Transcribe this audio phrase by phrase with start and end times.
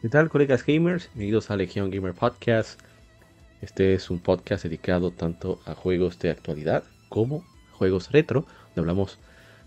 [0.00, 1.08] ¿Qué tal, colegas gamers?
[1.12, 2.80] Bienvenidos a Legion Gamer Podcast.
[3.60, 8.42] Este es un podcast dedicado tanto a juegos de actualidad como juegos retro,
[8.76, 9.18] donde hablamos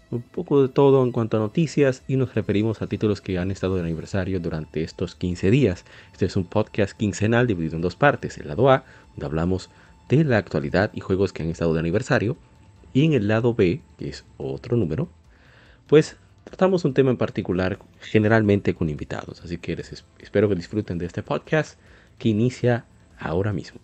[0.10, 3.52] un poco de todo en cuanto a noticias y nos referimos a títulos que han
[3.52, 5.84] estado de aniversario durante estos 15 días.
[6.14, 8.38] Este es un podcast quincenal dividido en dos partes.
[8.38, 9.70] El lado A, donde hablamos
[10.08, 12.38] de la actualidad y juegos que han estado de aniversario.
[12.94, 15.10] Y en el lado B, que es otro número,
[15.88, 19.42] pues tratamos un tema en particular, generalmente con invitados.
[19.44, 19.74] Así que
[20.20, 21.80] espero que disfruten de este podcast
[22.18, 22.86] que inicia
[23.18, 23.80] ahora mismo.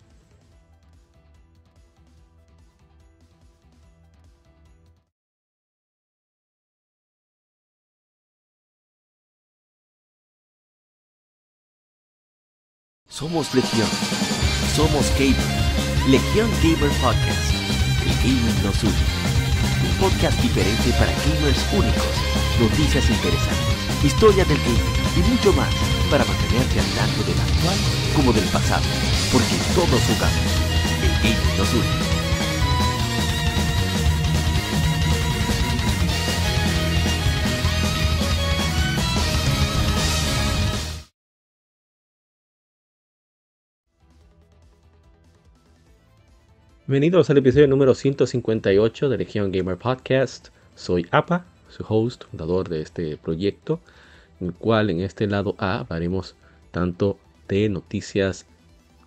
[13.18, 13.88] Somos Legión.
[14.76, 15.34] Somos Gamer.
[16.08, 17.52] Legión Gamer Podcast.
[18.06, 18.92] El gaming nos une.
[19.90, 22.47] Un podcast diferente para gamers únicos.
[22.60, 24.04] Noticias interesantes.
[24.04, 24.82] Historia del gaming
[25.16, 25.72] y mucho más
[26.10, 27.76] para mantenerte al tanto del actual
[28.16, 28.82] como del pasado.
[29.32, 30.42] Porque todos jugamos.
[31.00, 32.18] El gaming nos une.
[46.88, 50.48] Bienvenidos al episodio número 158 de Legion Gamer Podcast.
[50.74, 53.80] Soy APA, su host, fundador de este proyecto,
[54.40, 56.36] en el cual en este lado A hablaremos
[56.70, 58.46] tanto de noticias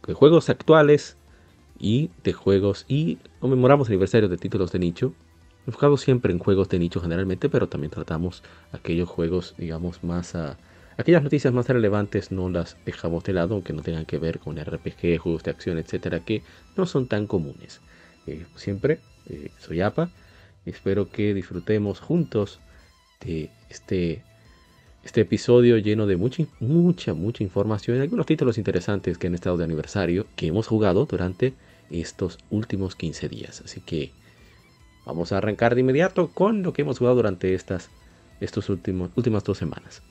[0.08, 1.18] de juegos actuales
[1.80, 5.14] y de juegos y conmemoramos aniversarios de títulos de nicho.
[5.68, 10.58] Enfocados siempre en juegos de nicho generalmente, pero también tratamos aquellos juegos, digamos, más a
[10.98, 14.58] Aquellas noticias más relevantes no las dejamos de lado, aunque no tengan que ver con
[14.58, 16.44] RPG, juegos de acción, etcétera, que
[16.76, 17.82] no son tan comunes.
[18.28, 20.12] Eh, siempre eh, soy APA.
[20.66, 22.60] Espero que disfrutemos juntos
[23.26, 24.24] de este,
[25.04, 29.58] este episodio lleno de mucha, mucha, mucha información y algunos títulos interesantes que han estado
[29.58, 31.54] de aniversario que hemos jugado durante
[31.90, 33.62] estos últimos 15 días.
[33.66, 34.12] Así que
[35.06, 37.90] vamos a arrancar de inmediato con lo que hemos jugado durante estas
[38.40, 40.02] estos últimos, últimas dos semanas.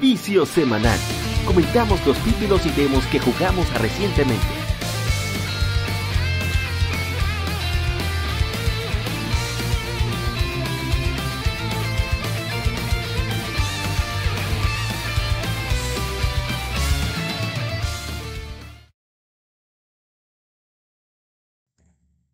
[0.00, 0.98] Vicio Semanal.
[1.46, 4.64] Comentamos los títulos y demos que jugamos recientemente.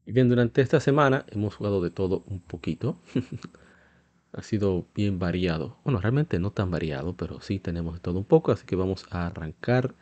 [0.07, 3.01] Bien, durante esta semana hemos jugado de todo un poquito.
[4.33, 5.79] ha sido bien variado.
[5.85, 9.27] Bueno, realmente no tan variado, pero sí tenemos todo un poco, así que vamos a
[9.27, 9.95] arrancar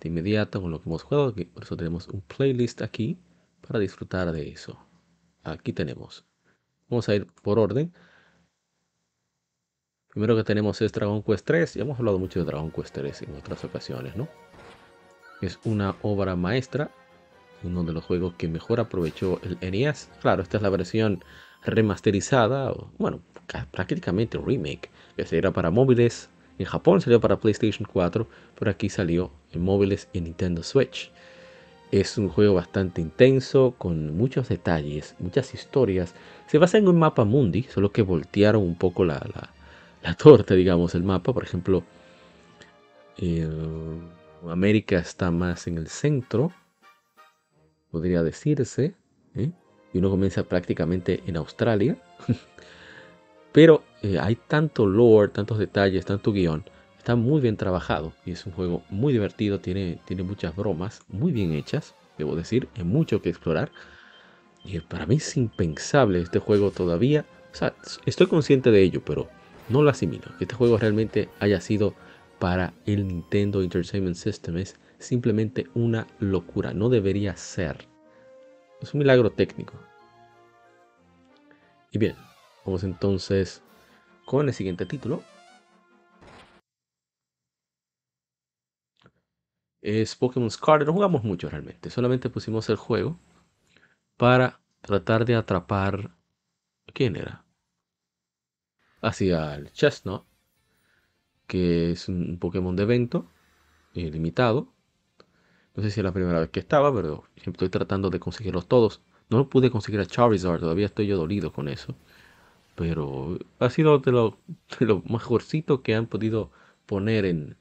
[0.00, 1.34] de inmediato con lo que hemos jugado.
[1.34, 3.18] Por eso tenemos un playlist aquí
[3.66, 4.78] para disfrutar de eso.
[5.42, 6.24] Aquí tenemos.
[6.88, 7.92] Vamos a ir por orden.
[10.08, 11.74] Primero que tenemos es Dragon Quest 3.
[11.74, 14.28] Ya hemos hablado mucho de Dragon Quest 3 en otras ocasiones, ¿no?
[15.42, 16.90] Es una obra maestra.
[17.62, 20.10] Uno de los juegos que mejor aprovechó el NES.
[20.20, 21.22] Claro, esta es la versión
[21.64, 22.72] remasterizada.
[22.98, 23.20] Bueno,
[23.70, 24.90] prácticamente un remake.
[25.16, 26.28] Ese era para móviles.
[26.58, 28.26] En Japón salió para PlayStation 4,
[28.58, 31.10] pero aquí salió en móviles y en Nintendo Switch.
[31.90, 36.14] Es un juego bastante intenso, con muchos detalles, muchas historias.
[36.46, 39.24] Se basa en un mapa mundi, solo que voltearon un poco la,
[40.02, 41.32] la, torta, digamos, el mapa.
[41.32, 41.84] Por ejemplo,
[43.18, 43.48] eh,
[44.48, 46.52] América está más en el centro,
[47.90, 48.94] podría decirse.
[49.34, 49.50] ¿eh?
[49.96, 51.96] Y uno comienza prácticamente en Australia.
[53.52, 56.64] Pero eh, hay tanto lore, tantos detalles, tanto guion.
[56.98, 59.58] Está muy bien trabajado y es un juego muy divertido.
[59.58, 62.68] Tiene, tiene muchas bromas muy bien hechas, debo decir.
[62.76, 63.70] Hay mucho que explorar.
[64.66, 67.24] Y para mí es impensable este juego todavía.
[68.04, 69.28] Estoy consciente de ello, pero
[69.70, 70.26] no lo asimilo.
[70.36, 71.94] Que este juego realmente haya sido
[72.38, 76.74] para el Nintendo Entertainment System es simplemente una locura.
[76.74, 77.88] No debería ser.
[78.82, 79.74] Es un milagro técnico.
[81.96, 82.14] Y bien,
[82.66, 83.62] Vamos entonces
[84.26, 85.22] con el siguiente título.
[89.80, 90.86] Es Pokémon Scarlet.
[90.86, 91.88] No jugamos mucho realmente.
[91.88, 93.18] Solamente pusimos el juego
[94.18, 96.14] para tratar de atrapar.
[96.92, 97.46] ¿Quién era?
[99.00, 100.26] Hacia el Chestnut.
[101.46, 103.26] Que es un Pokémon de evento.
[103.94, 104.74] Eh, limitado.
[105.74, 109.00] No sé si es la primera vez que estaba, pero estoy tratando de conseguirlos todos.
[109.30, 111.96] No pude conseguir a Charizard, todavía estoy yo dolido con eso
[112.76, 114.38] pero ha sido de lo,
[115.08, 116.52] mejorcito que han podido
[116.84, 117.56] poner en,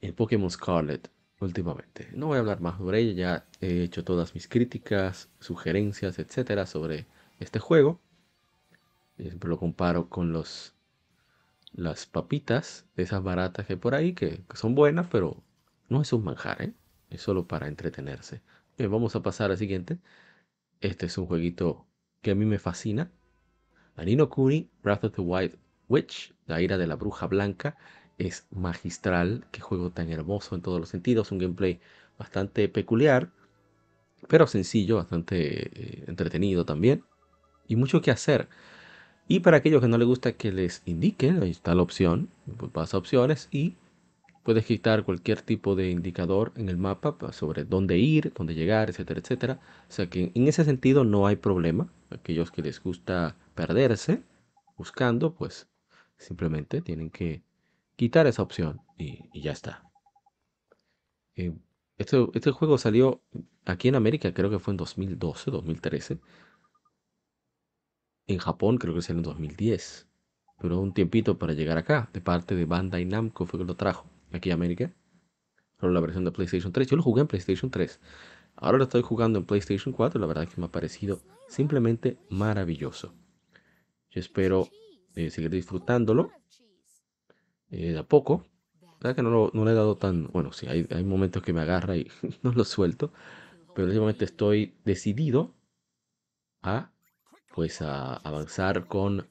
[0.00, 1.10] en Pokémon Scarlet.
[1.40, 2.08] últimamente.
[2.14, 6.66] No voy a hablar más sobre ella, ya he hecho todas mis críticas, sugerencias, etcétera,
[6.66, 7.06] sobre
[7.40, 8.00] este juego.
[9.18, 10.74] Siempre lo comparo con los
[11.72, 15.42] las papitas de esas baratas que hay por ahí, que, son buenas, pero
[15.90, 16.72] no es un manjar, ¿eh?
[17.10, 18.40] es solo para entretenerse.
[18.78, 19.98] Bien, vamos a pasar al siguiente.
[20.80, 21.86] Este es un jueguito
[22.22, 23.10] que a mí me fascina.
[23.96, 25.56] Anino Kuni, Wrath of the White
[25.88, 27.76] Witch, la ira de la bruja blanca,
[28.18, 29.46] es magistral.
[29.52, 31.32] Qué juego tan hermoso en todos los sentidos.
[31.32, 31.80] Un gameplay
[32.18, 33.30] bastante peculiar,
[34.28, 37.04] pero sencillo, bastante eh, entretenido también.
[37.66, 38.48] Y mucho que hacer.
[39.28, 42.28] Y para aquellos que no les gusta que les indiquen, ahí está la opción.
[42.46, 43.76] Vas opciones y
[44.46, 49.18] puedes quitar cualquier tipo de indicador en el mapa sobre dónde ir, dónde llegar, etcétera,
[49.18, 49.60] etcétera.
[49.88, 51.92] O sea que en ese sentido no hay problema.
[52.10, 54.22] Aquellos que les gusta perderse
[54.76, 55.66] buscando, pues
[56.16, 57.42] simplemente tienen que
[57.96, 59.82] quitar esa opción y, ya está.
[61.34, 63.20] Este, este, juego salió
[63.64, 66.20] aquí en América, creo que fue en 2012, 2013.
[68.28, 70.06] En Japón creo que salió en 2010.
[70.60, 74.06] Pero un tiempito para llegar acá, de parte de Bandai Namco fue que lo trajo
[74.32, 74.92] aquí a América.
[75.80, 76.88] Solo la versión de PlayStation 3.
[76.88, 78.00] Yo lo jugué en PlayStation 3.
[78.56, 82.18] Ahora lo estoy jugando en PlayStation 4 la verdad es que me ha parecido simplemente
[82.30, 83.14] maravilloso.
[84.10, 84.68] Yo espero
[85.14, 86.30] eh, seguir disfrutándolo
[87.70, 88.46] eh, de a poco.
[89.00, 90.28] verdad que no, no, le he dado tan...
[90.28, 92.10] Bueno, sí, hay, hay momentos que me agarra y
[92.42, 93.12] no lo suelto.
[93.74, 95.54] Pero últimamente estoy decidido
[96.62, 96.92] a
[97.54, 99.26] pues a avanzar con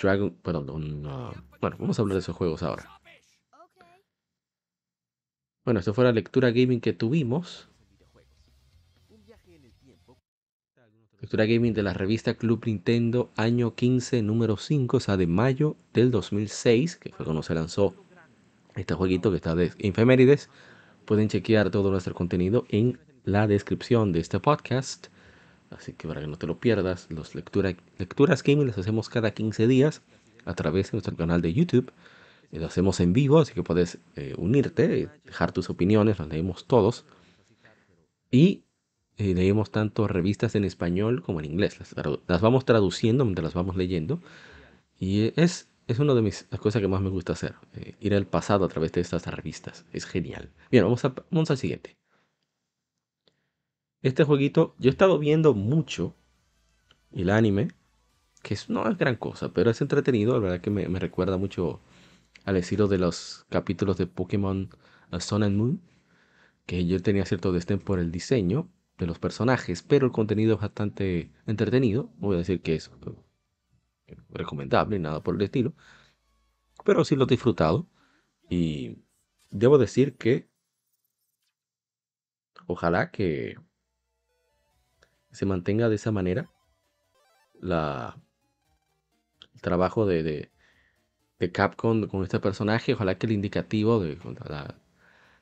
[0.00, 2.91] Dragon, perdón, uh, bueno, vamos a hablar de esos juegos ahora.
[5.64, 7.68] Bueno, esto fue la lectura gaming que tuvimos.
[11.20, 15.76] Lectura gaming de la revista Club Nintendo, año 15, número 5, o sea, de mayo
[15.94, 17.94] del 2006, que fue cuando se lanzó
[18.74, 20.50] este jueguito que está de Infemérides.
[21.04, 25.06] Pueden chequear todo nuestro contenido en la descripción de este podcast.
[25.70, 29.30] Así que para que no te lo pierdas, los lectura, lecturas gaming las hacemos cada
[29.30, 30.02] 15 días
[30.44, 31.92] a través de nuestro canal de YouTube.
[32.52, 36.66] Eh, lo hacemos en vivo, así que puedes eh, unirte, dejar tus opiniones, las leemos
[36.66, 37.04] todos.
[38.30, 38.64] Y
[39.16, 41.78] eh, leemos tanto revistas en español como en inglés.
[42.26, 44.20] Las, vamos traduciendo mientras las vamos leyendo.
[45.00, 47.54] Y es, es una de mis, las cosas que más me gusta hacer,
[48.00, 49.84] ir al pasado a través de estas revistas.
[49.92, 50.50] Es genial.
[50.70, 51.96] Bien, vamos, a, al siguiente.
[54.02, 56.14] Este jueguito, yo he estado viendo mucho
[57.12, 57.68] el anime,
[58.42, 61.80] que no es gran cosa, pero es entretenido, la verdad que me, recuerda mucho
[62.44, 64.70] al estilo de los capítulos de Pokémon
[65.12, 65.80] uh, Sun and Moon,
[66.66, 68.68] que yo tenía cierto destén por el diseño
[68.98, 73.16] de los personajes, pero el contenido es bastante entretenido, voy a decir que es uh,
[74.30, 75.74] recomendable, nada por el estilo,
[76.84, 77.88] pero sí lo he disfrutado
[78.48, 78.98] y
[79.50, 80.48] debo decir que
[82.66, 83.56] ojalá que
[85.30, 86.50] se mantenga de esa manera
[87.60, 88.20] la,
[89.54, 90.51] el trabajo de,
[91.50, 92.94] Capcom con este personaje.
[92.94, 94.18] Ojalá que el indicativo de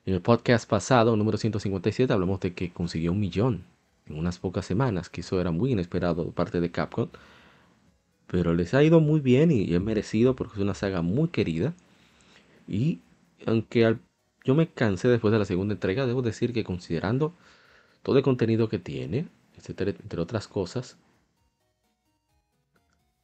[0.05, 3.63] en el podcast pasado, número 157, hablamos de que consiguió un millón
[4.07, 7.09] en unas pocas semanas, que eso era muy inesperado de parte de Capcom.
[8.27, 11.73] Pero les ha ido muy bien y es merecido porque es una saga muy querida.
[12.67, 12.99] Y
[13.45, 13.97] aunque
[14.43, 17.33] yo me cansé después de la segunda entrega, debo decir que considerando
[18.03, 19.27] todo el contenido que tiene,
[19.67, 20.97] entre otras cosas.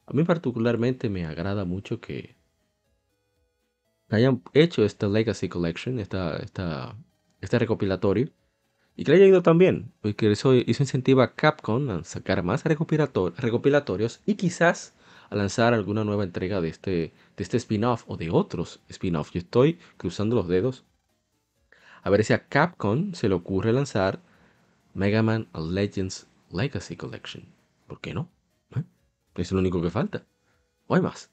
[0.06, 2.37] A mí particularmente me agrada mucho que
[4.08, 6.96] hayan hecho esta Legacy Collection, esta, esta,
[7.40, 8.30] este recopilatorio,
[8.96, 12.64] y que le haya ido también, porque eso, eso incentiva a Capcom a sacar más
[12.64, 14.94] recopilatorios y quizás
[15.30, 16.90] a lanzar alguna nueva entrega de este,
[17.36, 19.30] de este spin-off o de otros spin-off.
[19.30, 20.84] Yo estoy cruzando los dedos
[22.02, 24.20] a ver si a Capcom se le ocurre lanzar
[24.94, 27.44] Mega Man Legends Legacy Collection.
[27.86, 28.30] ¿Por qué no?
[28.74, 28.82] ¿Eh?
[29.36, 30.24] Es lo único que falta.
[30.86, 31.30] O hay más.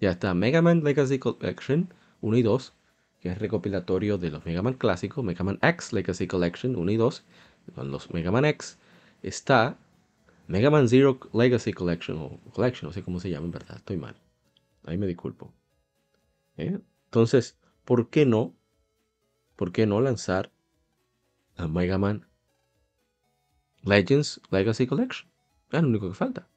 [0.00, 2.72] Ya está Mega Man Legacy Collection 1 y 2,
[3.20, 5.24] que es recopilatorio de los Mega Man clásicos.
[5.24, 7.24] Mega Man X Legacy Collection 1 y 2,
[7.74, 8.78] con los Mega Man X.
[9.22, 9.76] Está
[10.46, 13.96] Mega Man Zero Legacy Collection, o Collection, no sé cómo se llama en verdad, estoy
[13.96, 14.16] mal.
[14.84, 15.52] Ahí me disculpo.
[16.56, 16.78] ¿Eh?
[17.04, 18.54] Entonces, ¿por qué no?
[19.56, 20.50] ¿Por qué no lanzar
[21.56, 22.26] a Mega Man
[23.82, 25.30] Legends Legacy Collection.
[25.70, 26.48] Es lo único que falta.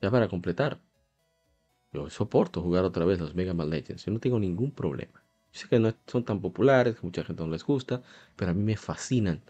[0.00, 0.80] Ya para completar.
[2.10, 4.04] Soporto jugar otra vez los Mega Man Legends.
[4.04, 5.22] Yo no tengo ningún problema.
[5.52, 8.02] Yo sé que no son tan populares, que mucha gente no les gusta,
[8.36, 9.40] pero a mí me fascinan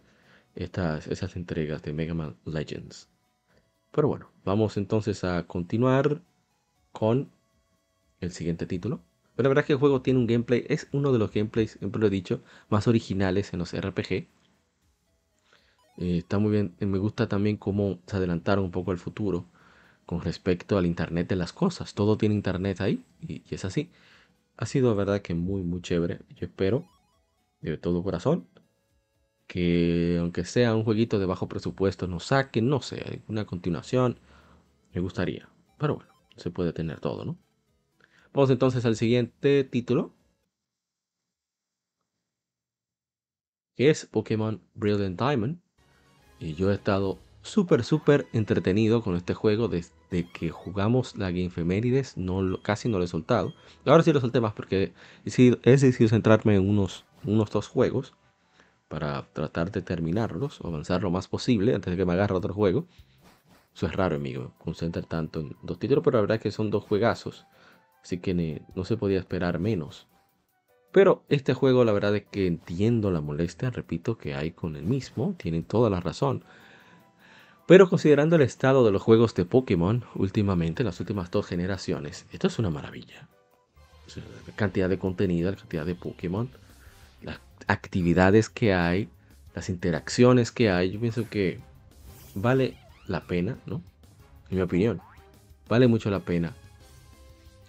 [0.55, 3.09] estas, esas entregas de Mega Man Legends.
[3.93, 6.21] Pero bueno, vamos entonces a continuar
[6.93, 7.31] con
[8.21, 9.01] el siguiente título.
[9.35, 11.73] Pero la verdad es que el juego tiene un gameplay, es uno de los gameplays,
[11.73, 14.29] siempre lo he dicho, más originales en los RPG.
[15.99, 19.47] Eh, está muy bien, me gusta también cómo se adelantaron un poco al futuro
[20.07, 21.95] con respecto al Internet de las cosas.
[21.95, 23.91] Todo tiene Internet ahí y, y es así.
[24.57, 26.21] Ha sido, verdad, que muy, muy chévere.
[26.37, 26.89] Yo espero,
[27.61, 28.47] de todo corazón,
[29.47, 34.19] que aunque sea un jueguito de bajo presupuesto, nos saquen, no sé, una continuación.
[34.93, 35.49] Me gustaría.
[35.79, 37.37] Pero bueno, se puede tener todo, ¿no?
[38.33, 40.15] Vamos entonces al siguiente título.
[43.75, 45.61] Que es Pokémon Brilliant Diamond.
[46.39, 51.51] Y yo he estado súper, súper entretenido con este juego desde que jugamos la Game
[51.51, 52.17] Femérides.
[52.17, 53.55] No, casi no lo he soltado.
[53.85, 54.93] Ahora sí lo solté más porque
[55.25, 58.15] he decidido centrarme en unos, unos dos juegos
[58.89, 62.55] para tratar de terminarlos o avanzar lo más posible antes de que me agarre otro
[62.55, 62.87] juego.
[63.75, 66.71] Eso es raro, amigo, concentrar tanto en dos títulos, pero la verdad es que son
[66.71, 67.47] dos juegazos.
[68.03, 70.07] Así que no se podía esperar menos.
[70.93, 74.85] Pero este juego, la verdad es que entiendo la molestia, repito, que hay con el
[74.85, 76.43] mismo, tienen toda la razón.
[77.67, 82.47] Pero considerando el estado de los juegos de Pokémon últimamente, las últimas dos generaciones, esto
[82.47, 83.29] es una maravilla.
[84.15, 86.49] la cantidad de contenido, la cantidad de Pokémon,
[87.23, 89.09] las actividades que hay,
[89.55, 91.59] las interacciones que hay, yo pienso que
[92.37, 93.83] vale la pena, ¿no?
[94.49, 95.01] En mi opinión,
[95.69, 96.55] vale mucho la pena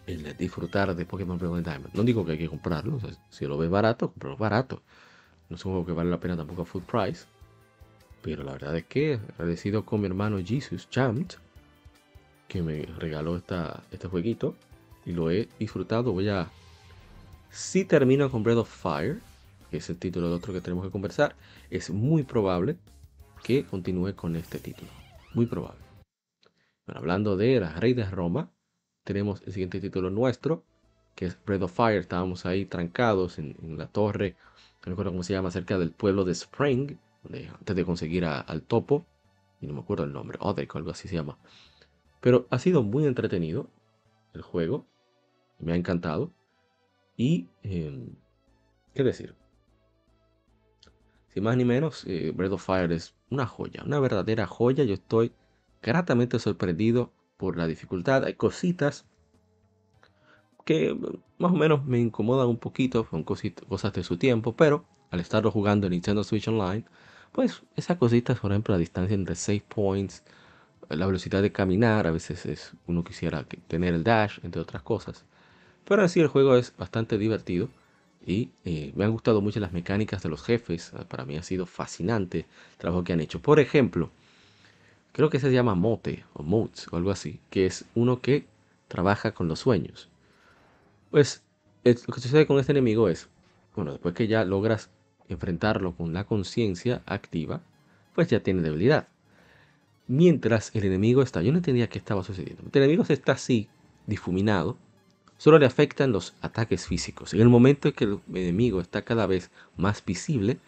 [0.06, 1.94] el disfrutar de Pokémon Brilliant Diamond.
[1.94, 3.00] No digo que hay que comprarlo,
[3.30, 4.82] si lo ves barato, comprarlo barato.
[5.50, 7.26] No es un juego que vale la pena tampoco a full price.
[8.22, 11.34] Pero la verdad es que agradecido con mi hermano Jesus Champ,
[12.48, 14.56] que me regaló esta, este jueguito
[15.06, 16.12] y lo he disfrutado.
[16.12, 16.50] Voy a.
[17.50, 19.20] Si termino con Breath of Fire,
[19.70, 21.36] que es el título de otro que tenemos que conversar,
[21.70, 22.78] es muy probable
[23.44, 24.90] que continúe con este título.
[25.34, 25.82] Muy probable.
[26.86, 28.50] Bueno, hablando de la Rey de Roma,
[29.04, 30.64] tenemos el siguiente título nuestro,
[31.16, 32.00] que es Breath of Fire.
[32.00, 34.36] Estábamos ahí trancados en, la torre,
[34.82, 36.98] no me acuerdo cómo se llama, cerca del pueblo de Spring,
[37.34, 39.06] antes de conseguir al topo,
[39.62, 41.38] y no me acuerdo el nombre, Odek o algo así se llama.
[42.22, 43.70] Pero ha sido muy entretenido
[44.34, 44.86] el juego,
[45.60, 46.32] me ha encantado.
[47.16, 48.16] Y, em,
[48.94, 49.36] ¿qué decir?
[51.30, 54.84] Sin más ni menos, eh, Breath of Fire es una joya, una verdadera joya.
[54.84, 55.34] Yo estoy
[55.82, 58.24] gratamente sorprendido por la dificultad.
[58.24, 59.06] Hay cositas
[60.66, 60.98] que
[61.38, 65.50] más o menos me incomodan un poquito, son cosas de su tiempo, pero al estarlo
[65.50, 66.86] jugando en Nintendo Switch Online,
[67.32, 70.24] pues esas cositas, por ejemplo, la distancia entre save points,
[70.90, 75.26] la velocidad de caminar, a veces es, uno quisiera tener el dash, entre otras cosas.
[75.86, 77.70] Pero así el juego es bastante divertido
[78.26, 80.92] y eh, me han gustado mucho las mecánicas de los jefes.
[81.08, 83.42] Para mí ha sido fascinante el trabajo que han hecho.
[83.42, 84.10] Por ejemplo,
[85.14, 88.46] creo que se llama Mote o Motes o algo así, que es uno que
[88.88, 90.10] trabaja con los sueños.
[91.12, 91.44] Pues
[91.84, 93.30] lo que sucede con este enemigo es,
[93.76, 94.90] bueno, después que ya logras
[95.30, 97.62] enfrentarlo con la conciencia activa,
[98.16, 99.08] pues ya tiene debilidad.
[100.08, 102.64] Mientras el enemigo está, yo no entendía qué estaba sucediendo.
[102.72, 103.68] El enemigo está así,
[104.06, 104.78] difuminado,
[105.38, 107.34] solo le afectan los ataques físicos.
[107.34, 110.60] En el momento en que el enemigo está cada vez más visible,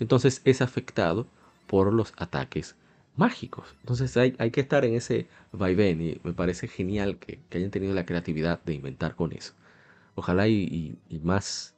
[0.00, 1.26] entonces es afectado
[1.66, 2.76] por los ataques
[3.16, 3.74] mágicos.
[3.80, 7.94] Entonces hay, hay que estar en ese vaivén y me parece genial que, hayan tenido
[7.94, 9.54] la creatividad de inventar con eso.
[10.14, 11.74] Ojalá y, más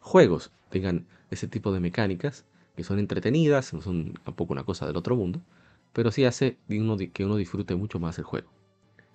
[0.00, 2.44] juegos tengan ese tipo de mecánicas
[2.76, 5.40] que son entretenidas, no son tampoco una cosa del otro mundo,
[5.92, 8.50] pero sí hace que uno disfrute mucho más el juego.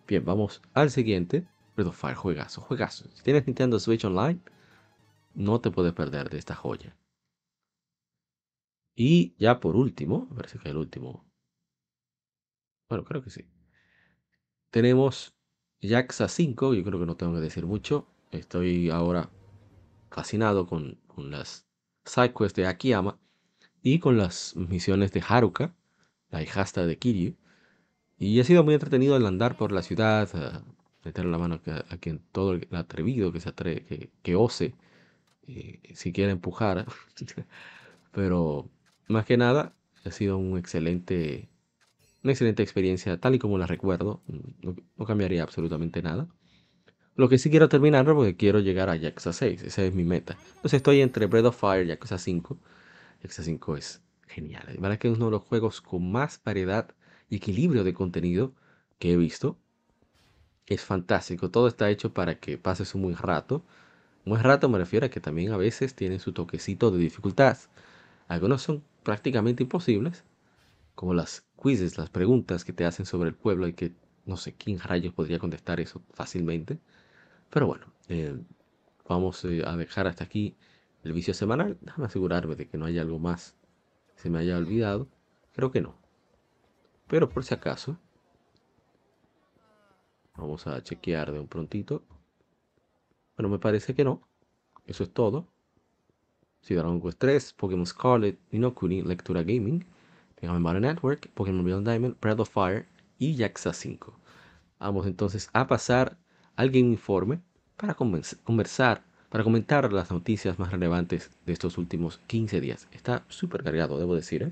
[0.08, 1.48] Bien, vamos al siguiente.
[1.76, 3.10] Breath of Fire, juegazo, juegazo.
[3.14, 4.40] Si tienes Nintendo Switch Online,
[5.34, 6.96] no te puedes perder de esta joya.
[8.96, 11.26] Y ya por último, si es el último
[12.94, 13.46] bueno, creo que sí.
[14.70, 15.34] Tenemos
[15.82, 18.08] Jaxa 5, yo creo que no tengo que decir mucho.
[18.32, 19.32] Estoy ahora
[20.12, 21.68] fascinado con, las
[22.06, 23.18] sidequests de Akiyama
[23.82, 25.74] y con las misiones de Haruka,
[26.32, 27.36] la hijasta de Kiryu.
[28.18, 30.30] Y ha sido muy entretenido el andar por la ciudad,
[31.04, 34.76] meter la mano a, quien todo el atrevido que se atreve, que, ose,
[35.48, 36.86] eh, si quiere empujar.
[38.12, 38.70] Pero
[39.08, 39.74] más que nada,
[40.06, 41.50] ha sido un excelente
[42.24, 44.22] una excelente experiencia, tal y como la recuerdo.
[44.62, 46.28] No, cambiaría absolutamente nada.
[47.16, 49.62] Lo que sí quiero terminar porque quiero llegar a Yakuza 6.
[49.64, 50.36] Esa es mi meta.
[50.56, 52.58] Entonces estoy entre Breath of Fire y Yakuza 5.
[53.22, 54.64] Yakuza 5 es genial.
[54.68, 56.90] La verdad que es uno de los juegos con más variedad
[57.30, 58.54] y equilibrio de contenido
[58.98, 59.58] que he visto.
[60.66, 61.52] Es fantástico.
[61.52, 63.64] Todo está hecho para que pases un buen rato.
[64.26, 67.58] Un buen rato me refiero a que también a veces tienen su toquecito de dificultad.
[68.28, 70.24] Algunos son prácticamente imposibles,
[70.96, 73.94] como las quizzes, las preguntas que te hacen sobre el pueblo y que
[74.26, 76.80] no sé quién rayos podría contestar eso fácilmente.
[77.54, 78.36] Pero bueno, eh,
[79.08, 80.58] vamos eh, a dejar hasta aquí
[81.04, 81.78] el vicio semanal.
[81.82, 83.56] Déjame asegurarme de que no haya algo más
[84.16, 85.08] se me haya olvidado.
[85.54, 85.96] Creo que no.
[87.08, 88.00] Pero por si acaso,
[90.36, 92.04] vamos a chequear de un prontito.
[93.38, 94.28] Bueno, me parece que no.
[94.88, 95.48] Eso es todo.
[96.62, 99.86] Si Dragon Quest 3, Pokémon Scarlet, Inokuni, Lectura Gaming,
[100.42, 102.88] Mega Man Network, Pokémon Beyond Diamond, Breath of Fire
[103.20, 104.20] y Jaxa 5.
[104.80, 106.18] Vamos entonces a pasar
[106.56, 107.40] al Game Informe
[107.78, 112.88] para conversar, para comentar las noticias más relevantes de estos últimos 15 días.
[112.92, 114.44] Está súper cargado, debo decir.
[114.44, 114.52] ¿eh?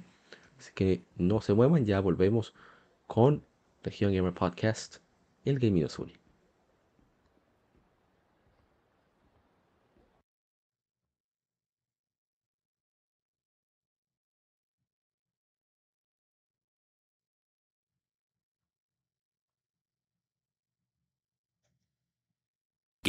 [0.57, 2.53] Así que no se muevan, ya volvemos
[3.07, 3.43] con
[3.83, 4.97] Región Gamer Podcast,
[5.45, 6.20] el Gaming Azul.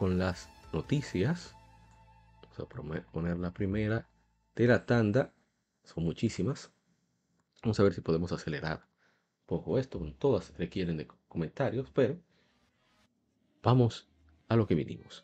[0.00, 1.54] Con las noticias.
[2.40, 4.08] Vamos a poner la primera
[4.56, 5.30] de la tanda.
[5.84, 6.72] Son muchísimas.
[7.62, 8.78] Vamos a ver si podemos acelerar
[9.40, 10.00] un poco esto.
[10.18, 12.16] Todas requieren de comentarios, pero
[13.62, 14.08] vamos
[14.48, 15.22] a lo que vinimos.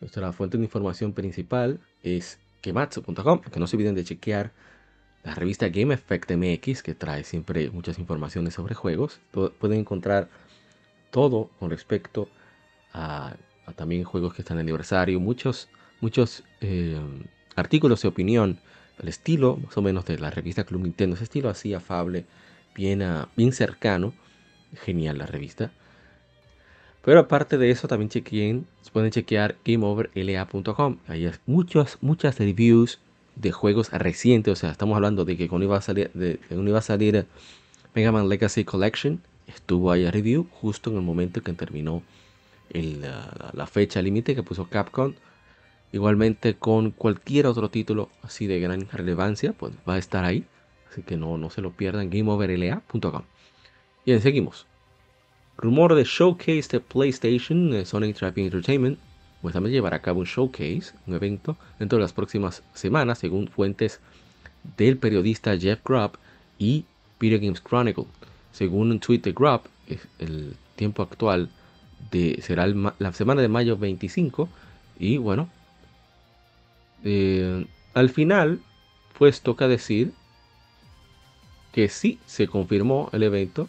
[0.00, 4.54] Nuestra fuente de información principal es kematsu.com, que no se olviden de chequear
[5.24, 9.20] la revista Game Effect MX, que trae siempre muchas informaciones sobre juegos.
[9.30, 10.30] Pueden encontrar
[11.10, 12.41] todo con respecto a,
[13.76, 15.68] también juegos que están en aniversario, muchos,
[16.00, 17.00] muchos eh,
[17.56, 18.58] artículos de opinión,
[19.00, 22.26] el estilo más o menos de la revista Club Nintendo, ese estilo así afable,
[22.74, 23.02] bien,
[23.36, 24.12] bien cercano,
[24.84, 25.72] genial la revista.
[27.04, 30.98] Pero aparte de eso, también chequen, pueden chequear gameoverla.com.
[31.08, 33.00] Hay muchas, muchas reviews
[33.34, 34.52] de juegos recientes.
[34.52, 37.26] O sea, estamos hablando de que cuando iba a salir, de, cuando iba a salir
[37.94, 42.02] Mega Man Legacy Collection, estuvo ahí a review justo en el momento que terminó
[42.70, 45.14] la, fecha límite que puso Capcom.
[45.92, 50.46] Igualmente con cualquier otro título así de gran relevancia, pues va a estar ahí.
[50.90, 53.22] Así que no, no se lo pierdan, gameoverla.com.
[54.06, 54.66] Bien, seguimos.
[55.58, 58.98] Rumor de showcase de PlayStation, de Sonic Traffic Entertainment.
[59.42, 63.48] Pues también llevará a cabo un showcase, un evento, dentro de las próximas semanas, según
[63.48, 64.00] fuentes
[64.76, 66.12] del periodista Jeff Grubb
[66.58, 66.84] y
[67.18, 68.06] Video Games Chronicle.
[68.52, 69.62] Según un tweet de Grubb,
[70.18, 71.50] el tiempo actual
[72.40, 74.48] será la semana de mayo 25.
[74.98, 75.48] Y bueno,
[77.04, 78.60] eh, al final,
[79.18, 80.12] pues toca decir
[81.72, 83.68] que sí se confirmó el evento.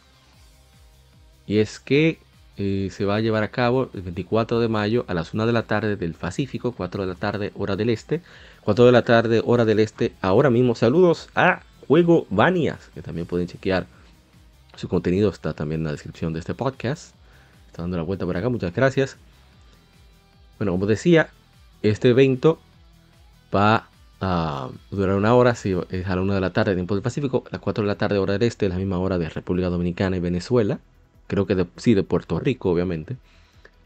[1.48, 2.19] Y es que
[2.58, 5.54] eh, se va a llevar a cabo el 24 de mayo a las 1 de
[5.54, 8.22] la tarde del Pacífico, 4 de la tarde hora del Este,
[8.63, 10.13] 4 de la tarde hora del Este.
[10.22, 13.88] Ahora mismo saludos a Juego Vanias, que también pueden chequear
[14.76, 17.13] su contenido está también en la descripción de este podcast.
[17.73, 19.17] Está dando la vuelta por acá, muchas gracias.
[20.59, 21.31] Bueno, como decía,
[21.81, 22.59] este evento
[23.53, 23.88] va
[24.21, 27.43] a durar una hora, si es a la 1 de la tarde, tiempo del Pacífico,
[27.47, 30.15] a las 4 de la tarde, hora del este, la misma hora de República Dominicana
[30.15, 30.77] y Venezuela.
[31.25, 33.17] Creo que sí, de Puerto Rico, obviamente.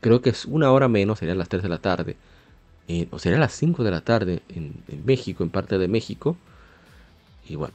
[0.01, 2.17] Creo que es una hora menos, serían las 3 de la tarde.
[2.89, 6.35] Eh, o sería las 5 de la tarde en México, en parte de México.
[7.47, 7.73] Y bueno,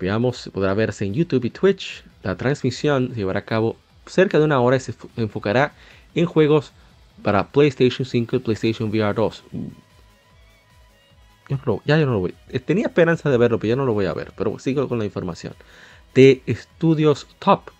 [0.00, 2.02] Veamos, podrá verse en YouTube y Twitch.
[2.22, 3.76] La transmisión se llevará a cabo
[4.10, 5.72] cerca de una hora se enfocará
[6.14, 6.72] en juegos
[7.22, 9.44] para PlayStation 5 y PlayStation VR 2.
[11.84, 12.34] ya yo no lo voy.
[12.48, 14.32] Eh, tenía esperanza de verlo, pero ya no lo voy a ver.
[14.36, 15.54] Pero sigo con la información.
[16.14, 17.70] De estudios top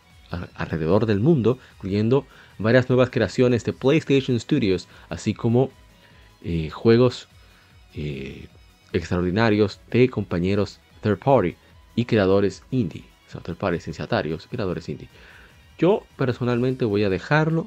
[0.55, 2.25] alrededor del mundo, incluyendo
[2.59, 5.71] varias nuevas creaciones de PlayStation Studios, así como
[6.43, 7.29] eh, juegos
[7.95, 8.47] eh,
[8.93, 11.57] extraordinarios de compañeros third party
[11.97, 15.09] y creadores indie, o sea, pares licenciatarios, creadores indie.
[15.81, 17.67] Yo personalmente voy a dejarlo,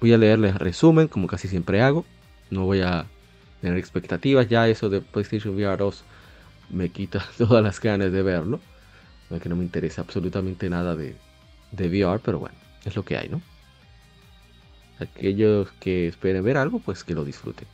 [0.00, 2.06] voy a leerles resumen, como casi siempre hago,
[2.48, 3.04] no voy a
[3.60, 6.04] tener expectativas, ya eso de PlayStation VR 2
[6.70, 8.60] me quita todas las ganas de verlo,
[9.42, 11.14] que no me interesa absolutamente nada de,
[11.70, 13.42] de VR, pero bueno, es lo que hay, ¿no?
[14.98, 17.68] Aquellos que esperen ver algo, pues que lo disfruten.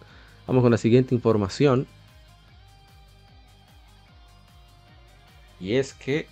[0.49, 1.87] Vamos con la siguiente información.
[5.61, 6.27] Y es que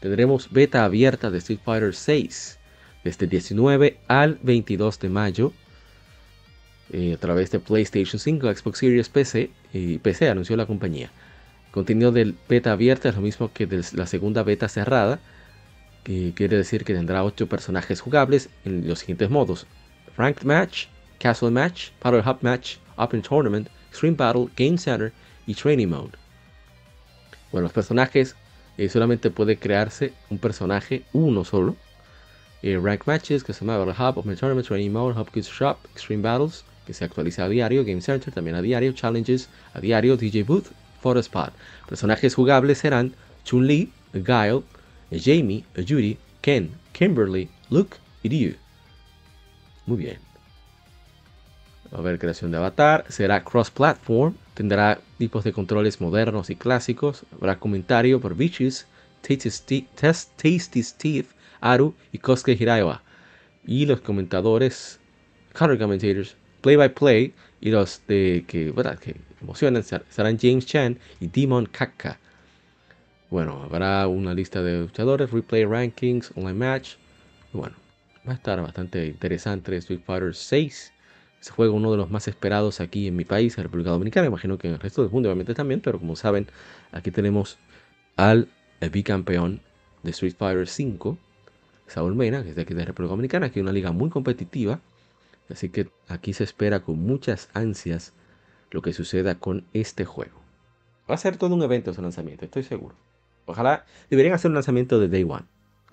[0.00, 2.58] tendremos beta abierta de Street Fighter 6.
[3.04, 5.52] Desde 19 al 22 de mayo,
[6.92, 11.10] eh, a través de PlayStation 5, Xbox Series PC y PC, anunció la compañía.
[11.70, 15.20] Contenido del beta abierta es lo mismo que de la segunda beta cerrada,
[16.04, 19.66] que quiere decir que tendrá 8 personajes jugables en los siguientes modos:
[20.16, 20.86] Ranked Match,
[21.18, 25.12] Castle Match, Power Hub Match, Open Tournament, Extreme Battle, Game Center
[25.46, 26.12] y Training Mode.
[27.52, 28.36] Bueno, los personajes
[28.78, 31.76] eh, solamente puede crearse un personaje, uno solo.
[32.62, 35.78] Eh, rank Matches, que se llama Battle Hub, Open Tournament, Training Mode, Hub Kids Shop,
[35.92, 40.16] Extreme Battles, que se actualiza a diario, Game Center también a diario, Challenges a diario,
[40.16, 40.66] DJ Booth,
[41.00, 41.52] Photo Spot.
[41.88, 44.62] Personajes jugables serán Chun-Li, Guile,
[45.10, 48.56] Jamie, Judy, Ken, Kimberly, Luke y Ryu.
[49.86, 50.18] Muy bien.
[51.92, 57.58] A haber creación de avatar, será cross-platform, tendrá tipos de controles modernos y clásicos, habrá
[57.58, 58.86] comentario por Beaches,
[59.22, 61.26] Tasty Steve,
[61.60, 63.02] Aru y Kosuke Hiraiwa.
[63.66, 65.00] Y los comentadores,
[65.52, 68.98] color commentators, play by play y los de que, ¿verdad?
[68.98, 72.18] que emocionan serán James Chan y Demon Kaka.
[73.30, 76.94] Bueno, habrá una lista de luchadores, replay rankings, online match.
[77.52, 77.74] bueno,
[78.26, 80.92] va a estar bastante interesante Street Fighter 6.
[81.40, 84.26] Ese juego uno de los más esperados aquí en mi país, en República Dominicana.
[84.26, 86.48] Imagino que en el resto del mundo obviamente también, pero como saben,
[86.92, 87.58] aquí tenemos
[88.16, 88.48] al
[88.92, 89.60] bicampeón
[90.02, 91.18] de Street Fighter 5,
[91.86, 94.80] Saúl Mena, que es de aquí de República Dominicana, que es una liga muy competitiva.
[95.48, 98.12] Así que aquí se espera con muchas ansias
[98.72, 100.40] lo que suceda con este juego.
[101.08, 102.96] Va a ser todo un evento ese lanzamiento, estoy seguro.
[103.44, 105.44] Ojalá deberían hacer un lanzamiento de Day One.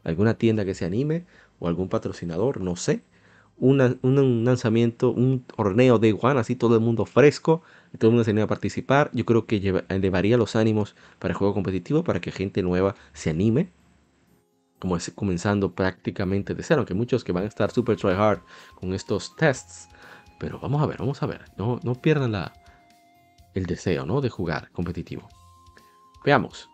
[0.03, 1.25] Alguna tienda que se anime
[1.59, 3.03] o algún patrocinador, no sé.
[3.57, 7.61] Un lanzamiento, un torneo Day One, así todo el mundo fresco,
[7.97, 9.09] todo el mundo se anime a participar.
[9.13, 13.29] Yo creo que elevaría los ánimos para el juego competitivo, para que gente nueva se
[13.29, 13.69] anime.
[14.79, 18.39] Como es comenzando prácticamente de cero, aunque muchos que van a estar super try hard
[18.75, 19.87] con estos tests.
[20.39, 21.45] Pero vamos a ver, vamos a ver.
[21.55, 22.53] No, no pierdan la,
[23.53, 24.19] el deseo ¿no?
[24.19, 25.29] de jugar competitivo.
[26.25, 26.69] Veamos.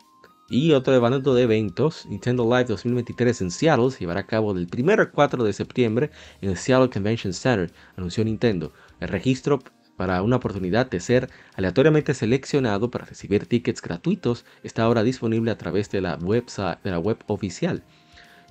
[0.52, 4.68] Y otro evento de eventos, Nintendo Live 2023 en Seattle, se llevará a cabo del
[4.76, 6.10] 1 al 4 de septiembre
[6.42, 8.74] en el Seattle Convention Center, anunció Nintendo.
[9.00, 9.60] El registro
[9.96, 15.58] para una oportunidad de ser aleatoriamente seleccionado para recibir tickets gratuitos está ahora disponible a
[15.58, 17.84] través de la, website, de la web oficial.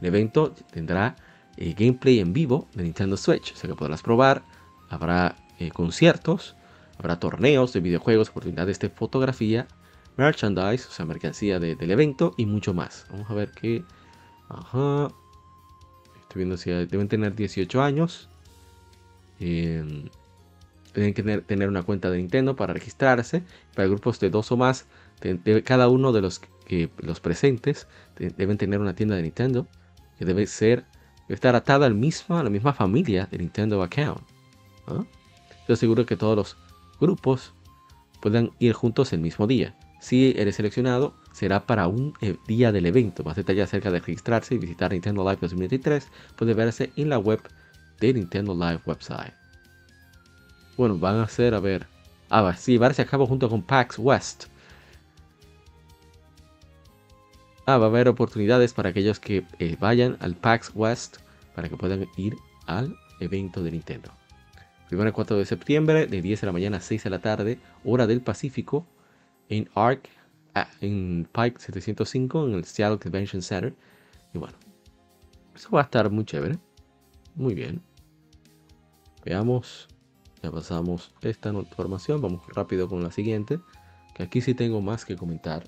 [0.01, 1.17] El evento tendrá
[1.57, 4.45] eh, gameplay en vivo de Nintendo Switch, o sea que podrás probar,
[4.89, 6.55] habrá eh, conciertos,
[6.97, 9.67] habrá torneos de videojuegos, oportunidades de fotografía,
[10.19, 13.07] merchandise, o sea, mercancía del evento y mucho más.
[13.11, 13.85] Vamos a ver qué.
[14.49, 15.09] Ajá.
[16.21, 18.29] Estoy viendo si deben tener 18 años.
[19.39, 20.11] deben
[21.15, 23.43] tener, tener, una cuenta de Nintendo para registrarse.
[23.75, 24.87] Para grupos de dos o más,
[25.65, 29.67] cada uno de los, que, los presentes deben tener una tienda de Nintendo
[30.19, 30.85] que debe ser
[31.29, 34.23] estar atada al mismo, a la misma familia de Nintendo Account.
[34.89, 35.05] ¿ah?
[35.61, 36.57] Estoy seguro que todos los
[37.01, 37.53] grupos
[38.21, 39.77] puedan ir juntos el mismo día.
[40.01, 43.25] Si eres seleccionado, será para un eh, día del evento.
[43.25, 47.41] Más detalles acerca de registrarse y visitar Nintendo Live 2023 puede verse en la web
[48.01, 49.35] de Nintendo Live website.
[50.77, 51.87] Bueno, van a ser, a ver,
[52.31, 54.45] ah, sí, llevarse a cabo junto con PAX West.
[57.67, 61.19] Ah, va a haber oportunidades para aquellos que eh, vayan al PAX West
[61.55, 64.13] para que puedan ir al evento de Nintendo.
[64.89, 67.59] Primero el 4 de septiembre, de 10 de la mañana a 6 de la tarde,
[67.85, 68.87] hora del Pacífico,
[69.49, 70.09] en ARC,
[70.55, 73.75] ah, en Pike 705, en el Seattle Convention Center.
[74.35, 74.57] Y bueno,
[75.55, 76.59] eso va a estar muy chévere.
[77.35, 77.83] Muy bien.
[79.25, 79.89] Veamos.
[80.43, 82.21] Ya pasamos esta información.
[82.21, 83.61] Vamos rápido con la siguiente.
[84.15, 85.65] Que aquí sí tengo más que comentar.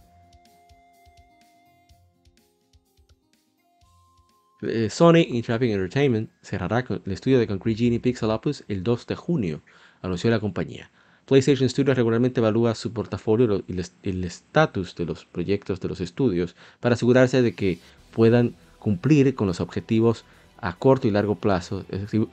[4.63, 9.17] Eh, Sony Interactive Entertainment cerrará el estudio de Concrete Genie Pixel Opus el 2 de
[9.17, 9.63] junio,
[10.03, 10.91] anunció la compañía.
[11.31, 16.57] PlayStation Studios regularmente evalúa su portafolio y el estatus de los proyectos de los estudios
[16.81, 17.79] para asegurarse de que
[18.11, 20.25] puedan cumplir con los objetivos
[20.61, 21.85] a corto y largo plazo,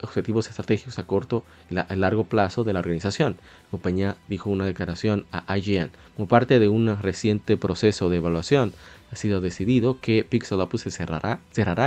[0.02, 3.36] objetivos estratégicos a corto y largo plazo de la organización.
[3.66, 5.92] La compañía dijo una declaración a IGN.
[6.16, 8.72] Como parte de un reciente proceso de evaluación,
[9.12, 11.38] ha sido decidido que Pixel Opus se cerrará,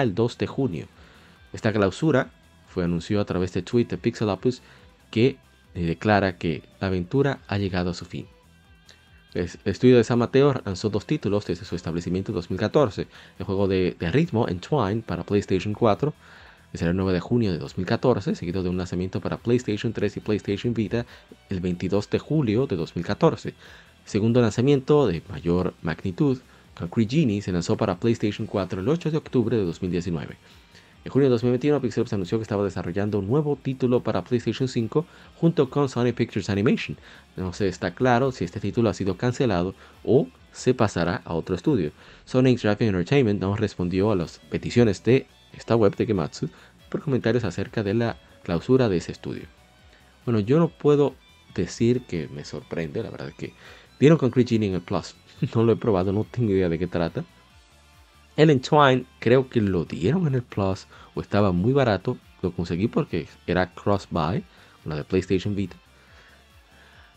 [0.02, 0.86] el 2 de junio.
[1.52, 2.32] Esta clausura
[2.70, 4.62] fue anunciada a través de tweet de Pixel Opus
[5.12, 5.36] que
[5.74, 8.28] declara que la aventura ha llegado a su fin.
[9.34, 13.08] El estudio de San Mateo lanzó dos títulos desde su establecimiento en 2014.
[13.40, 16.14] El juego de, ritmo Entwine para PlayStation 4
[16.74, 20.20] será el 9 de junio de 2014, seguido de un lanzamiento para PlayStation 3 y
[20.20, 21.06] PlayStation Vita
[21.50, 23.54] el 22 de julio de 2014.
[24.04, 26.40] segundo lanzamiento de mayor magnitud,
[26.78, 30.38] Concrete Genie, se lanzó para PlayStation 4 el 8 de octubre de 2019.
[31.04, 35.06] En junio de 2021, Pixelworks anunció que estaba desarrollando un nuevo título para PlayStation 5
[35.36, 36.96] junto con Sony Pictures Animation.
[37.36, 41.56] No se está claro si este título ha sido cancelado o se pasará a otro
[41.56, 41.92] estudio.
[42.26, 46.50] Sony Interactive Entertainment no respondió a las peticiones de esta web de Gematsu
[46.90, 49.46] por comentarios acerca de la clausura de ese estudio.
[50.26, 51.16] Bueno, yo no puedo
[51.56, 53.54] decir que me sorprende, la verdad que
[54.00, 55.16] vieron con Genie en el Plus.
[55.56, 57.26] No lo he probado, no tengo idea de qué trata.
[58.38, 62.18] El Entwine creo que lo dieron en el Plus o estaba muy barato.
[62.42, 64.44] Lo conseguí porque era cross-buy,
[64.86, 65.76] una de PlayStation Vita.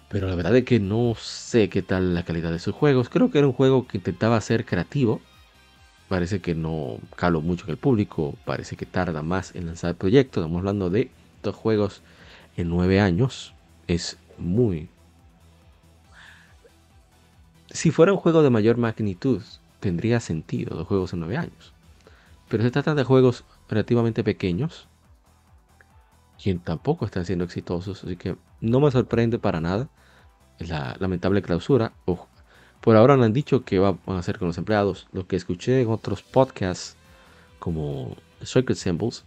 [0.08, 3.08] Pero la verdad es que no sé qué tal la calidad de sus juegos.
[3.08, 5.20] Creo que era un juego que intentaba ser creativo.
[6.08, 8.36] Parece que no caló mucho en el público.
[8.44, 10.40] Parece que tarda más en lanzar el proyecto.
[10.40, 11.10] Estamos hablando de
[11.42, 12.02] dos juegos
[12.56, 13.54] en nueve años.
[13.86, 14.88] Es muy...
[17.70, 19.42] Si fuera un juego de mayor magnitud,
[19.84, 21.74] tendría sentido dos juegos en nueve años.
[22.48, 24.88] Pero se trata de juegos relativamente pequeños,
[26.42, 29.90] quien tampoco están siendo exitosos, así que no me sorprende para nada
[30.58, 31.92] la lamentable clausura.
[32.80, 35.06] por ahora no han dicho qué van a hacer con los empleados.
[35.12, 36.96] Lo que escuché en otros podcasts,
[37.58, 39.26] como Circuit Symbols,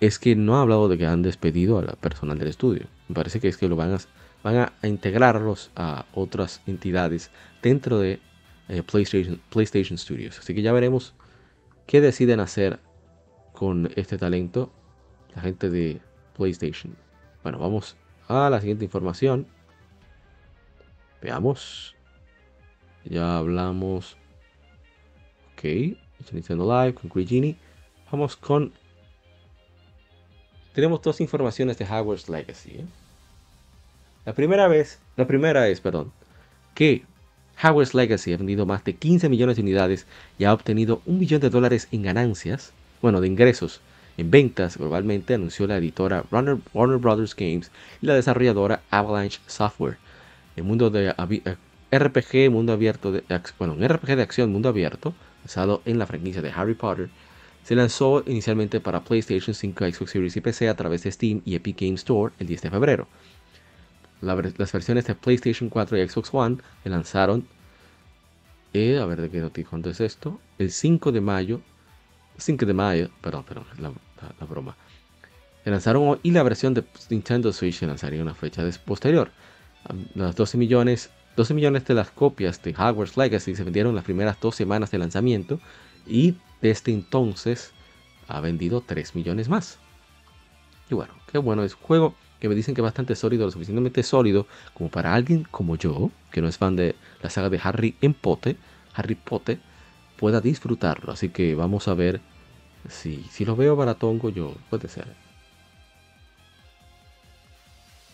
[0.00, 2.88] es que no ha hablado de que han despedido a la personal del estudio.
[3.08, 3.96] Me parece que es que lo van
[4.44, 7.30] a integrarlos a otras entidades
[7.62, 8.20] dentro de
[8.68, 10.38] eh, PlayStation, PlayStation Studios.
[10.38, 11.14] Así que ya veremos
[11.86, 12.80] qué deciden hacer
[13.52, 14.72] con este talento
[15.34, 16.00] la gente de
[16.36, 16.96] PlayStation.
[17.42, 17.96] Bueno, vamos
[18.28, 19.46] a la siguiente información.
[21.20, 21.94] Veamos.
[23.04, 24.16] Ya hablamos.
[25.52, 25.64] Ok.
[26.32, 27.56] Nintendo Live con Genie.
[28.10, 28.72] Vamos con.
[30.72, 32.70] Tenemos dos informaciones de Hogwarts Legacy.
[32.78, 32.84] ¿eh?
[34.24, 35.00] La primera vez.
[35.16, 36.12] La primera es, perdón.
[36.74, 37.04] Que
[37.62, 40.06] Howard's Legacy ha vendido más de 15 millones de unidades
[40.38, 43.80] y ha obtenido un millón de dólares en ganancias, bueno, de ingresos
[44.16, 49.98] en ventas globalmente, anunció la editora Warner, Brothers Games y la desarrolladora Avalanche Software.
[50.56, 51.56] El mundo de eh,
[51.98, 53.24] RPG, mundo abierto, de,
[53.58, 57.08] bueno, un RPG de acción mundo abierto, basado en la franquicia de Harry Potter,
[57.64, 61.54] se lanzó inicialmente para PlayStation 5, Xbox Series y PC a través de Steam y
[61.54, 63.08] Epic Games Store el 10 de febrero
[64.24, 67.46] las versiones de PlayStation 4 y Xbox One se lanzaron,
[68.72, 71.60] eh, a ver de qué noticia es esto, el 5 de mayo,
[72.38, 73.92] 5 de mayo, perdón, perdón, la,
[74.40, 74.76] la, broma.
[75.62, 79.30] Se lanzaron y la versión de Nintendo Switch se lanzaría una fecha posterior.
[80.14, 84.40] Las 12 millones, 12 millones de las copias de Hogwarts Legacy se vendieron las primeras
[84.40, 85.60] dos semanas de lanzamiento
[86.06, 87.72] y desde entonces
[88.28, 89.78] ha vendido 3 millones más.
[90.90, 94.02] Y bueno, qué bueno es juego que me dicen que es bastante sólido, lo suficientemente
[94.02, 97.96] sólido como para alguien como yo, que no es fan de la saga de Harry
[98.02, 98.58] en Pote,
[98.92, 99.60] Harry Potter,
[100.18, 101.10] pueda disfrutarlo.
[101.10, 102.20] Así que vamos a ver
[102.86, 105.06] si, si lo veo baratongo yo, puede ser.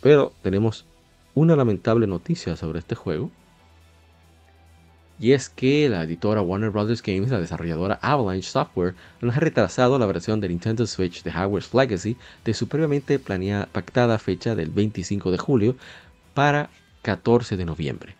[0.01, 0.87] Pero tenemos
[1.35, 3.33] una lamentable noticia sobre este juego.
[5.21, 7.03] Y es que la editora Warner Bros.
[7.03, 12.17] Games la desarrolladora Avalanche Software han retrasado la versión de Nintendo Switch de Hogwarts Legacy
[12.43, 15.77] de su previamente planeada, pactada fecha del 25 de julio
[16.33, 16.71] para
[17.03, 18.17] 14 de noviembre.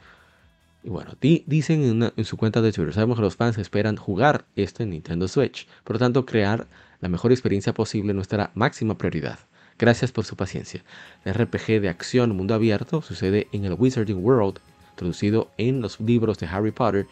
[0.83, 4.85] Y bueno, dicen en, su cuenta de Twitter, sabemos que los fans esperan jugar este
[4.85, 6.67] Nintendo Switch, por lo tanto crear
[7.01, 9.39] la mejor experiencia posible nuestra máxima prioridad.
[9.79, 10.85] Gracias por su paciencia.
[11.25, 14.61] El RPG de acción mundo abierto sucede en el Wizarding World
[15.01, 17.07] introducido en los libros de Harry Potter,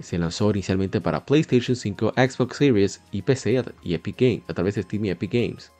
[0.00, 4.74] se lanzó inicialmente para PlayStation 5, Xbox Series y PC y Epic Games, a través
[4.74, 5.70] de Steam y Epic Games.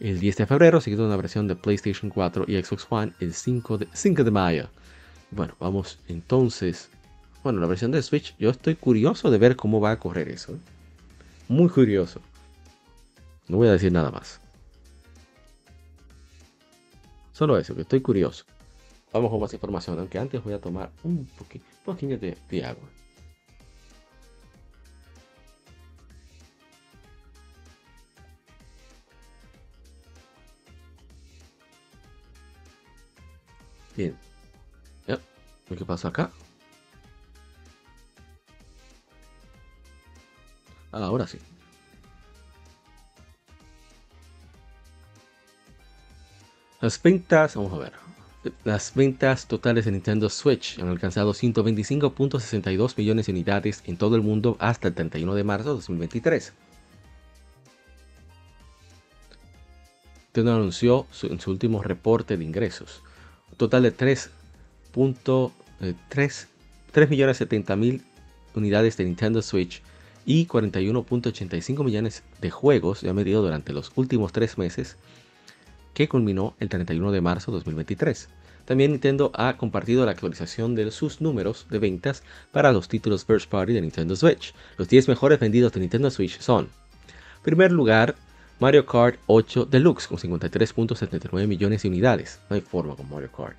[0.00, 3.78] El 10 de febrero, seguido una versión de PlayStation 4 y Xbox One el 5
[3.78, 4.68] de, 5 de mayo.
[5.30, 6.88] Bueno, vamos entonces.
[7.42, 10.54] Bueno, la versión de Switch, yo estoy curioso de ver cómo va a correr eso.
[10.54, 10.58] ¿eh?
[11.48, 12.20] Muy curioso.
[13.48, 14.40] No voy a decir nada más.
[17.38, 18.44] Solo eso, que estoy curioso.
[19.12, 21.64] Vamos con más información, aunque antes voy a tomar un poquito,
[22.18, 22.88] de, de agua.
[33.96, 34.16] Bien.
[35.68, 36.32] ¿Qué pasa acá?
[40.90, 41.38] Ahora sí.
[46.80, 47.92] Las ventas, vamos a ver.
[48.64, 54.22] Las ventas totales de Nintendo Switch han alcanzado 125.62 millones de unidades en todo el
[54.22, 56.52] mundo hasta el 31 de marzo de 2023.
[60.26, 63.02] Nintendo anunció en su último reporte de ingresos.
[63.50, 65.50] Un total de 3.3
[66.08, 66.48] 3,
[66.92, 67.44] 3 millones
[68.54, 69.82] unidades de Nintendo Switch
[70.26, 74.96] y 41.85 millones de juegos ya medido durante los últimos tres meses,
[75.98, 78.28] que culminó el 31 de marzo de 2023.
[78.66, 83.50] También Nintendo ha compartido la actualización de sus números de ventas para los títulos First
[83.50, 84.54] Party de Nintendo Switch.
[84.76, 86.68] Los 10 mejores vendidos de Nintendo Switch son,
[87.42, 88.14] primer lugar,
[88.60, 92.38] Mario Kart 8 Deluxe con 53.79 millones de unidades.
[92.48, 93.58] No hay forma con Mario Kart.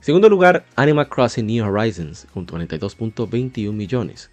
[0.00, 4.28] Segundo lugar, Animal Crossing New Horizons con 42.21 millones.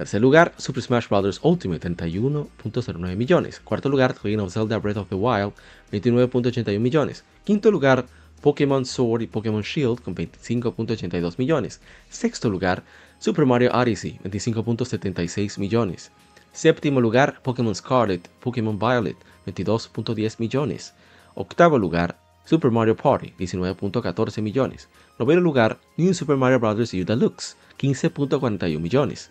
[0.00, 1.42] Tercer lugar, Super Smash Bros.
[1.44, 3.60] Ultimate 31.09 millones.
[3.60, 5.52] Cuarto lugar, The of Zelda Breath of the Wild
[5.92, 7.22] 29.81 millones.
[7.44, 8.06] Quinto lugar,
[8.40, 11.82] Pokémon Sword y Pokémon Shield con 25.82 millones.
[12.08, 12.82] Sexto lugar,
[13.18, 16.10] Super Mario Odyssey 25.76 millones.
[16.50, 20.94] Séptimo lugar, Pokémon Scarlet, Pokémon Violet, 22.10 millones.
[21.34, 24.88] Octavo lugar, Super Mario Party, 19.14 millones.
[25.18, 26.94] Noveno lugar, New Super Mario Bros.
[26.94, 29.30] U Deluxe, 15.41 millones.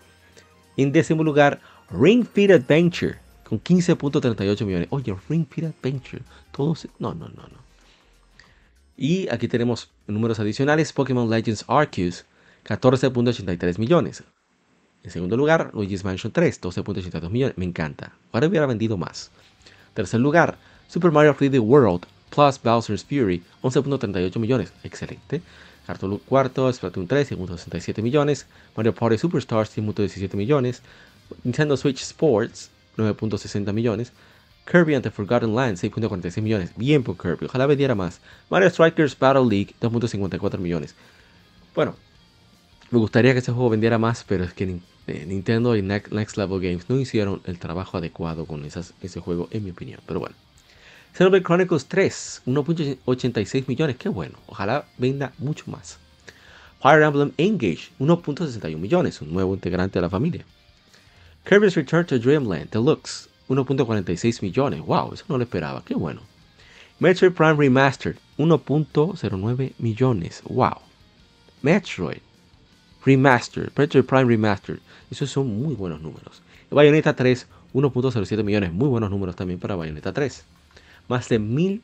[0.81, 1.59] En décimo lugar,
[1.91, 4.87] Ring Fit Adventure, con 15.38 millones.
[4.91, 6.21] Oye, Ring Fit Adventure,
[6.53, 6.87] todos...
[6.99, 7.59] No, no, no, no.
[8.95, 12.23] Y aquí tenemos números adicionales, Pokémon Legends Arceus,
[12.65, 14.23] 14.83 millones.
[15.03, 17.57] En segundo lugar, Luigi's Mansion 3, 12.82 millones.
[17.57, 18.13] Me encanta.
[18.31, 19.31] Ahora hubiera vendido más.
[19.93, 24.71] Tercer lugar, Super Mario 3D World plus Bowser's Fury, 11.38 millones.
[24.83, 25.41] Excelente.
[26.25, 28.45] Cuarto, Splatoon 3, 1.67 millones.
[28.75, 30.81] Mario Party Superstars, 1.17 millones.
[31.43, 34.11] Nintendo Switch Sports, 9.60 millones.
[34.65, 36.71] Kirby and the Forgotten Land, 6.46 millones.
[36.75, 38.21] Bien por Kirby, ojalá vendiera más.
[38.49, 40.95] Mario Strikers Battle League, 2.54 millones.
[41.73, 41.95] Bueno,
[42.91, 46.59] me gustaría que ese juego vendiera más, pero es que eh, Nintendo y Next Level
[46.59, 50.01] Games no hicieron el trabajo adecuado con ese juego, en mi opinión.
[50.05, 50.35] Pero bueno.
[51.19, 54.37] Xenoblade Chronicles 3, 1.86 millones, qué bueno.
[54.47, 55.99] Ojalá venda mucho más.
[56.81, 60.45] Fire Emblem Engage, 1.61 millones, un nuevo integrante de la familia.
[61.43, 66.21] Kirby's Return to Dreamland Deluxe, 1.46 millones, wow, eso no lo esperaba, qué bueno.
[67.01, 70.79] Metroid Prime Remastered, 1.09 millones, wow.
[71.61, 72.21] Metroid,
[73.05, 74.79] Remastered, Metroid Prime Remastered.
[75.11, 76.41] Esos son muy buenos números.
[76.71, 78.71] Bayonetta 3, 1.07 millones.
[78.71, 80.45] Muy buenos números también para Bayonetta 3.
[81.09, 81.81] Más de mil,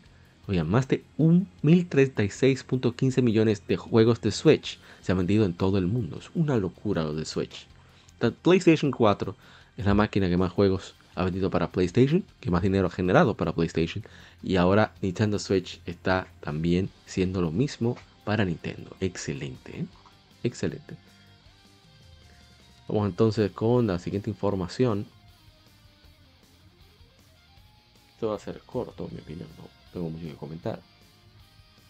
[0.48, 5.88] oigan, más de 1036.15 millones de juegos de Switch se han vendido en todo el
[5.88, 6.20] mundo.
[6.20, 7.66] Es una locura lo de Switch.
[8.20, 9.36] La PlayStation 4
[9.78, 13.36] es la máquina que más juegos ha vendido para PlayStation, que más dinero ha generado
[13.36, 14.04] para PlayStation.
[14.44, 18.96] Y ahora Nintendo Switch está también siendo lo mismo para Nintendo.
[19.00, 19.80] Excelente.
[19.80, 19.86] ¿eh?
[20.44, 20.98] Excelente.
[22.88, 25.08] Vamos entonces con la siguiente información.
[28.16, 30.80] Esto va a ser corto, en mi opinión, no tengo mucho que comentar.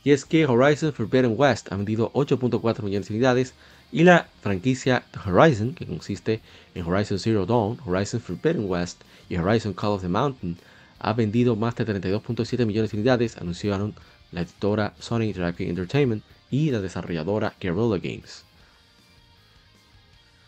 [0.04, 3.54] Y es que Horizon Forbidden West ha vendido 8.4 millones de unidades
[3.92, 6.42] y la franquicia Horizon, que consiste
[6.74, 10.58] en Horizon Zero Dawn, Horizon Forbidden West y Horizon Call of the Mountain,
[10.98, 13.94] ha vendido más de 32.7 millones de unidades, anunciaron
[14.32, 18.44] la editora Sony Interactive Entertainment y la desarrolladora Guerrilla Games.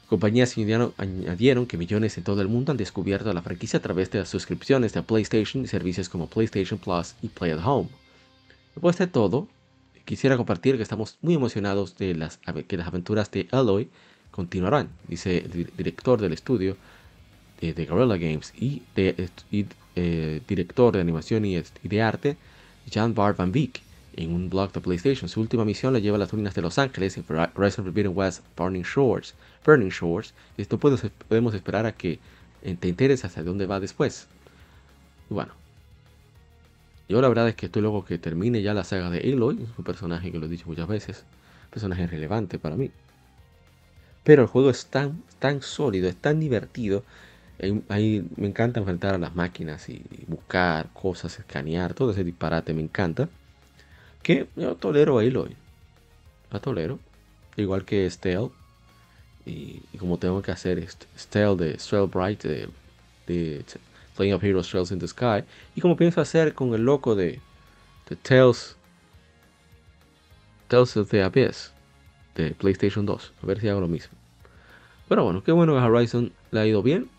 [0.08, 0.56] Compañías
[0.98, 4.30] añadieron que millones en todo el mundo han descubierto la franquicia a través de las
[4.30, 7.90] suscripciones de PlayStation y servicios como PlayStation Plus y Play at Home.
[8.74, 9.48] Después de todo,
[10.06, 12.14] quisiera compartir que estamos muy emocionados de
[12.68, 13.90] que las aventuras de Aloy
[14.32, 16.78] continuarán, dice el director del estudio
[17.60, 19.30] de, Guerrilla Games y, de,
[19.96, 22.38] eh, director de animación y, de arte,
[22.90, 23.82] Jan Bar Van Beek
[24.16, 25.28] en un blog de PlayStation.
[25.28, 28.44] Su última misión la lleva a las ruinas de Los Ángeles en Horizon Forbidden West
[28.56, 29.36] Burning Shores.
[29.68, 30.34] Burning Shores.
[30.58, 32.20] Y esto podemos esperar a que
[32.80, 34.28] te enteres hacia dónde va después.
[35.30, 35.54] Bueno.
[37.10, 39.68] Yo la verdad es que estoy loco que termine ya la saga de Aloy.
[39.78, 41.24] Un personaje que lo he dicho muchas veces.
[41.70, 42.92] Personaje relevante para mí.
[44.24, 47.04] Pero el juego es tan, tan sólido, es tan divertido.
[47.90, 52.82] Ahí me encanta enfrentar a las máquinas y buscar cosas, escanear, todo ese disparate me
[52.82, 53.30] encanta
[54.22, 55.56] que yo tolero a Aloy.
[56.52, 57.00] La tolero.
[57.56, 58.50] Igual que Stell.
[59.48, 60.86] Y, como tengo que hacer
[61.18, 62.70] Stell de Stell Bright de,
[63.26, 63.64] de
[64.16, 65.44] Playing of Heroes Trails in the Sky.
[65.76, 67.40] Y como pienso hacer con el loco de,
[68.10, 68.76] de Tales.
[70.68, 71.72] Tales of the Abyss.
[72.36, 73.34] De PlayStation 2.
[73.42, 74.18] A ver si hago lo mismo.
[75.08, 77.10] Pero bueno, qué bueno que Horizon le ha ido bien.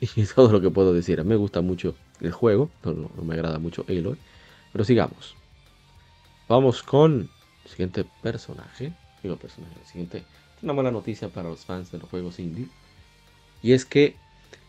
[0.16, 1.22] Y todo lo que puedo decir.
[1.24, 2.70] Me gusta mucho el juego.
[2.84, 4.16] No, no me agrada mucho Aloy.
[4.72, 5.34] Pero sigamos.
[6.48, 7.28] Vamos con
[7.64, 8.92] el siguiente personaje.
[9.22, 10.24] Digo personaje, siguiente.
[10.62, 12.68] Una buena noticia para los fans de los juegos indie.
[13.62, 14.16] Y es que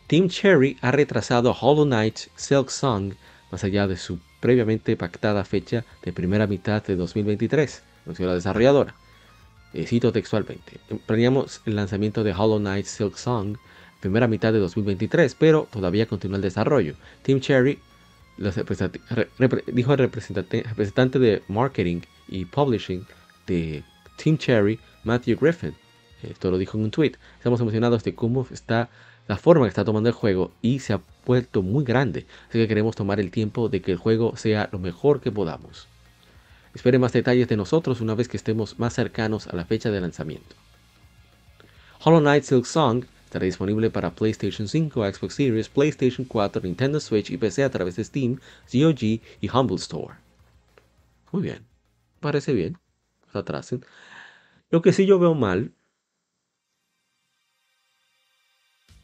[0.06, 3.14] Team Cherry ha retrasado Hollow Knight Silk Song
[3.50, 8.94] más allá de su previamente pactada fecha de primera mitad de 2023, anunció la desarrolladora.
[9.74, 10.80] Eh, cito textualmente.
[11.06, 13.56] Planeamos el lanzamiento de Hollow Knight Silk Song
[14.02, 16.96] primera mitad de 2023, pero todavía continúa el desarrollo.
[17.22, 17.78] Team Cherry
[19.68, 23.06] dijo el representante, representante de marketing y publishing
[23.46, 23.84] de
[24.22, 25.74] Team Cherry, Matthew Griffin.
[26.22, 27.14] Esto lo dijo en un tweet.
[27.38, 28.88] Estamos emocionados de cómo está
[29.26, 32.26] la forma que está tomando el juego y se ha vuelto muy grande.
[32.48, 35.88] Así que queremos tomar el tiempo de que el juego sea lo mejor que podamos.
[36.72, 40.00] Espere más detalles de nosotros una vez que estemos más cercanos a la fecha de
[40.00, 40.54] lanzamiento.
[42.04, 47.30] Hollow Knight Silk Song estará disponible para PlayStation 5, Xbox Series, PlayStation 4, Nintendo Switch
[47.30, 48.38] y PC a través de Steam,
[48.72, 50.14] GOG y Humble Store.
[51.32, 51.66] Muy bien,
[52.20, 52.78] parece bien.
[53.38, 53.84] Atrasen.
[54.72, 55.70] Lo que sí yo veo mal,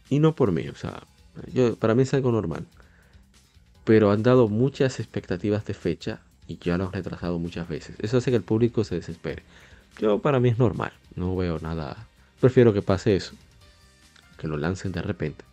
[0.08, 1.02] y no por mí, o sea,
[1.78, 2.66] para mí es algo normal,
[3.84, 7.96] pero han dado muchas expectativas de fecha y ya lo han retrasado muchas veces.
[7.98, 9.42] Eso hace que el público se desespere.
[9.98, 12.08] Yo para mí es normal, no veo nada.
[12.40, 13.34] Prefiero que pase eso,
[14.38, 15.44] que lo lancen de repente.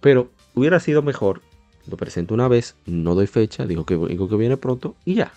[0.00, 1.42] Pero hubiera sido mejor,
[1.90, 5.32] lo presento una vez, no doy fecha, digo que, digo que viene pronto y ya.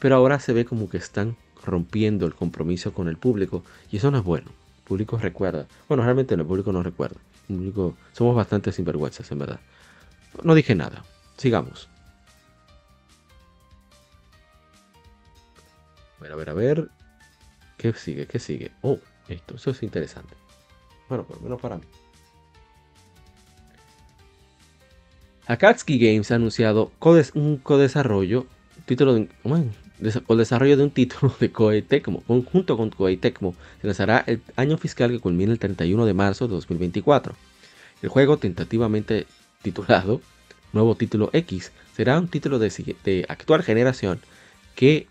[0.00, 4.10] Pero ahora se ve como que están rompiendo el compromiso con el público y eso
[4.10, 4.46] no es bueno.
[4.78, 5.66] El público recuerda.
[5.88, 7.16] Bueno, realmente el público no recuerda.
[7.46, 9.60] Público, somos bastante sinvergüenzas, en verdad.
[10.42, 11.04] No dije nada.
[11.36, 11.88] Sigamos.
[16.18, 16.88] A ver, a ver, a ver.
[17.76, 18.26] ¿Qué sigue?
[18.26, 18.72] ¿Qué sigue?
[18.82, 18.98] Oh,
[19.28, 20.34] esto, eso es interesante.
[21.08, 21.84] Bueno, por lo menos para mí.
[25.46, 26.92] Akatsuki Games ha anunciado
[27.34, 28.46] un codesarrollo,
[28.84, 29.28] título de,
[30.26, 34.40] o desarrollo de un título de Koei Tecmo, junto con Koei Tecmo, se lanzará el
[34.56, 37.34] año fiscal que culmina el 31 de marzo de 2024.
[38.02, 39.26] El juego, tentativamente
[39.62, 40.20] titulado
[40.72, 44.20] Nuevo Título X, será un título de actual generación
[44.74, 45.08] que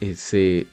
[0.00, 0.66] eh, se,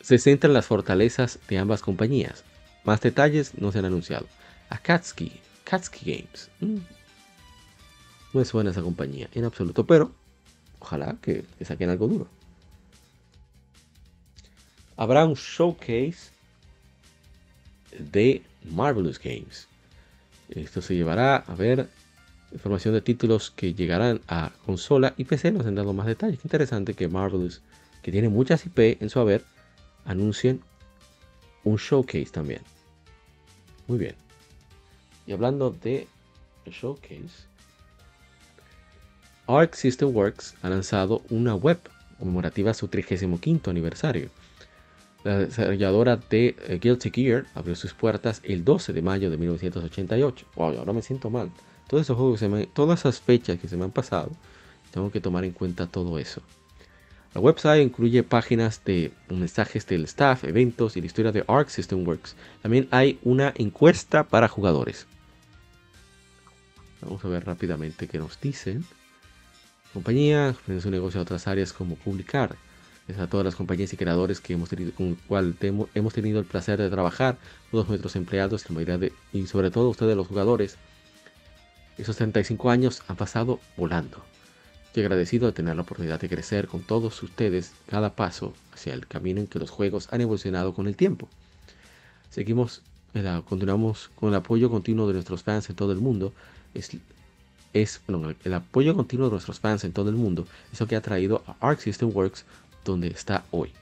[0.00, 2.44] se centra en las fortalezas de ambas compañías.
[2.84, 4.26] Más detalles no se han anunciado.
[4.70, 6.50] Akatsuki, Akatsuki Games.
[6.60, 6.78] Mm.
[8.32, 10.12] No es buena esa compañía en absoluto, pero
[10.82, 12.26] ojalá que, saquen algo duro.
[14.96, 16.30] Habrá un showcase
[17.98, 19.68] de Marvelous Games.
[20.50, 21.88] Esto se llevará a ver
[22.52, 25.52] información de títulos que llegarán a consola y PC.
[25.52, 26.38] Nos han dado más detalles.
[26.40, 27.62] Qué interesante que Marvelous,
[28.02, 29.44] que tiene muchas IP en su haber,
[30.04, 30.60] anuncien
[31.64, 32.60] un showcase también.
[33.86, 34.16] Muy bien.
[35.26, 36.06] Y hablando de
[36.66, 37.46] showcase,
[39.46, 41.78] Arc System Works ha lanzado una web
[42.18, 44.30] conmemorativa a su 35 aniversario.
[45.24, 50.46] La desarrolladora de eh, Guilty Gear abrió sus puertas el 12 de mayo de 1988.
[50.56, 51.50] Wow, ahora me siento mal
[52.72, 54.30] todas esas fechas que se me han pasado,
[54.90, 56.40] tengo que tomar en cuenta todo eso.
[57.34, 62.06] La website incluye páginas de mensajes del staff, eventos y la historia de Arc System
[62.06, 62.36] Works.
[62.62, 65.06] También hay una encuesta para jugadores.
[67.00, 68.84] Vamos a ver rápidamente qué nos dicen.
[69.92, 72.56] Compañía, su negocio a otras áreas como publicar.
[73.08, 76.46] Es a todas las compañías y creadores que hemos tenido, con cual hemos tenido el
[76.46, 77.36] placer de trabajar,
[77.70, 80.76] todos nuestros empleados, la mayoría de, y sobre todo ustedes los jugadores.
[81.98, 84.24] Esos 35 años han pasado volando.
[84.86, 89.06] Estoy agradecido de tener la oportunidad de crecer con todos ustedes cada paso hacia el
[89.06, 91.28] camino en que los juegos han evolucionado con el tiempo.
[92.30, 92.82] Seguimos,
[93.48, 96.32] continuamos con el apoyo continuo de nuestros fans en todo el mundo.
[96.72, 96.90] Es,
[97.72, 98.02] es
[98.44, 101.42] el apoyo continuo de nuestros fans en todo el mundo es lo que ha traído
[101.46, 102.44] a Arc System Works
[102.84, 103.72] donde está hoy.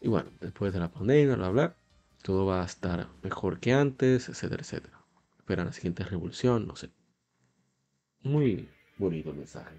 [0.00, 1.74] Y bueno, después de la pandemia, bla, bla,
[2.22, 4.94] todo va a estar mejor que antes, etcétera, etcétera
[5.44, 6.88] esperan la siguiente revolución, no sé.
[8.22, 8.66] Muy
[8.96, 9.76] bonito el mensaje.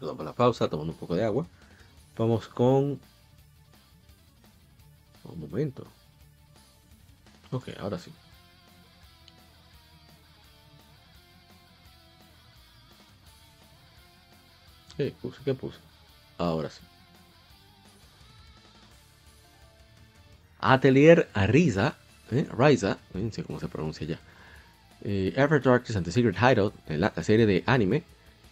[0.00, 1.46] Perdón por la pausa, tomando un poco de agua.
[2.18, 2.98] Vamos con...
[5.28, 5.86] Un momento.
[7.50, 8.12] Ok, ahora sí.
[14.96, 15.38] ¿Qué puse?
[15.44, 15.78] ¿Qué puse?
[16.38, 16.80] Ahora sí.
[20.60, 21.96] Atelier Ariza,
[22.32, 22.46] ¿eh?
[22.56, 24.18] Riza, no sé cómo se pronuncia ya.
[25.04, 28.02] Eh, Ever Darkness and the Secret Hideout, la, serie de anime,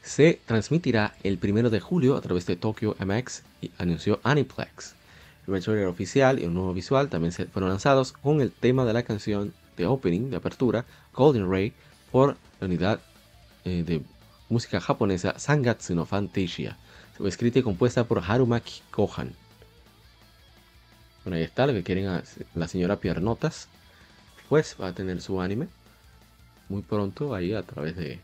[0.02, 4.94] se transmitirá el primero de julio a través de Tokyo MX y anunció Aniplex.
[5.46, 8.94] El trailer oficial y un nuevo visual también se fueron lanzados con el tema de
[8.94, 11.72] la canción de opening, de apertura, Golden Ray,
[12.10, 13.00] por la unidad
[13.64, 14.02] eh, de
[14.48, 16.78] música japonesa Sangatsu no Fantasia,
[17.24, 19.32] escrita y compuesta por Harumaki Kohan.
[21.24, 22.22] Bueno, ahí está, lo que quieren
[22.54, 23.68] la señora Piernotas,
[24.48, 25.68] pues va a tener su anime.
[26.68, 28.20] muy pronto ahí a través de...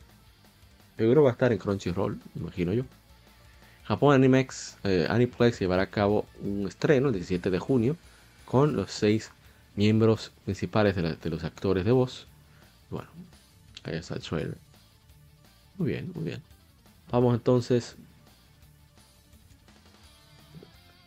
[0.96, 2.84] Seguro va a estar en Crunchyroll, imagino yo.
[3.90, 7.96] Japón Animex, eh, Aniplex llevará a cabo un estreno el 17 de junio
[8.44, 9.32] con los seis
[9.74, 12.28] miembros principales de, los actores de voz.
[12.88, 13.08] Bueno,
[13.82, 14.56] ahí está el trailer.
[15.76, 16.40] Muy bien, muy bien.
[17.10, 17.96] Vamos entonces.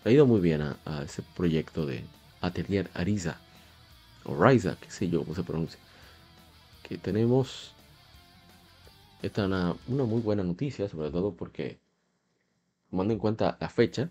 [0.03, 2.03] Ha ido muy bien a, ese proyecto de
[2.41, 3.37] Atelier Ariza.
[4.25, 5.79] O Riza, qué sé yo cómo se pronuncia.
[6.85, 7.71] Que tenemos.
[9.21, 11.77] Esta una, una muy buena noticia, sobre todo porque,
[12.93, 14.07] tomando en cuenta la fecha,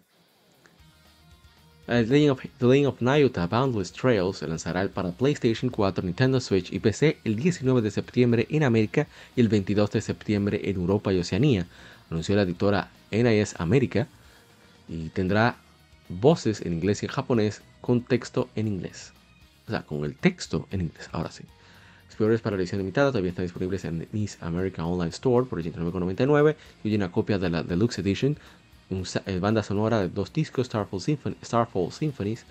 [1.87, 6.41] The Legend, of, The Legend of Nayuta Boundless Trails se lanzará para PlayStation 4, Nintendo
[6.41, 9.07] Switch y PC el 19 de septiembre en América
[9.37, 11.69] y el 22 de septiembre en Europa y Oceanía,
[12.11, 14.09] anunció la editora NIS América,
[14.89, 15.55] y tendrá
[16.09, 19.13] voces en inglés y en japonés con texto en inglés.
[19.69, 21.45] O sea, con el texto en inglés, ahora sí.
[22.09, 26.57] Explorers para la edición limitada todavía están disponibles en NIS America Online Store por 89,99
[26.83, 28.37] y hay una copia de la Deluxe Edition
[29.41, 32.45] banda sonora de dos discos, Starfall, Symphonies,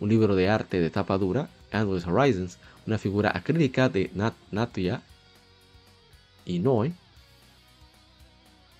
[0.00, 5.02] un libro de arte de tapa dura, Endless Horizons, una figura acrílica de Nat Natia
[6.46, 6.94] Noi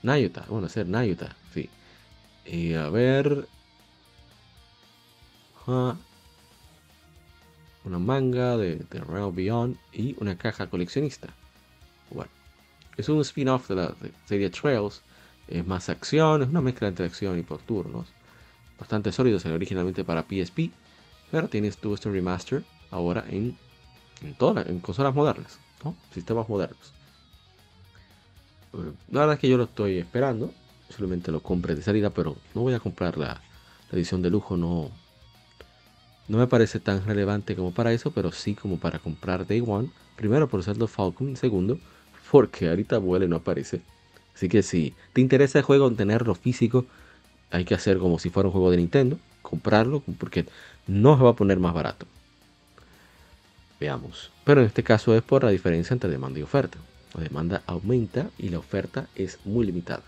[0.02, 1.68] Nayuta, bueno, ser Nayuta, sí.
[2.46, 3.46] Y a ver.
[5.66, 5.98] una
[7.98, 11.28] manga de, de Realm Beyond y una caja coleccionista.
[12.10, 12.30] Bueno,
[12.96, 13.94] es un spin-off de la
[14.26, 15.02] serie Trails
[15.49, 18.09] es más acción, es una mezcla entre acción y por turnos.
[18.78, 20.70] Bastante sólido, salió originalmente para PSP,
[21.30, 23.57] pero tienes tu este remaster ahora en,
[24.22, 24.36] en,
[24.66, 25.59] en consolas modernas,
[26.12, 26.92] sistemas modernos.
[28.74, 30.53] Eh, la verdad es que yo lo estoy esperando,
[30.88, 33.40] solamente lo compré de salida, pero no voy a comprar la,
[33.90, 34.90] edición de lujo, no,
[36.28, 39.90] no me parece tan relevante como para eso, pero sí como para comprar Day One.
[40.16, 41.78] Primero por ser los Falcon, segundo
[42.30, 43.80] porque ahorita vuela no aparece.
[44.39, 46.86] Así que si te interesa el juego, tenerlo físico,
[47.51, 50.47] hay que hacer como si fuera un juego de Nintendo, comprarlo, porque
[50.86, 52.07] no se va a poner más barato.
[53.80, 54.30] Veamos.
[54.45, 56.78] Pero en este caso es por la diferencia entre demanda y oferta.
[57.16, 60.05] La demanda aumenta y la oferta es muy limitada.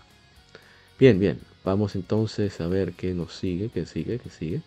[0.97, 1.41] Bien, bien.
[1.65, 4.61] Vamos entonces a ver qué nos sigue, qué sigue, qué sigue.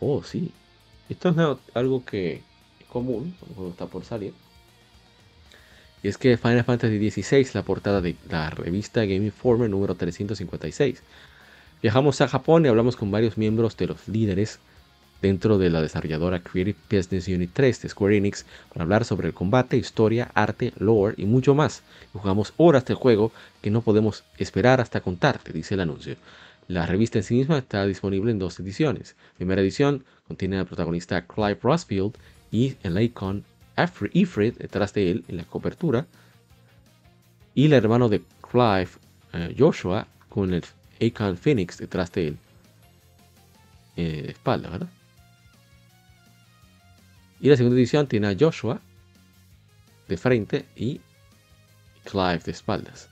[0.00, 0.50] Oh, sí.
[1.08, 2.42] Esto es algo que
[2.80, 4.34] es común cuando está por salir.
[6.06, 11.02] Es que Final Fantasy XVI, la portada de la revista Game Informer número 356.
[11.82, 14.60] Viajamos a Japón y hablamos con varios miembros de los líderes
[15.20, 19.34] dentro de la desarrolladora Creative Business Unit 3 de Square Enix para hablar sobre el
[19.34, 21.82] combate, historia, arte, lore y mucho más.
[22.12, 26.14] jugamos horas de juego que no podemos esperar hasta contarte, dice el anuncio.
[26.68, 29.16] La revista en sí misma está disponible en dos ediciones.
[29.38, 32.14] primera edición contiene al protagonista Clive Rossfield
[32.52, 33.44] y el icon
[34.12, 36.06] Ifrit detrás de él en la cobertura.
[37.54, 38.88] Y el hermano de Clive,
[39.32, 40.64] eh, Joshua, con el
[41.00, 42.38] Akon Phoenix detrás de él.
[43.96, 44.88] Eh, de espalda, ¿verdad?
[47.40, 48.80] Y la segunda edición tiene a Joshua
[50.08, 51.00] de frente y
[52.04, 53.08] Clive de espaldas.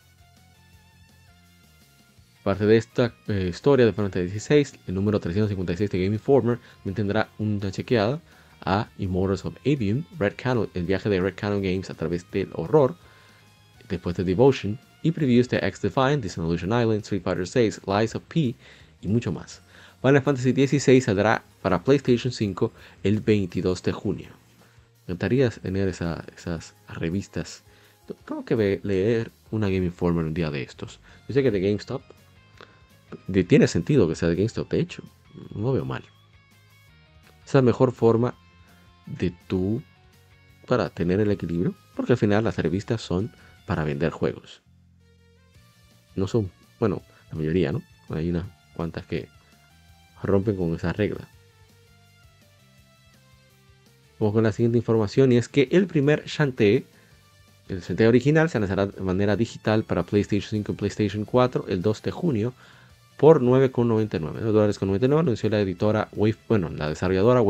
[2.43, 6.59] Parte de esta eh, historia de Final 16, el número 356 de Game Informer,
[6.95, 8.21] tendrá una chequeada
[8.65, 12.51] a Immortals of Avium, Red Canon, el viaje de Red Canon Games a través del
[12.55, 12.97] horror,
[13.89, 18.55] después de Devotion, y previews de X-Defiant, Dissolution Island, Street Fighter VI, Lies of P
[19.03, 19.61] y mucho más.
[20.01, 24.29] Final Fantasy XVI saldrá para PlayStation 5 el 22 de junio.
[25.07, 27.63] Me encantaría tener esas revistas.
[28.27, 31.01] Tengo que leer una Game Informer un día de estos.
[31.29, 32.03] Yo sé que de GameStop
[33.49, 35.03] tiene sentido que sea de GameStop, de hecho,
[35.55, 36.05] no veo mal.
[37.47, 38.35] Es la mejor forma
[39.07, 39.83] de tú
[40.67, 43.31] para tener el equilibrio, porque al final las revistas son
[43.67, 44.63] para vender juegos.
[46.17, 46.51] No son,
[46.81, 47.83] bueno, la mayoría, ¿no?
[48.11, 48.45] Hay unas
[48.75, 49.29] cuantas que
[50.23, 51.29] rompen con esa regla.
[54.19, 56.87] Vamos con la siguiente información y es que el primer Shantae,
[57.69, 61.83] el Shantae original, se lanzará de manera digital para PlayStation 5 y PlayStation 4 el
[61.83, 62.55] 2 de junio
[63.17, 67.43] por 9,99 dólares con 99 anunció la editora Wave, bueno, la desarrolladora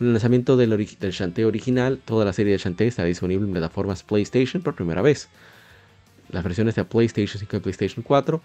[0.00, 4.02] El lanzamiento del, del Shantae original, toda la serie de Shantae está disponible en plataformas
[4.02, 5.28] PlayStation por primera vez.
[6.30, 8.40] Las versiones de PlayStation 5 y PlayStation 4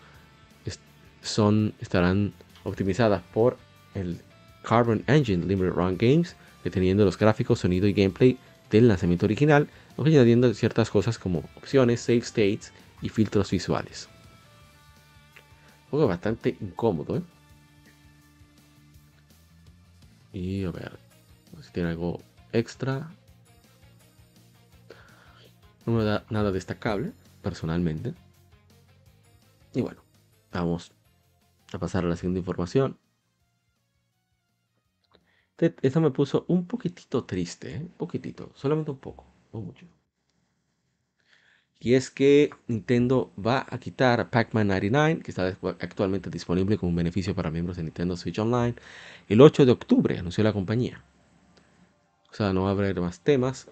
[1.22, 2.34] son, estarán
[2.64, 3.58] optimizadas por
[3.94, 4.20] el
[4.64, 8.38] Carbon Engine Limited Run Games, deteniendo los gráficos, sonido y gameplay
[8.72, 14.10] del lanzamiento original, añadiendo ciertas cosas como opciones, save states y filtros visuales
[15.94, 17.22] juego bastante incómodo, ¿eh?
[20.34, 20.98] Y a ver,
[21.74, 22.22] tiene algo
[22.54, 23.12] extra.
[25.86, 27.12] No me da nada destacable,
[27.42, 28.14] personalmente.
[29.74, 30.02] Y bueno,
[30.54, 30.94] vamos
[31.74, 32.98] a pasar a la siguiente información.
[35.58, 37.80] Esto me puso un poquitito triste, ¿eh?
[37.80, 39.86] un poquitito, solamente un poco, no mucho.
[41.80, 46.96] Y es que Nintendo va a quitar Pac-Man 99, que está actualmente disponible como un
[46.96, 48.76] beneficio para miembros de Nintendo Switch Online,
[49.28, 51.04] el 8 de octubre, anunció la compañía.
[52.34, 53.68] O sea, no va a haber más temas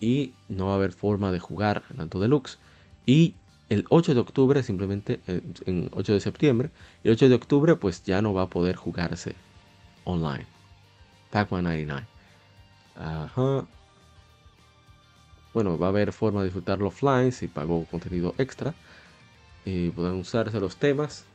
[0.00, 2.58] y no va a haber forma de jugar tanto deluxe.
[3.04, 3.34] Y
[3.68, 6.70] el 8 de octubre, simplemente, en 8 de septiembre,
[7.02, 9.34] el 8 de octubre pues ya no va a poder jugarse
[10.04, 10.46] online.
[11.30, 12.06] Pac-Man 99.
[12.96, 13.66] Ajá.
[15.52, 18.74] Bueno, va a haber forma de disfrutarlo offline si pagó contenido extra.
[19.66, 21.26] Y pueden usarse los temas.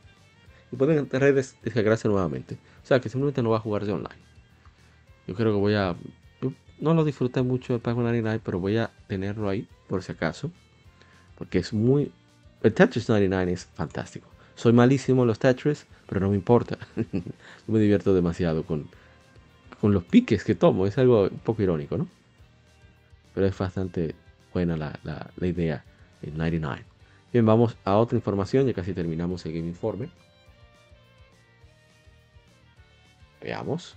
[0.72, 2.58] Y pueden en redes descargarse nuevamente.
[2.82, 4.20] O sea que simplemente no va a jugarse online.
[5.26, 5.96] Yo creo que voy a.
[6.80, 10.50] no lo disfruté mucho de Pac-Man 99, pero voy a tenerlo ahí por si acaso.
[11.36, 12.12] Porque es muy
[12.62, 14.28] el Tetris 99 es fantástico.
[14.54, 16.78] Soy malísimo en los Tetris, pero no me importa.
[17.66, 18.88] me divierto demasiado con,
[19.80, 20.86] con los piques que tomo.
[20.86, 22.06] Es algo un poco irónico, ¿no?
[23.34, 24.14] Pero es bastante
[24.52, 25.84] buena la, la, idea
[26.20, 26.84] en 99.
[27.32, 28.66] Bien, vamos a otra información.
[28.66, 30.10] Ya casi terminamos el Game Informe.
[33.40, 33.96] Veamos.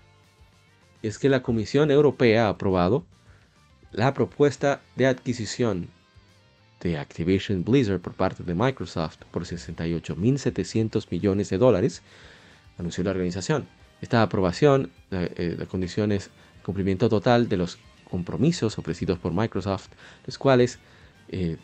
[1.03, 3.05] Es que la Comisión Europea ha aprobado
[3.91, 5.89] la propuesta de adquisición
[6.81, 12.01] de Activision Blizzard por parte de Microsoft por 68.700 millones de dólares,
[12.77, 13.67] anunció la organización.
[14.01, 16.31] Esta aprobación eh, eh, de condiciones
[16.63, 17.77] cumplimiento total de los
[18.09, 19.89] compromisos ofrecidos por Microsoft,
[20.25, 20.79] los cuales
[21.29, 21.57] eh,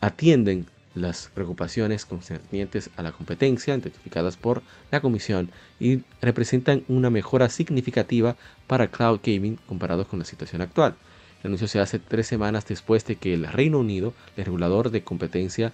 [0.00, 7.48] atienden las preocupaciones concernientes a la competencia identificadas por la Comisión y representan una mejora
[7.48, 8.36] significativa
[8.66, 10.94] para cloud gaming comparado con la situación actual.
[11.42, 15.02] El anuncio se hace tres semanas después de que el Reino Unido, el regulador de
[15.02, 15.72] competencia,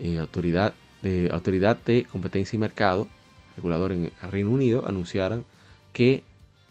[0.00, 3.06] eh, autoridad, de, autoridad de competencia y mercado,
[3.56, 5.44] regulador en el Reino Unido, anunciaran
[5.92, 6.24] que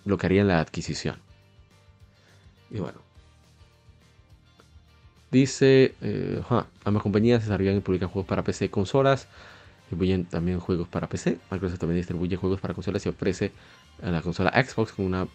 [0.03, 1.17] bloquearían la adquisición.
[2.69, 3.06] Y bueno.
[5.31, 6.41] Dice, eh,
[6.85, 9.27] ambas compañías desarrollan y publican juegos para PC y consolas.
[9.81, 11.37] Distribuyen también juegos para PC.
[11.51, 13.51] Microsoft también distribuye juegos para consolas y ofrece
[14.01, 15.27] a la consola Xbox con una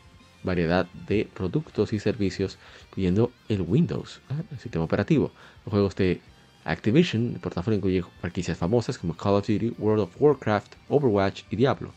[0.45, 4.21] variedad de productos y servicios, incluyendo el Windows,
[4.51, 5.31] el sistema operativo.
[5.65, 6.21] Los juegos de
[6.65, 11.57] Activision, el portafolio incluye franquicias famosas como Call of Duty, World of Warcraft, Overwatch y
[11.57, 11.93] Diablo.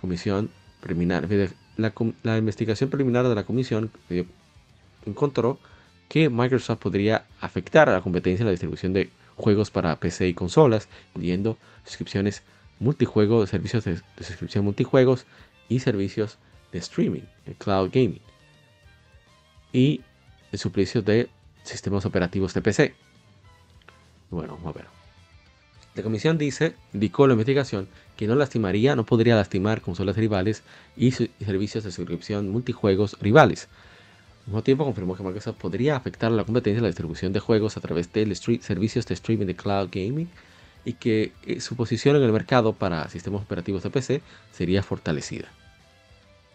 [0.00, 0.50] Comisión
[0.80, 1.28] preliminar,
[1.76, 1.92] la,
[2.22, 3.90] la investigación preliminar de la comisión
[5.06, 5.58] encontró
[6.10, 10.34] que Microsoft podría afectar a la competencia en la distribución de juegos para PC y
[10.34, 12.42] consolas, incluyendo suscripciones
[12.80, 15.24] multijuegos, servicios de, de suscripción multijuegos
[15.68, 16.36] y servicios
[16.72, 18.20] de streaming, el cloud gaming,
[19.72, 20.00] y
[20.50, 21.30] el suplicio de
[21.62, 22.94] sistemas operativos de PC.
[24.30, 25.00] Bueno, vamos a ver.
[25.94, 30.64] La comisión dice, indicó la investigación, que no lastimaría, no podría lastimar consolas rivales
[30.96, 33.68] y, servicios de suscripción multijuegos rivales.
[34.40, 37.76] Al mismo tiempo confirmó que Microsoft podría afectar la competencia en la distribución de juegos
[37.76, 40.28] a través de servicios de streaming de cloud gaming
[40.84, 45.48] y que eh, su posición en el mercado para sistemas operativos de PC sería fortalecida.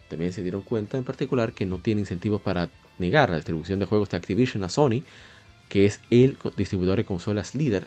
[0.08, 2.68] También se dieron cuenta en particular que no tiene incentivos para
[2.98, 5.02] negar la distribución de juegos de Activision a Sony,
[5.68, 7.86] que es el distribuidor de consolas líder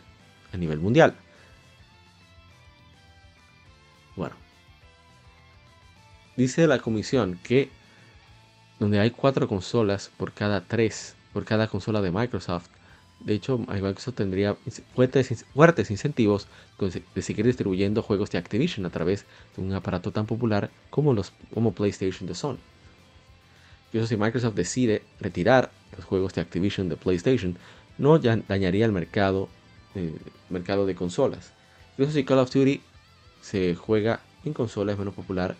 [0.52, 1.14] a nivel mundial.
[4.16, 4.36] Bueno,
[6.36, 7.70] dice la comisión que
[8.80, 12.68] donde hay cuatro consolas por cada tres, por cada consola de Microsoft,
[13.20, 14.56] de hecho, Microsoft tendría
[14.94, 16.48] fuertes, incentivos
[17.14, 21.32] de seguir distribuyendo juegos de Activision a través de un aparato tan popular como los
[21.52, 22.56] como PlayStation de Sony.
[23.88, 27.58] Incluso si Microsoft decide retirar los juegos de Activision de PlayStation,
[27.98, 29.50] no dañaría el mercado,
[29.94, 30.16] eh,
[30.48, 31.52] mercado de consolas.
[31.92, 32.80] Incluso si Call of Duty
[33.42, 35.56] se juega en consolas es menos popular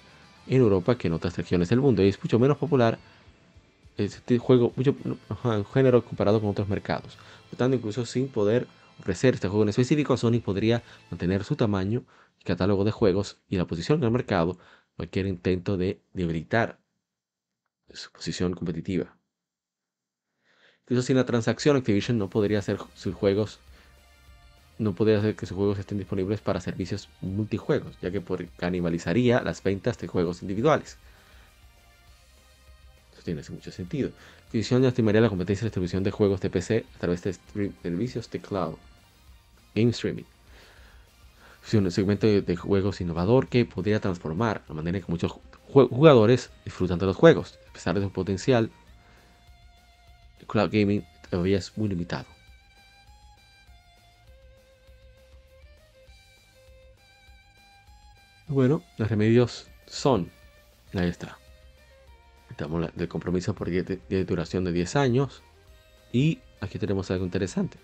[0.47, 2.99] en Europa que en otras regiones del mundo y es mucho menos popular
[3.97, 4.97] este juego, mucho
[5.45, 7.19] en género comparado con otros mercados.
[7.51, 8.67] Por tanto, incluso sin poder
[8.99, 12.05] ofrecer este juego en específico, Sony podría mantener su tamaño
[12.41, 14.59] y catálogo de juegos y la posición en el mercado
[14.97, 16.79] cualquier intento de debilitar
[17.93, 19.17] su posición competitiva.
[20.83, 23.61] Incluso sin la transacción, Activision no podría hacer sus juegos
[24.81, 28.23] no podría hacer que sus juegos estén disponibles para servicios multijuegos, ya que
[28.57, 30.99] canibalizaría las ventas de juegos individuales
[33.23, 34.11] tiene mucho sentido.
[34.45, 37.35] Activision estimaría la competencia de distribución de juegos de PC a través de
[37.83, 38.77] servicios de cloud.
[39.75, 40.25] Game streaming.
[41.65, 45.35] Es un segmento de juegos innovador que podría transformar la manera en que muchos
[45.69, 47.59] jugadores disfrutan de los juegos.
[47.69, 48.71] A pesar de su potencial,
[50.41, 52.40] el cloud gaming todavía es muy limitado.
[58.51, 60.29] Bueno, los remedios son,
[60.93, 61.39] ahí está.
[62.51, 65.45] Estamos del compromiso por de duración de 10 años.
[66.13, 67.79] Y aquí tenemos algo interesante.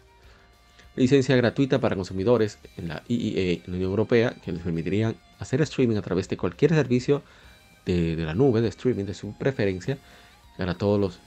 [0.96, 5.62] Licencia gratuita para consumidores en la IEA, en la Unión Europea, que les permitirían hacer
[5.62, 7.22] streaming a través de cualquier servicio
[7.84, 9.98] de, la nube de streaming de su preferencia
[10.58, 11.20] para todos los,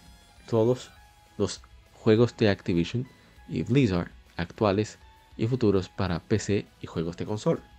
[0.49, 0.91] todos
[1.37, 1.61] los
[1.93, 3.07] juegos de Activision
[3.47, 4.99] y Blizzard actuales
[5.37, 7.78] y futuros para PC y juegos de consola.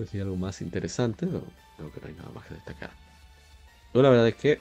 [0.00, 1.44] Decir algo más interesante, pero
[1.76, 2.90] creo que no hay nada más que destacar.
[3.94, 4.60] Yo la verdad es que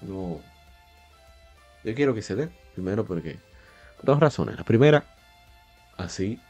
[0.00, 0.40] no.
[1.84, 2.48] Yo quiero que se dé.
[2.74, 3.38] Primero porque.
[4.02, 4.56] dos razones.
[4.56, 5.04] La primera,
[5.96, 6.40] así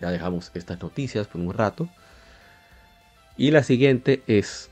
[0.00, 1.88] ya dejamos estas noticias por un rato.
[3.36, 4.70] Y la siguiente es.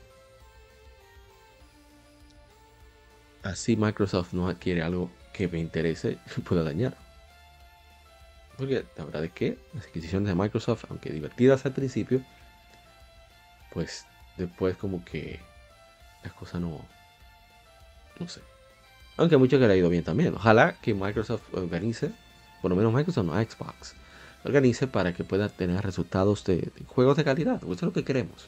[3.41, 6.17] Así Microsoft no adquiere algo que me interese
[6.47, 7.02] pueda dañar.
[8.57, 12.21] Porque la verdad es que las adquisiciones de Microsoft, aunque divertidas al principio,
[13.73, 14.05] pues
[14.37, 15.39] después como que
[16.23, 16.85] las cosas no...
[18.19, 18.41] No sé.
[19.17, 20.35] Aunque a muchos que le ha ido bien también.
[20.35, 22.11] Ojalá que Microsoft organice,
[22.61, 23.95] por lo menos Microsoft no Xbox,
[24.43, 27.57] organice para que pueda tener resultados de, juegos de calidad.
[27.63, 28.47] Eso es lo que queremos.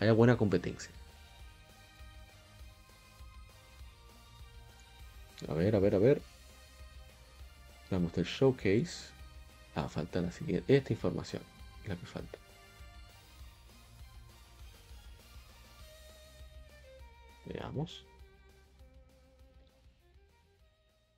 [0.00, 0.90] Haya buena competencia.
[5.48, 6.22] A ver, a ver, a ver.
[7.90, 9.12] Vamos del showcase.
[9.74, 10.76] Ah, falta la siguiente.
[10.76, 11.42] Esta información.
[11.86, 12.38] La que falta.
[17.46, 18.04] Veamos.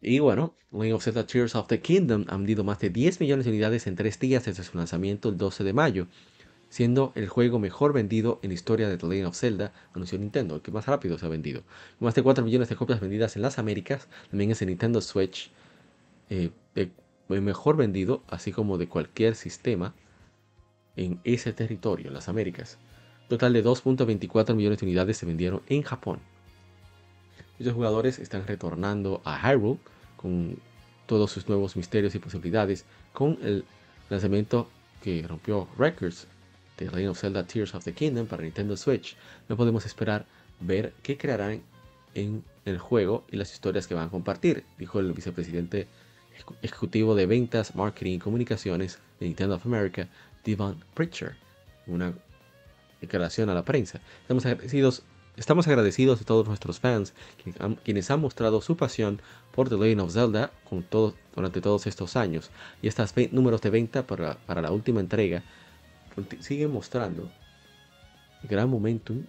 [0.01, 3.47] Y bueno, Legend of Zelda Tears of the Kingdom ha vendido más de 10 millones
[3.47, 6.09] de unidades en 3 días desde su lanzamiento el 12 de mayo,
[6.69, 10.57] siendo el juego mejor vendido en la historia de The Legend of Zelda, anunció Nintendo,
[10.57, 11.63] el que más rápido se ha vendido.
[12.01, 15.51] más de 4 millones de copias vendidas en las Américas, también es el Nintendo Switch
[16.29, 16.51] eh,
[17.29, 19.95] mejor vendido, así como de cualquier sistema
[20.97, 22.79] en ese territorio, las Américas
[23.29, 26.21] total de 2.24 millones de unidades se vendieron en Japón.
[27.59, 29.79] Muchos jugadores están retornando a Hyrule
[30.17, 30.59] con
[31.07, 33.65] todos sus nuevos misterios y posibilidades con el
[34.11, 34.69] lanzamiento
[35.03, 36.27] que rompió records
[36.79, 39.17] de Legend of Zelda Tears of the Kingdom para Nintendo Switch.
[39.49, 40.27] No podemos esperar
[40.61, 41.63] ver qué crearán
[42.15, 45.89] en el juego y las historias que van a compartir, dijo el vicepresidente
[46.63, 50.09] ejecutivo de ventas, marketing y comunicaciones de Nintendo of America,
[50.45, 51.35] Devon Pritchard,
[51.87, 52.15] una
[53.01, 54.01] declaración a la prensa.
[54.23, 55.03] Estamos agradecidos,
[55.37, 57.15] estamos agradecidos de todos nuestros fans
[57.85, 59.21] quienes han mostrado su pasión
[59.53, 60.53] por The Legend of Zelda
[61.35, 62.51] durante todos estos años.
[62.83, 65.43] Y estos números de venta para, para la última entrega
[66.41, 67.31] siguen mostrando
[68.43, 69.25] gran momentum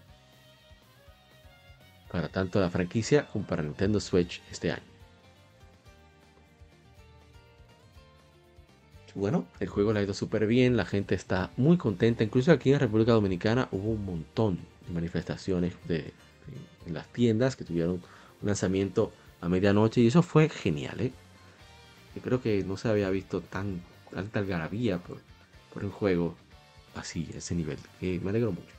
[2.11, 4.94] para tanto la franquicia como para Nintendo Switch este año.
[9.15, 12.23] Bueno, el juego le ha ido súper bien, la gente está muy contenta.
[12.23, 16.13] Incluso aquí en República Dominicana hubo un montón de manifestaciones de,
[16.85, 18.01] en las tiendas que tuvieron un
[18.47, 20.99] lanzamiento a medianoche y eso fue genial.
[20.99, 21.13] ¿eh?
[22.13, 23.81] Yo creo que no se había visto tan
[24.13, 25.17] alta algarabía por,
[25.73, 26.35] por un juego
[26.93, 27.77] así, a ese nivel.
[28.01, 28.75] me alegro mucho.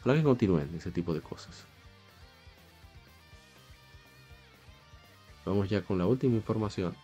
[0.00, 1.64] Ojalá que continúen ese tipo de cosas.
[5.44, 6.94] Vamos ya con la última información.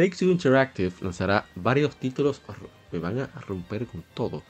[0.00, 2.40] Take-Two Interactive lanzará varios títulos
[2.90, 4.42] que van a romper con todo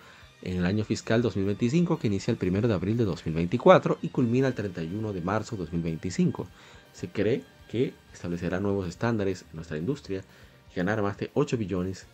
[0.42, 4.46] en el año fiscal 2025 que inicia el 1 de abril de 2024 y culmina
[4.46, 6.46] el 31 de marzo de 2025.
[6.92, 10.22] Se cree que establecerá nuevos estándares en nuestra industria
[10.70, 12.06] y ganará más de 8 billones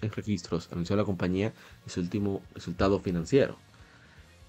[0.00, 1.52] en registros, anunció la compañía
[1.84, 3.58] en su último resultado financiero.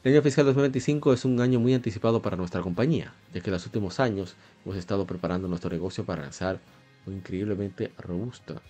[0.02, 3.54] El año fiscal 2025 es un año muy anticipado para nuestra compañía, ya que en
[3.54, 6.62] los últimos años hemos estado preparando nuestro negocio para lanzar
[7.06, 8.62] un increíblemente robusta,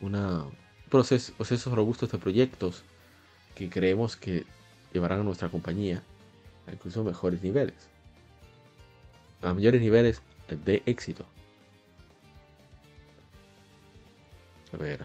[0.00, 0.44] una
[0.90, 2.84] proceso, procesos robustos de proyectos
[3.56, 4.46] que creemos que
[4.92, 6.00] llevarán a nuestra compañía
[6.68, 7.88] a incluso mejores niveles,
[9.42, 10.22] a mayores niveles
[10.64, 11.26] de éxito.
[14.72, 15.04] A ver,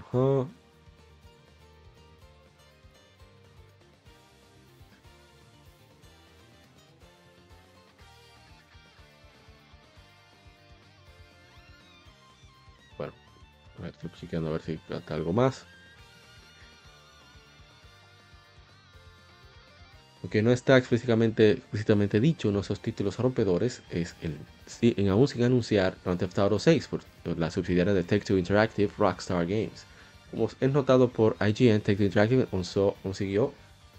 [13.88, 15.66] estoy chequeando a ver si falta algo más.
[20.22, 24.38] Aunque no está explícitamente, explícitamente dicho de esos títulos rompedores, es el
[24.82, 27.02] en aún sin anunciar Grand Theft Auto 6 por
[27.38, 29.86] la subsidiaria de Tech2 Interactive Rockstar Games.
[30.32, 32.46] Como es notado por IGN, Take Interactive
[33.02, 33.54] consiguió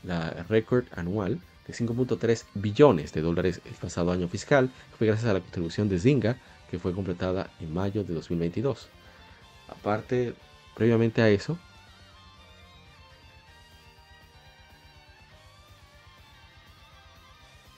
[0.04, 5.34] la récord anual de 5.3 billones de dólares el pasado año fiscal, fue gracias a
[5.34, 6.36] la contribución de Zynga,
[6.70, 8.88] que fue completada en mayo de 2022.
[9.70, 10.34] Aparte,
[10.74, 11.58] previamente a eso,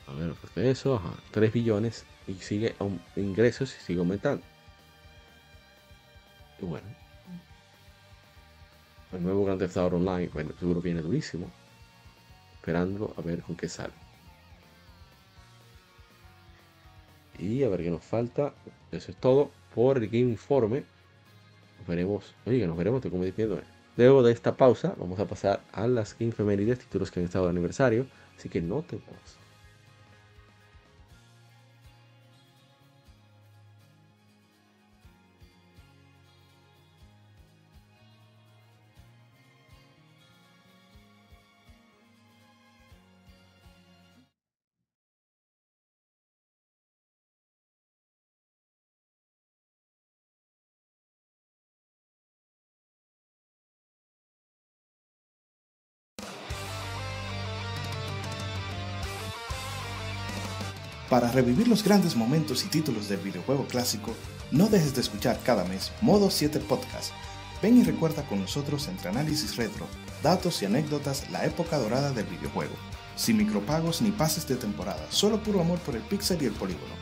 [0.09, 2.75] a ver, pues de eso, 3 billones y sigue
[3.17, 4.43] ingresos y sigue aumentando.
[6.61, 6.87] Y bueno,
[9.13, 11.51] el nuevo Grand Theft Online, bueno, seguro viene durísimo.
[12.55, 13.93] Esperando a ver con qué sale.
[17.39, 18.55] Y a ver qué nos falta.
[18.93, 20.85] Eso es todo por el Game Informe.
[21.87, 23.61] Veremos, oye, nos veremos, te como diciendo.
[23.97, 27.45] Luego de esta pausa, vamos a pasar a las Game Femenides, títulos que han estado
[27.45, 28.07] de aniversario.
[28.37, 29.42] Así que no te pases.
[61.23, 64.13] Para revivir los grandes momentos y títulos del videojuego clásico,
[64.51, 67.13] no dejes de escuchar cada mes Modo 7 Podcast.
[67.63, 69.87] Ven y recuerda con nosotros entre análisis retro,
[70.21, 72.75] datos y anécdotas la época dorada del videojuego.
[73.15, 76.95] Sin micropagos ni pases de temporada, solo puro amor por el pixel y el polígono.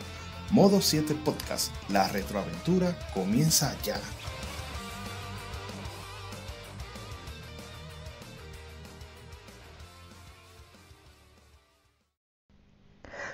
[0.51, 3.99] Modo 7 Podcast, la retroaventura comienza ya.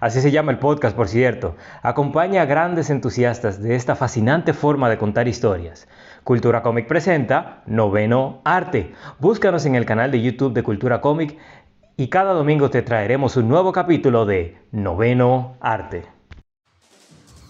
[0.00, 1.56] Así se llama el podcast, por cierto.
[1.82, 5.88] Acompaña a grandes entusiastas de esta fascinante forma de contar historias.
[6.24, 8.92] Cultura Comic presenta Noveno Arte.
[9.18, 11.38] Búscanos en el canal de YouTube de Cultura Comic
[11.96, 16.04] y cada domingo te traeremos un nuevo capítulo de Noveno Arte.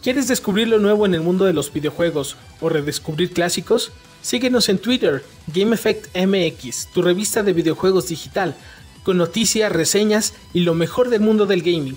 [0.02, 3.92] ¿Quieres descubrir lo nuevo en el mundo de los videojuegos o redescubrir clásicos?
[4.22, 8.54] Síguenos en Twitter, GameEffectMX, tu revista de videojuegos digital,
[9.02, 11.96] con noticias, reseñas y lo mejor del mundo del gaming.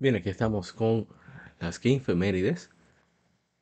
[0.00, 1.08] Bien, aquí estamos con
[1.58, 2.70] las 15 Mérides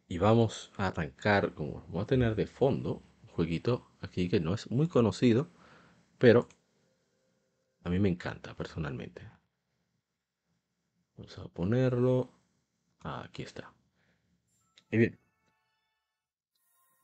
[0.06, 4.52] y vamos a arrancar, como vamos a tener de fondo, un jueguito aquí que no
[4.52, 5.48] es muy conocido,
[6.18, 6.46] pero
[7.84, 9.22] a mí me encanta personalmente.
[11.16, 12.30] Vamos a ponerlo.
[13.00, 13.72] aquí está.
[14.90, 15.18] Y bien.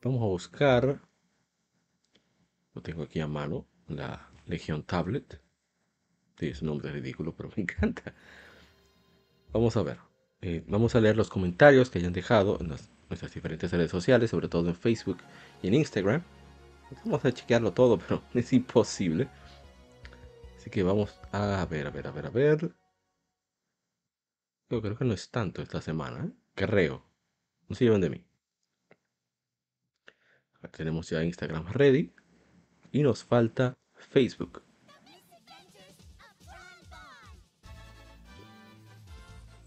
[0.02, 1.00] Vamos a buscar.
[2.74, 3.66] Lo tengo aquí a mano.
[3.88, 5.40] La Legión Tablet.
[6.38, 8.14] Sí, es un nombre ridículo, pero me encanta.
[9.52, 9.98] Vamos a ver.
[10.40, 14.48] Eh, vamos a leer los comentarios que hayan dejado en nuestras diferentes redes sociales, sobre
[14.48, 15.18] todo en Facebook
[15.62, 16.22] y en Instagram.
[17.04, 19.28] Vamos a chequearlo todo, pero es imposible.
[20.56, 22.74] Así que vamos a ver, a ver, a ver, a ver.
[24.70, 26.30] Yo creo que no es tanto esta semana, ¿eh?
[26.54, 27.04] Creo.
[27.68, 28.24] No se llevan de mí.
[30.70, 32.12] tenemos ya Instagram ready.
[32.90, 34.62] Y nos falta Facebook.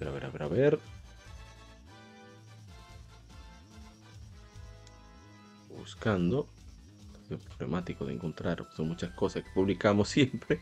[0.05, 0.79] A ver, a ver, a ver.
[5.69, 6.47] Buscando.
[7.29, 8.67] Es problemático de encontrar.
[8.75, 10.61] Son muchas cosas que publicamos siempre.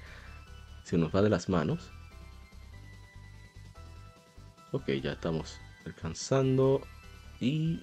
[0.84, 1.92] Se nos va de las manos.
[4.72, 6.82] Ok, ya estamos alcanzando
[7.40, 7.80] y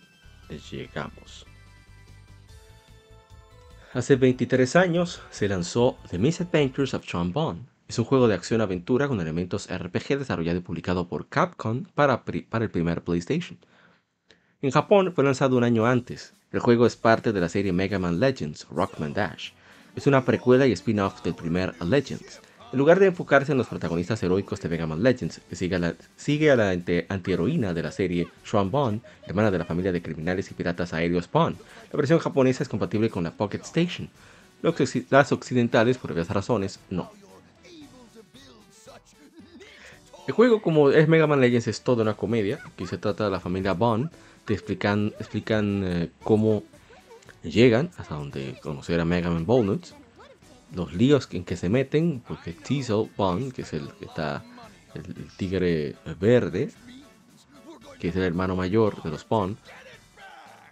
[0.70, 1.46] llegamos.
[3.92, 7.66] Hace 23 años se lanzó The Misadventures of John Bond.
[7.90, 12.70] Es un juego de acción-aventura con elementos RPG desarrollado y publicado por Capcom para, el
[12.70, 13.58] primer PlayStation.
[14.62, 16.32] En Japón fue lanzado un año antes.
[16.52, 19.50] El juego es parte de la serie Mega Man Legends Rockman Dash.
[19.96, 22.40] Es una precuela y spin-off del primer Legends
[22.72, 25.80] en lugar de enfocarse en los protagonistas heroicos de Mega Man Legends, que sigue a
[25.80, 30.54] la, sigue antiheroína de la serie, Swan Bond, hermana de la familia de criminales y
[30.54, 31.56] piratas aéreos Bond.
[31.90, 34.08] La versión japonesa es compatible con la Pocket Station.
[35.10, 37.10] Las occidentales, por varias razones, no.
[40.30, 42.60] El juego, como es Mega Man Legends, es toda una comedia.
[42.64, 44.12] Aquí se trata de la familia Bond.
[44.44, 45.12] Te explican,
[45.84, 46.62] eh, cómo
[47.42, 49.92] llegan hasta donde conocer a Mega Man Bonus
[50.72, 54.44] los líos en que se meten, porque Teasel Bond, que es el que está
[54.94, 55.02] el,
[55.36, 56.70] tigre verde,
[57.98, 59.56] que es el hermano mayor de los Bond,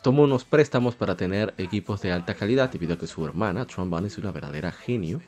[0.05, 3.91] toma unos préstamos para tener equipos de alta calidad debido a que su hermana, Tron
[3.91, 5.21] Bond, es una verdadera genio,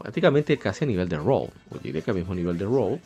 [0.00, 3.00] prácticamente casi a nivel de role, o que al mismo nivel de role,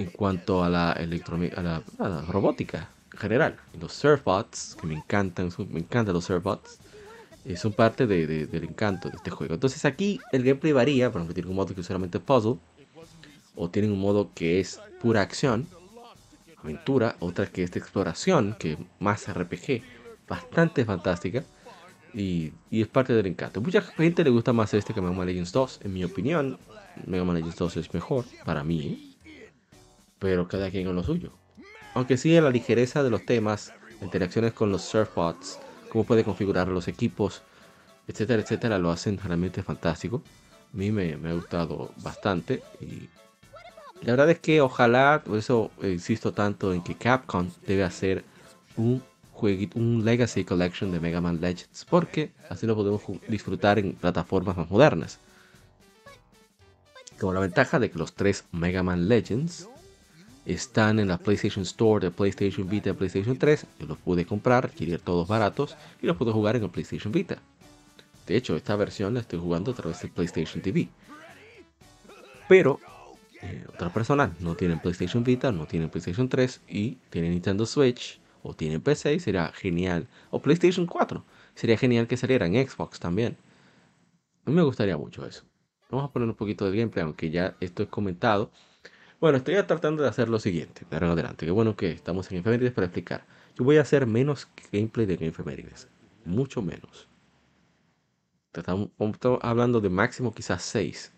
[0.00, 3.56] en cuanto a la, a a la robótica en general.
[3.78, 6.78] Los surfbots, que me encantan, me encantan los surfbots,
[7.44, 9.54] eh, son parte del encanto de este juego.
[9.54, 12.58] Entonces aquí el gameplay varía, por ejemplo, tienen un modo que es solamente puzzle,
[13.56, 15.66] o tienen un modo que es pura acción,
[16.56, 19.82] aventura, otra que es de exploración, que más RPG,
[20.28, 21.44] bastante fantástica.
[22.12, 23.60] Y, es parte del encanto.
[23.60, 25.80] Mucha gente le gusta más este que Mega Man Legends 2.
[25.84, 26.58] En mi opinión,
[27.06, 29.09] Mega Man Legends 2 es mejor para mí.
[30.20, 31.32] Pero cada quien con lo suyo.
[31.94, 35.58] Aunque sí, la ligereza de los temas, interacciones con los surfbots,
[35.88, 37.42] cómo puede configurar los equipos,
[38.06, 40.22] etcétera, etcétera, lo hacen realmente fantástico.
[40.72, 43.08] A mí me, ha gustado bastante y
[44.02, 48.24] la verdad es que ojalá, por eso insisto tanto en que Capcom debe hacer
[48.76, 49.02] un
[49.32, 54.56] jueguito, un Legacy Collection de Mega Man Legends, porque así lo podemos disfrutar en plataformas
[54.56, 55.18] más modernas.
[57.18, 59.68] Como la ventaja de que los tres Mega Man Legends
[60.46, 63.66] están en la PlayStation Store de PlayStation Vita y PlayStation 3.
[63.78, 67.38] Yo los pude comprar, adquirir todos baratos y los pude jugar en el PlayStation Vita.
[68.26, 70.88] De hecho, esta versión la estoy jugando a través del PlayStation TV.
[72.48, 72.80] Pero
[73.42, 78.20] eh, otras personas no tienen PlayStation Vita, no tienen PlayStation 3 y tienen Nintendo Switch
[78.42, 80.08] o tienen PC y sería genial.
[80.30, 81.24] O PlayStation 4.
[81.54, 83.36] Sería genial que saliera en Xbox también.
[84.44, 85.44] A mí me gustaría mucho eso.
[85.90, 88.50] Vamos a poner un poquito de gameplay, aunque ya esto es comentado.
[89.20, 91.44] Bueno, estoy tratando de hacer lo siguiente, de ahora adelante.
[91.44, 93.26] Qué bueno que estamos en efemérides para explicar.
[93.54, 95.88] Yo voy a hacer menos gameplay de efemérides.
[96.24, 97.06] Mucho menos.
[98.54, 98.88] Estamos,
[99.42, 101.12] hablando de máximo quizás 6.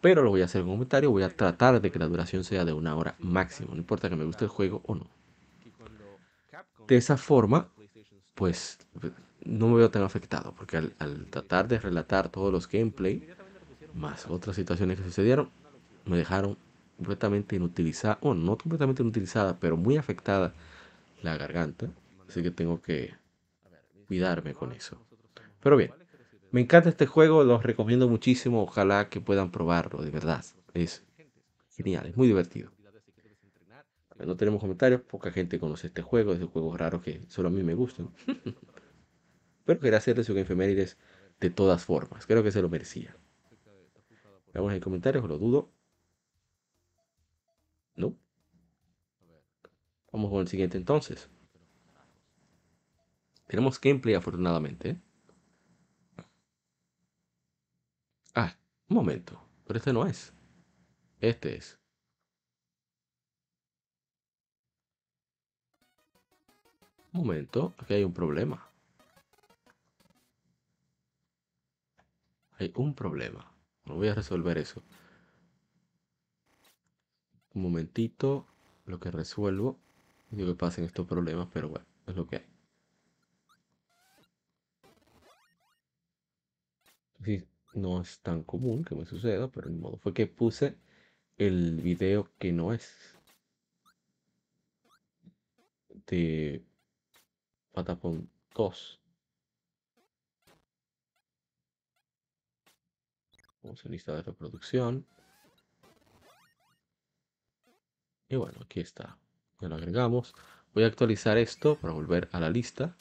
[0.00, 1.12] Pero lo voy a hacer en comentario.
[1.12, 3.70] Voy a tratar de que la duración sea de una hora máximo.
[3.70, 5.06] No importa que me guste el juego o no.
[6.88, 7.68] De esa forma,
[8.34, 8.78] pues
[9.44, 10.54] no me veo tan afectado.
[10.56, 13.28] Porque al, al tratar de relatar todos los gameplay,
[13.94, 15.50] más otras situaciones que sucedieron,
[16.04, 16.58] me dejaron
[17.00, 20.52] completamente inutilizada, bueno, no completamente inutilizada, pero muy afectada
[21.22, 21.88] la garganta.
[22.28, 23.14] Así que tengo que
[24.06, 24.98] cuidarme con eso.
[25.62, 25.92] Pero bien,
[26.50, 28.64] me encanta este juego, los recomiendo muchísimo.
[28.64, 30.44] Ojalá que puedan probarlo, de verdad.
[30.74, 31.02] Es
[31.74, 32.70] genial, es muy divertido.
[34.18, 37.50] No tenemos comentarios, poca gente conoce este juego, es un juego raro que solo a
[37.50, 38.10] mí me gustan.
[39.64, 40.98] Pero quería hacerle su efemérides
[41.40, 43.16] de todas formas, creo que se lo merecía.
[44.52, 45.70] Veamos en comentarios, lo dudo.
[50.12, 51.28] Vamos con el siguiente entonces.
[53.46, 54.90] Tenemos gameplay afortunadamente.
[54.90, 55.00] ¿eh?
[58.34, 58.56] Ah,
[58.88, 59.40] un momento.
[59.66, 60.32] Pero este no es.
[61.20, 61.78] Este es.
[67.12, 67.74] Un momento.
[67.78, 68.68] Aquí hay un problema.
[72.58, 73.52] Hay un problema.
[73.84, 74.82] No voy a resolver eso.
[77.54, 78.46] Un momentito,
[78.86, 79.78] lo que resuelvo.
[80.30, 82.46] Digo que pasen estos problemas, pero bueno, es lo que hay.
[87.74, 89.96] No es tan común que me suceda, pero ni modo.
[89.98, 90.76] Fue que puse
[91.38, 93.16] el video que no es
[96.06, 96.64] de
[97.72, 99.00] Patapon 2.
[103.62, 105.06] Vamos a lista de reproducción.
[108.30, 109.18] Y bueno, aquí está.
[109.60, 110.34] Ya lo agregamos.
[110.72, 112.96] Voy a actualizar esto para volver a la lista.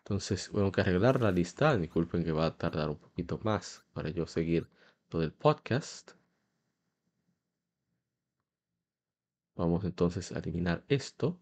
[0.00, 1.74] Entonces, tengo que arreglar la lista.
[1.78, 4.68] Disculpen que va a tardar un poquito más para yo seguir
[5.08, 6.12] todo el podcast.
[9.54, 11.40] Vamos entonces a eliminar esto.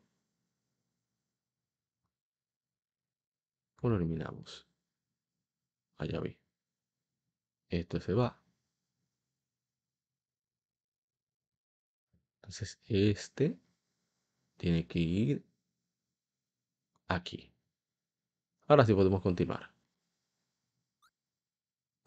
[3.74, 4.68] ¿Cómo lo eliminamos?
[5.98, 6.38] Allá vi.
[7.70, 8.38] Esto se va.
[12.49, 13.59] Entonces, este
[14.57, 15.44] tiene que ir
[17.07, 17.53] aquí.
[18.66, 19.70] Ahora sí podemos continuar.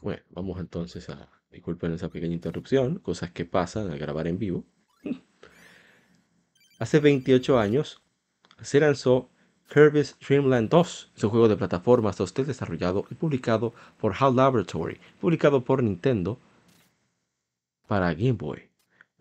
[0.02, 1.30] Bueno, vamos entonces a...
[1.52, 4.64] Disculpen esa pequeña interrupción, cosas que pasan al grabar en vivo.
[6.80, 8.02] Hace 28 años
[8.62, 9.30] se lanzó
[9.72, 14.38] Kirby's Dream Land 2, es un juego de plataformas 2D desarrollado y publicado por HAL
[14.38, 16.40] Laboratory, publicado por Nintendo
[17.86, 18.71] para Game Boy.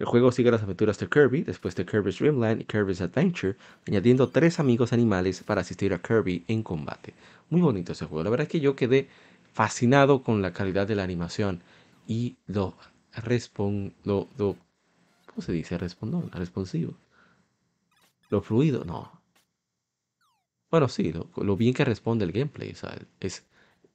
[0.01, 3.55] El juego sigue las aventuras de Kirby después de Kirby's Dream Land y Kirby's Adventure,
[3.86, 7.12] añadiendo tres amigos animales para asistir a Kirby en combate.
[7.51, 8.24] Muy bonito ese juego.
[8.24, 9.11] La verdad es que yo quedé
[9.53, 11.61] fascinado con la calidad de la animación
[12.07, 12.74] y lo,
[13.12, 14.57] respon lo, lo
[15.26, 15.76] ¿cómo se dice?
[15.76, 16.94] Responsivo.
[18.30, 19.20] Lo fluido, no.
[20.70, 22.70] Bueno, sí, lo, bien que responde el gameplay.
[23.20, 23.44] es,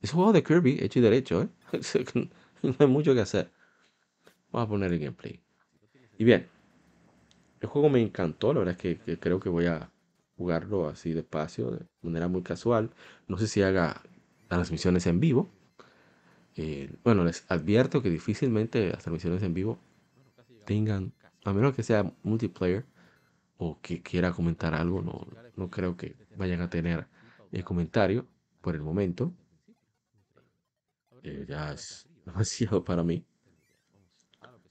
[0.02, 1.50] es un juego de Kirby hecho y derecho, ¿eh?
[2.62, 3.50] no hay mucho que hacer.
[4.52, 5.45] Vamos a poner el gameplay.
[6.18, 6.48] Y bien,
[7.60, 9.90] el juego me encantó, la verdad es que, creo que voy a
[10.38, 12.92] jugarlo así despacio, de manera muy casual.
[13.28, 14.02] No sé si haga
[14.48, 15.50] transmisiones en vivo.
[16.56, 19.78] Eh, bueno, les advierto que difícilmente las transmisiones en vivo
[20.66, 21.12] tengan,
[21.44, 22.86] a menos que sea multiplayer
[23.58, 27.08] o que quiera comentar algo, no, no creo que vayan a tener
[27.52, 28.26] el comentario
[28.62, 29.34] por el momento.
[31.24, 33.26] Eh, ya es demasiado para mí.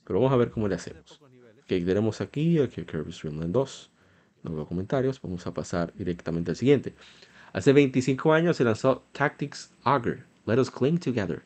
[0.04, 1.23] Pero vamos a ver cómo le hacemos
[1.66, 3.90] que tenemos aquí, aquí Kirby's Dream Land 2.
[4.44, 6.94] No veo comentarios, vamos a pasar directamente al siguiente.
[7.52, 11.42] Hace 25 años se lanzó Tactics Augur, Let Us Cling Together.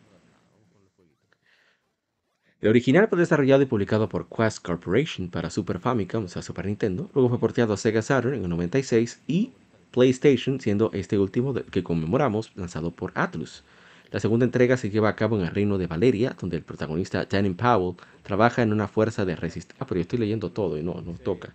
[2.60, 6.66] El original fue desarrollado y publicado por Quest Corporation para Super Famicom, o sea, Super
[6.66, 7.08] Nintendo.
[7.14, 9.52] Luego fue porteado a Sega Saturn en el 96 y
[9.92, 13.62] PlayStation, siendo este último que conmemoramos lanzado por Atlus.
[14.10, 17.26] La segunda entrega se lleva a cabo en el reino de Valeria, donde el protagonista
[17.30, 19.76] Janin Powell trabaja en una fuerza de resistencia.
[19.80, 21.54] Ah, pero yo estoy leyendo todo y no, no toca.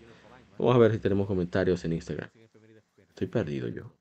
[0.59, 2.29] Vamos a ver si tenemos comentarios en Instagram.
[3.09, 3.91] Estoy perdido yo.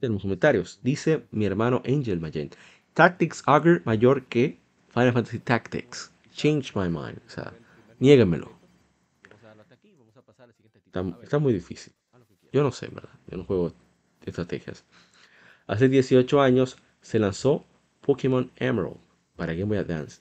[0.00, 0.80] Tenemos comentarios.
[0.82, 2.50] Dice mi hermano Angel Mayen.
[2.92, 4.58] Tactics Augur mayor que
[4.88, 6.12] Final Fantasy Tactics.
[6.32, 7.20] Change my mind.
[7.26, 7.54] O sea,
[7.98, 8.52] niégamelo.
[10.86, 11.92] Está, está muy difícil.
[12.52, 13.10] Yo no sé, ¿verdad?
[13.28, 13.72] Yo no juego
[14.24, 14.84] estrategias.
[15.70, 17.64] Hace 18 años se lanzó
[18.00, 18.96] Pokémon Emerald
[19.36, 20.20] para Game Boy Advance.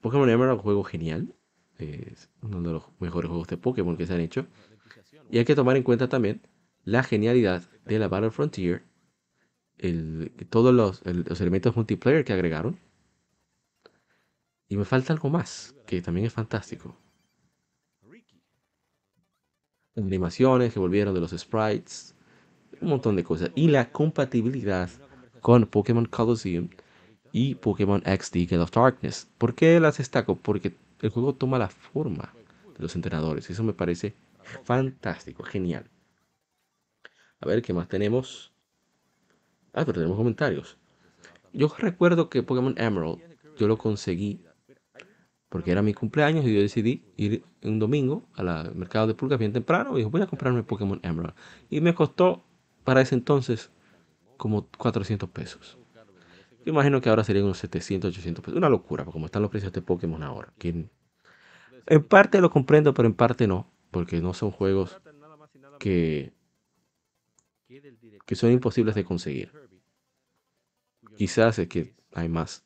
[0.00, 1.34] Pokémon Emerald un juego genial.
[1.76, 4.46] Es uno de los mejores juegos de Pokémon que se han hecho.
[5.28, 6.40] Y hay que tomar en cuenta también
[6.84, 8.84] la genialidad de la Battle Frontier.
[10.50, 12.78] todos los, los elementos multiplayer que agregaron.
[14.68, 16.96] Y me falta algo más, que también es fantástico.
[19.96, 22.15] Animaciones que volvieron de los sprites,
[22.80, 23.50] un montón de cosas.
[23.54, 24.90] Y la compatibilidad
[25.40, 26.68] con Pokémon Colosseum
[27.32, 29.28] y Pokémon XD Gate of Darkness.
[29.38, 30.36] ¿Por qué las destaco?
[30.36, 32.32] Porque el juego toma la forma
[32.76, 33.48] de los entrenadores.
[33.50, 34.14] Eso me parece
[34.64, 35.88] fantástico, genial.
[37.40, 38.52] A ver, ¿qué más tenemos?
[39.72, 40.78] Ah, pero tenemos comentarios.
[41.52, 43.20] Yo recuerdo que Pokémon Emerald
[43.58, 44.40] yo lo conseguí
[45.48, 49.52] porque era mi cumpleaños y yo decidí ir un domingo al mercado de pulgas bien
[49.52, 51.34] temprano y dije, voy a comprarme Pokémon Emerald.
[51.70, 52.44] Y me costó
[52.86, 53.70] para ese entonces
[54.36, 55.76] como 400 pesos.
[56.64, 58.56] Yo imagino que ahora serían unos 700, 800 pesos.
[58.56, 60.52] Una locura, como están los precios de Pokémon ahora.
[60.62, 65.00] en parte lo comprendo, pero en parte no, porque no son juegos
[65.80, 66.32] que,
[68.24, 69.50] que son imposibles de conseguir.
[71.16, 72.64] Quizás es que hay más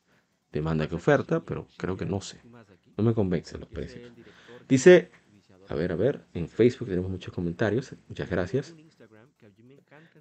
[0.53, 2.43] demanda que oferta, pero creo que no sé.
[2.99, 4.13] No me convencen los precios.
[4.69, 5.11] Dice,
[5.69, 7.95] a ver, a ver, en Facebook tenemos muchos comentarios.
[8.09, 8.75] Muchas gracias.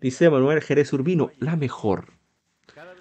[0.02, 2.20] Dice Manuel Jerez Urbino, la mejor.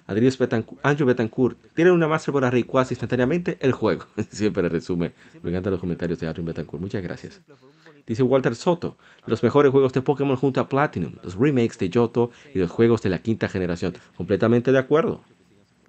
[0.09, 4.05] Adrián Betancourt, Andrew Betancourt, tiene una Master por Rey instantáneamente el juego.
[4.31, 5.11] Siempre resume.
[5.43, 6.81] Me encantan los comentarios de Andrew Betancourt.
[6.81, 7.41] Muchas gracias.
[8.07, 8.97] Dice Walter Soto,
[9.27, 13.03] los mejores juegos de Pokémon junto a Platinum, los remakes de Yoto y los juegos
[13.03, 13.93] de la quinta generación.
[14.17, 15.21] Completamente de acuerdo.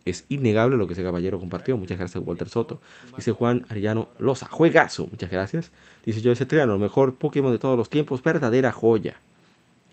[0.05, 1.79] Es innegable lo que ese caballero compartió.
[1.79, 2.83] Muchas gracias, Walter Soto.
[3.17, 5.07] Dice Juan Arellano Loza, juegazo.
[5.07, 5.73] Muchas gracias.
[6.05, 9.19] Dice Joe Triano, el mejor Pokémon de todos los tiempos, verdadera joya.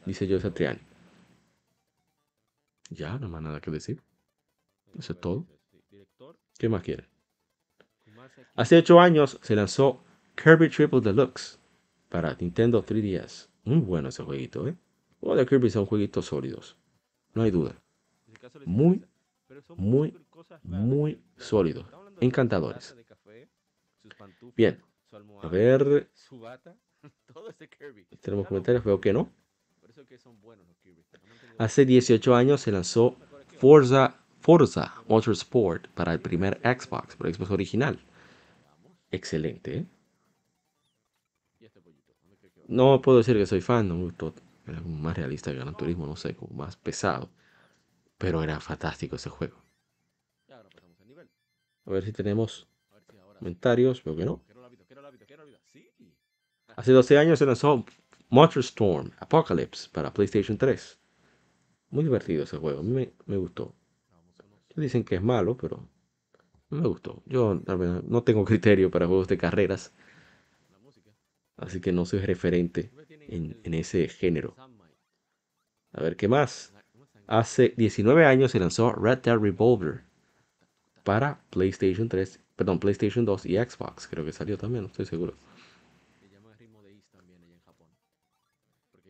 [0.07, 0.79] Dice Joe Triano.
[2.89, 4.01] Ya, no más nada que decir.
[4.97, 5.45] Eso es todo.
[6.57, 7.05] ¿Qué más quiere?
[8.55, 10.01] Hace ocho años se lanzó
[10.41, 11.59] Kirby Triple Deluxe
[12.07, 13.49] para Nintendo 3DS.
[13.65, 14.77] Muy bueno ese jueguito, ¿eh?
[15.21, 16.77] Los de Kirby son jueguitos sólidos.
[17.33, 17.75] No hay duda.
[18.65, 19.05] Muy,
[19.75, 20.17] muy,
[20.63, 21.85] muy sólidos.
[22.21, 22.95] Encantadores.
[24.55, 24.81] Bien.
[25.43, 26.09] A ver.
[28.21, 28.85] Tenemos comentarios.
[28.85, 29.29] Veo que no.
[31.57, 33.17] Hace 18 años se lanzó
[33.59, 37.99] Forza, Forza Motorsport para el primer Xbox, para el Xbox original.
[39.11, 39.85] Excelente, ¿eh?
[42.67, 44.33] No puedo decir que soy fan, no me gustó.
[44.67, 47.29] Era más realista que Gran Turismo, no sé, como más pesado.
[48.17, 49.57] Pero era fantástico ese juego.
[51.85, 52.67] A ver si tenemos
[53.39, 54.41] comentarios, veo que no.
[56.75, 57.85] Hace 12 años se lanzó
[58.29, 60.97] Motor Storm Apocalypse para PlayStation 3.
[61.89, 63.73] Muy divertido ese juego, a mí me, me gustó.
[64.75, 65.87] Dicen que es malo, pero
[66.69, 67.23] me gustó.
[67.25, 69.93] Yo no tengo criterio para juegos de carreras.
[71.55, 72.91] Así que no soy referente
[73.27, 74.55] en, ese género.
[75.93, 76.73] A ver, ¿qué más?
[77.25, 80.03] Hace 19 años se lanzó Red Dead Revolver
[81.03, 84.07] para PlayStation 3, perdón, PlayStation 2 y Xbox.
[84.07, 85.33] Creo que salió también, no estoy seguro.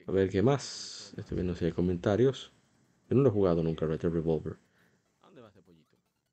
[0.08, 1.14] A ver, ¿qué más?
[1.18, 2.54] Estoy viendo si hay comentarios.
[3.10, 4.56] Yo no lo he jugado nunca Red Dead Revolver.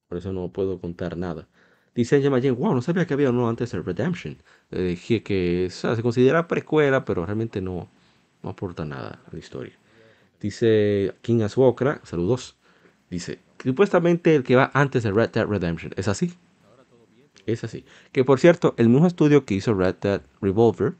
[0.08, 1.48] Por eso no puedo contar nada.
[1.92, 4.36] Dice Yamayen, wow, no sabía que había uno antes de Redemption.
[4.70, 7.88] dije que se considera precuela, pero realmente no,
[8.44, 9.74] no aporta nada a la historia.
[10.40, 12.56] Dice King Aswokra, saludos.
[13.10, 15.92] Dice, supuestamente el que va antes de Red Dead Redemption.
[15.96, 16.32] ¿Es así?
[17.46, 17.84] Es así.
[18.12, 20.94] Que por cierto, el mismo estudio que hizo Red Dead Revolver,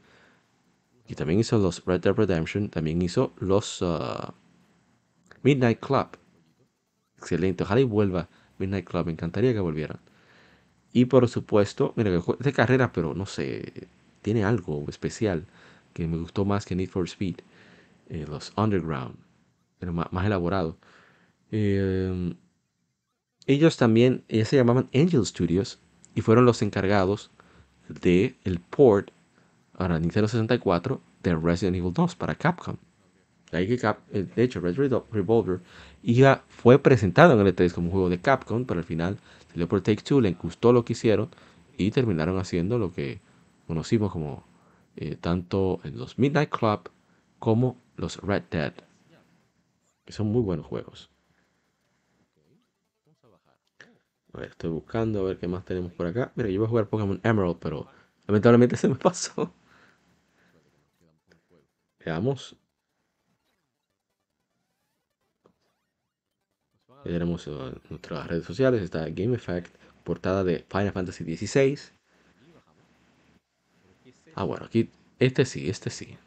[1.07, 4.31] y también hizo los Red Dead Redemption, también hizo los uh,
[5.43, 6.07] Midnight Club.
[7.17, 8.27] Excelente, ojalá y vuelva
[8.57, 9.99] Midnight Club, me encantaría que volvieran.
[10.91, 13.87] Y por supuesto, mira, es de carrera, pero no sé,
[14.21, 15.45] tiene algo especial
[15.93, 17.35] que me gustó más que Need for Speed.
[18.09, 19.15] Eh, los Underground,
[19.79, 20.77] pero más, elaborado.
[21.51, 22.35] Em,
[23.47, 25.79] ellos también, ellos se llamaban Angel Studios
[26.13, 27.31] y fueron los encargados
[27.87, 28.35] de
[28.69, 29.11] port
[29.77, 32.77] para Nintendo 64 de Resident Evil 2 para Capcom.
[33.51, 35.61] De hecho, Resident Revolver
[36.03, 39.17] ya fue presentado en el E3 como un juego de Capcom, pero al final
[39.51, 41.29] salió por Take Two, le gustó lo que hicieron
[41.77, 43.19] y terminaron haciendo lo que
[43.67, 44.43] conocimos como
[44.97, 46.89] eh, tanto en los Midnight Club
[47.39, 48.73] como los Red Dead,
[50.05, 51.09] que son muy buenos juegos.
[54.33, 56.33] A ver, estoy buscando a ver qué más tenemos por acá.
[56.35, 57.87] Mira, yo voy a jugar Pokémon Emerald, pero
[58.27, 59.53] lamentablemente se me pasó.
[62.05, 62.55] Veamos.
[67.03, 71.79] tenemos en nuestras redes sociales, está Game Effect, portada de Final Fantasy XVI.
[74.33, 76.17] Ah, bueno, aquí, este sí, este sí.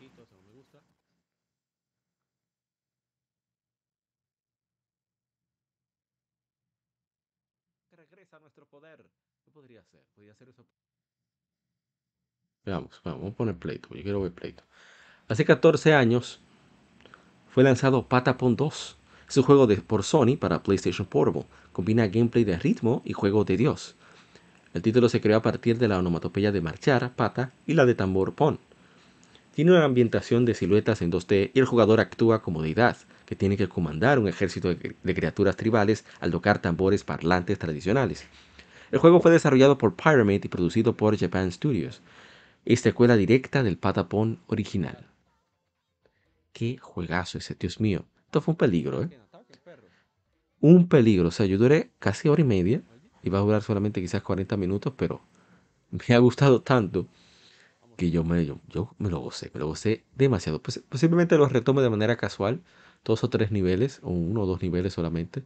[12.64, 14.67] Veamos, vamos a poner pleito, yo quiero ver pleito.
[15.28, 16.40] Hace 14 años
[17.50, 18.96] fue lanzado Patapon 2
[19.28, 21.44] es un juego de, por Sony para PlayStation Portable.
[21.72, 23.94] Combina gameplay de ritmo y juego de Dios.
[24.72, 27.94] El título se creó a partir de la onomatopeya de marchar, pata, y la de
[27.94, 28.58] tambor pon.
[29.54, 32.96] Tiene una ambientación de siluetas en 2D y el jugador actúa como deidad,
[33.26, 38.24] que tiene que comandar un ejército de, criaturas tribales al tocar tambores parlantes tradicionales.
[38.90, 42.00] El juego fue desarrollado por Pyramid y producido por Japan Studios.
[42.64, 45.07] Es secuela directa del Patapon original.
[46.58, 48.04] Qué juegazo ese, Dios mío.
[48.24, 49.16] Esto fue un peligro, ¿eh?
[50.58, 51.28] Un peligro.
[51.28, 52.82] O sea, yo duré casi hora y media.
[53.22, 55.20] Iba a durar solamente quizás 40 minutos, pero
[55.92, 57.06] me ha gustado tanto
[57.96, 58.58] que yo me, yo,
[58.98, 59.52] me lo gocé.
[59.54, 60.60] Me lo gocé demasiado.
[60.60, 62.60] Pues, posiblemente lo retome de manera casual.
[63.04, 65.44] Dos o tres niveles, o uno o dos niveles solamente.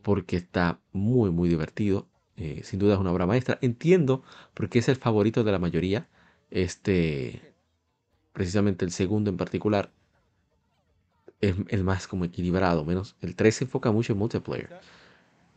[0.00, 2.08] Porque está muy, muy divertido.
[2.38, 3.58] Eh, sin duda es una obra maestra.
[3.60, 4.22] Entiendo
[4.54, 6.08] porque es el favorito de la mayoría.
[6.50, 7.52] Este,
[8.32, 9.92] precisamente el segundo en particular,
[11.40, 14.80] es el más como equilibrado, menos el 3 se enfoca mucho en multiplayer.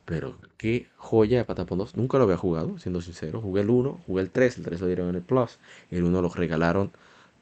[0.06, 1.96] Pero qué joya de Patapon 2.
[1.96, 3.42] Nunca lo había jugado, siendo sincero.
[3.42, 5.60] Jugué el 1, jugué el 3, el 3 lo dieron en el Plus.
[5.92, 6.92] El 1 lo regalaron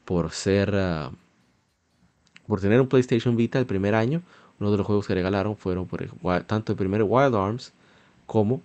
[0.04, 0.72] por ser...
[0.74, 1.12] ah,
[2.46, 4.22] por tener un PlayStation Vita el primer año,
[4.60, 6.10] uno de los juegos que regalaron fueron por el
[6.46, 7.72] tanto el primer Wild Arms
[8.26, 8.62] como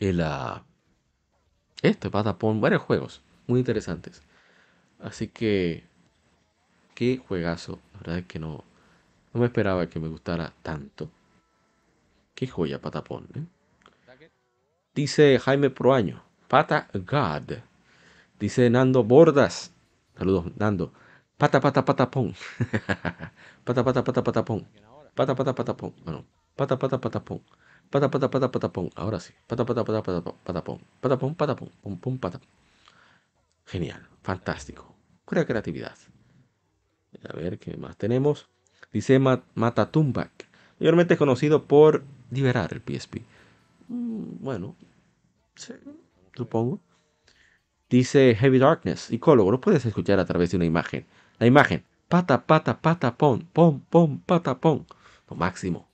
[0.00, 0.20] el...
[0.22, 0.62] ah,
[1.82, 4.22] este, Patapon, varios juegos muy interesantes.
[4.98, 5.84] Así que...
[6.96, 7.78] Qué juegazo.
[7.92, 8.64] La verdad es que no,
[9.34, 11.10] no me esperaba que me gustara tanto.
[12.34, 13.28] Qué joya, Patapón.
[13.34, 13.44] ¿eh?
[14.94, 16.22] Dice Jaime Proaño.
[16.48, 17.58] Pata God.
[18.40, 19.72] Dice Nando Bordas.
[20.16, 20.90] Saludos, Nando.
[21.36, 22.34] Pata, pata, patapón.
[23.64, 24.66] pata, pata, pata, patapón.
[25.14, 25.94] Pata, pata, patapón.
[26.02, 26.24] Bueno,
[26.56, 27.42] pata, pata, patapón.
[27.90, 28.90] Pata, pata, pata, patapón.
[28.94, 29.34] Ahora sí.
[29.46, 30.80] Pata, pata, pata, pata, patapón.
[31.02, 31.70] Patapón, patapón.
[31.82, 32.48] Pum, pum, patapón.
[33.66, 34.08] Genial.
[34.22, 34.94] Fantástico.
[35.26, 35.94] Pura creatividad.
[37.28, 38.48] A ver qué más tenemos.
[38.92, 40.30] Dice Ma- Matatumbak.
[40.78, 43.22] Mayormente conocido por liberar el PSP.
[43.88, 44.76] Mm, Bueno,
[45.54, 45.72] sí,
[46.34, 46.80] supongo.
[47.88, 51.06] Dice Heavy Darkness, psicólogo, lo puedes escuchar a través de una imagen.
[51.38, 54.86] La imagen, pata, pata, pata, pon, pon, pon, pata, pon.
[55.30, 55.88] Lo máximo.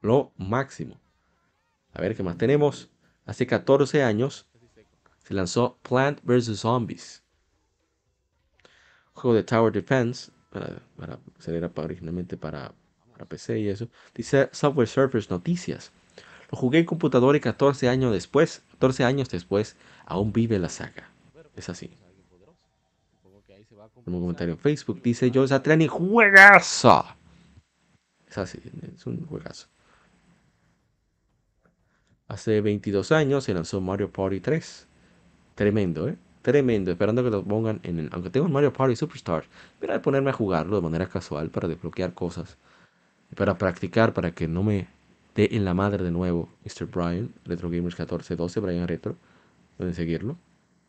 [0.00, 0.98] Lo máximo.
[1.92, 2.88] A ver qué más tenemos.
[3.26, 4.46] Hace 14 años
[5.22, 6.58] se lanzó Plant vs.
[6.60, 7.22] Zombies.
[9.14, 10.30] Juego de Tower Defense.
[10.50, 12.72] Para, para, era originalmente para,
[13.28, 13.88] PC y eso.
[14.14, 15.92] Dice Software Surfers Noticias.
[16.50, 19.76] Lo jugué en computador y 14 años después, 14 años después,
[20.06, 21.08] aún vive la saga.
[21.54, 21.90] Es así.
[24.06, 27.04] Un comentario en Facebook dice Joe Satriani, juegazo.
[28.28, 28.60] Es así,
[28.94, 29.68] es un juegazo.
[32.28, 34.86] Hace 22 años se lanzó Mario Party 3.
[35.56, 36.16] Tremendo, ¿eh?
[36.42, 36.90] Tremendo.
[36.90, 38.08] Esperando que lo pongan en el...
[38.12, 39.46] Aunque tengo el Mario Party Superstars,
[39.80, 42.56] voy a ponerme a jugarlo de manera casual para desbloquear cosas.
[43.36, 44.88] Para practicar, para que no me
[45.34, 46.86] dé en la madre de nuevo Mr.
[46.86, 49.16] Brian, Retro Gamers 1412, Brian Retro.
[49.76, 50.36] Pueden seguirlo.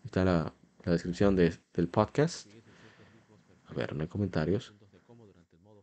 [0.05, 0.53] Está la,
[0.85, 2.47] la descripción de- del podcast.
[3.67, 4.73] A ver, no hay comentarios.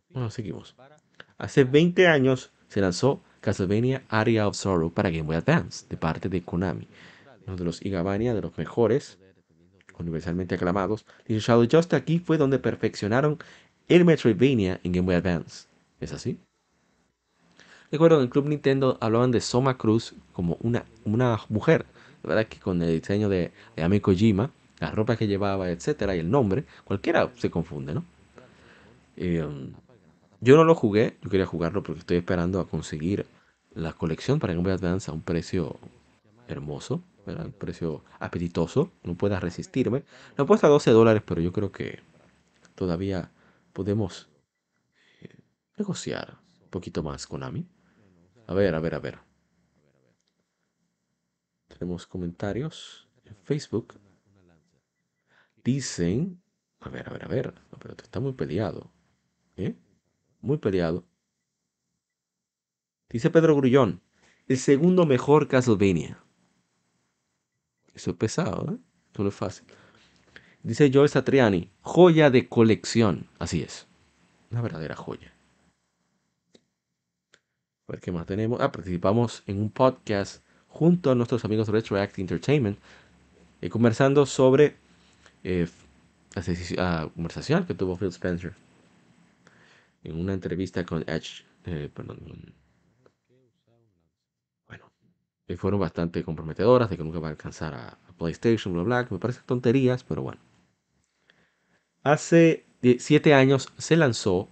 [0.09, 0.75] Bueno, seguimos.
[1.37, 6.27] Hace 20 años se lanzó Castlevania Area of Sorrow para Game Boy Advance, de parte
[6.27, 6.87] de Konami.
[7.47, 9.18] Uno de los Igavania, de los mejores,
[9.99, 11.05] universalmente aclamados.
[11.27, 13.37] Dice Shadow Just aquí fue donde perfeccionaron
[13.87, 15.67] el Metroidvania en Game Boy Advance.
[15.99, 16.39] ¿Es así?
[17.91, 21.85] Recuerdo en el Club Nintendo hablaban de Soma Cruz como una, una mujer.
[22.23, 26.15] La verdad que con el diseño de, de Ami Kojima, la ropa que llevaba, etcétera,
[26.15, 28.05] y el nombre, cualquiera se confunde, ¿no?
[29.17, 29.73] Um,
[30.39, 33.25] yo no lo jugué, yo quería jugarlo porque estoy esperando a conseguir
[33.73, 35.77] la colección para Game Boy Advance a un precio
[36.47, 37.45] hermoso, ¿verdad?
[37.45, 40.03] un precio apetitoso, no pueda resistirme.
[40.35, 41.99] Lo he puesto a 12 dólares, pero yo creo que
[42.75, 43.31] todavía
[43.73, 44.29] podemos
[45.21, 45.35] eh,
[45.77, 47.67] negociar un poquito más con Ami.
[48.47, 49.19] A ver, a ver, a ver.
[51.67, 53.99] Tenemos comentarios en Facebook.
[55.63, 56.41] Dicen,
[56.79, 58.91] a ver, a ver, a ver, no, pero está muy peleado.
[59.55, 59.75] ¿Eh?
[60.41, 61.05] Muy peleado.
[63.09, 64.01] Dice Pedro Grullón,
[64.47, 66.23] el segundo mejor Castlevania.
[67.99, 68.77] Eso es pesado, ¿eh?
[69.11, 69.65] Eso no es fácil.
[70.63, 73.27] Dice Joe Satriani, joya de colección.
[73.39, 73.87] Así es.
[74.51, 75.33] Una verdadera joya.
[76.55, 78.61] A ver qué más tenemos.
[78.61, 82.79] Ah, participamos en un podcast junto a nuestros amigos de Retroact Entertainment,
[83.59, 84.77] eh, conversando sobre
[85.43, 85.67] eh,
[86.77, 88.53] la conversación que tuvo Phil Spencer
[90.05, 91.43] en una entrevista con Edge.
[91.65, 92.53] eh, perdón,
[95.57, 99.13] fueron bastante comprometedoras de que nunca va a alcanzar a, a PlayStation, bla, bla, que
[99.13, 100.39] me parecen tonterías, pero bueno.
[102.03, 104.49] Hace 7 años se lanzó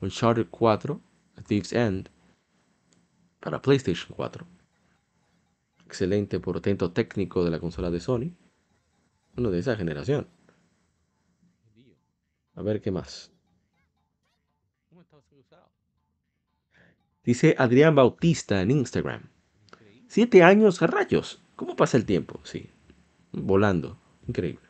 [0.00, 1.00] Uncharted 4,
[1.36, 2.08] A Thief's End,
[3.40, 4.46] para PlayStation 4.
[5.86, 8.32] Excelente portento técnico de la consola de Sony.
[9.36, 10.28] Uno de esa generación.
[12.54, 13.32] A ver qué más.
[17.24, 19.31] Dice Adrián Bautista en Instagram.
[20.12, 21.40] Siete años, rayos.
[21.56, 22.38] ¿Cómo pasa el tiempo?
[22.44, 22.68] Sí.
[23.32, 23.96] Volando.
[24.28, 24.68] Increíble.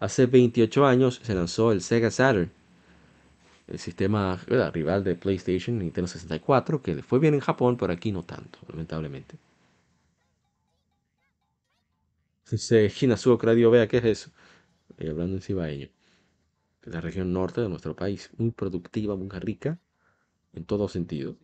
[0.00, 2.50] Hace 28 años se lanzó el Sega Saturn.
[3.68, 4.74] El sistema ¿verdad?
[4.74, 8.58] rival de PlayStation Nintendo 64, que le fue bien en Japón, pero aquí no tanto,
[8.66, 9.36] lamentablemente.
[12.50, 14.30] Dice Hinazuo Radio, vea qué es eso.
[14.98, 15.90] Y hablando en cibaeño.
[16.82, 18.30] De la región norte de nuestro país.
[18.36, 19.78] Muy productiva, muy rica.
[20.54, 21.36] En todo sentido.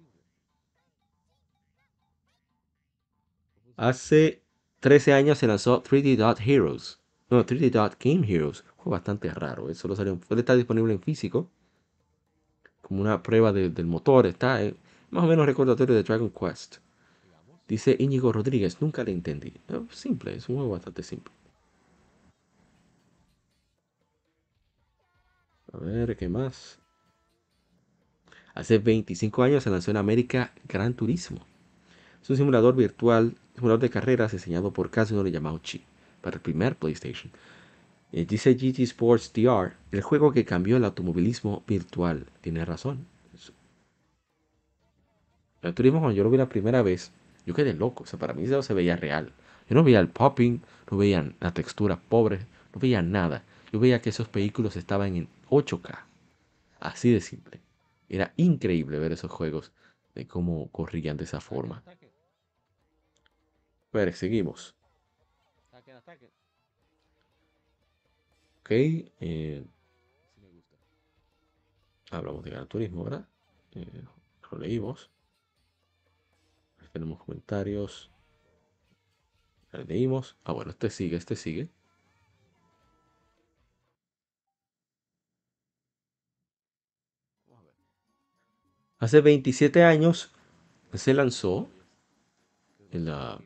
[3.76, 4.42] Hace
[4.78, 7.01] 13 años se lanzó 3D Dot Heroes.
[7.30, 8.64] No, 3D Dot Game Heroes.
[8.78, 9.68] Fue bastante raro.
[9.68, 11.51] Eso solo salió, puede estar disponible en físico.
[12.82, 14.26] Como una prueba de- del motor.
[14.26, 14.74] Está eh,
[15.09, 16.76] más o menos recordatorio de Dragon Quest.
[17.68, 18.80] Dice Íñigo Rodríguez.
[18.82, 19.55] Nunca le entendí.
[19.68, 21.32] Eh, Simple, es un juego bastante simple.
[25.72, 26.78] A ver, ¿qué más?
[28.55, 31.40] Hace 25 años se lanzó en América Gran Turismo.
[32.22, 35.82] Es un simulador virtual, simulador de carreras diseñado por Kazunori Yamauchi
[36.20, 37.32] para el primer PlayStation.
[38.12, 42.26] Eh, dice GT Sports DR, el juego que cambió el automovilismo virtual.
[42.40, 43.06] Tiene razón.
[45.62, 47.12] El turismo, cuando yo lo vi la primera vez,
[47.47, 48.05] yo quedé loco.
[48.05, 49.32] O sea, para mí eso se veía real.
[49.68, 50.60] Yo no veía el popping,
[50.90, 52.38] no veía la textura pobre,
[52.74, 53.44] no veía nada.
[53.72, 56.01] Yo veía que esos vehículos estaban en 8K.
[56.80, 57.60] Así de simple.
[58.09, 59.70] Era increíble ver esos juegos
[60.14, 61.82] de cómo corrían de esa forma.
[63.93, 64.77] A ver, seguimos.
[68.61, 68.71] Ok.
[68.71, 69.65] Eh,
[72.11, 73.29] hablamos de Gran Turismo, ¿verdad?
[73.73, 74.05] Eh,
[74.51, 75.11] lo leímos.
[76.93, 78.11] Tenemos comentarios.
[79.73, 80.37] Lo leímos.
[80.45, 81.69] Ah, bueno, este sigue, este sigue.
[88.99, 90.33] Hace 27 años
[90.93, 91.71] se lanzó
[92.91, 93.41] en la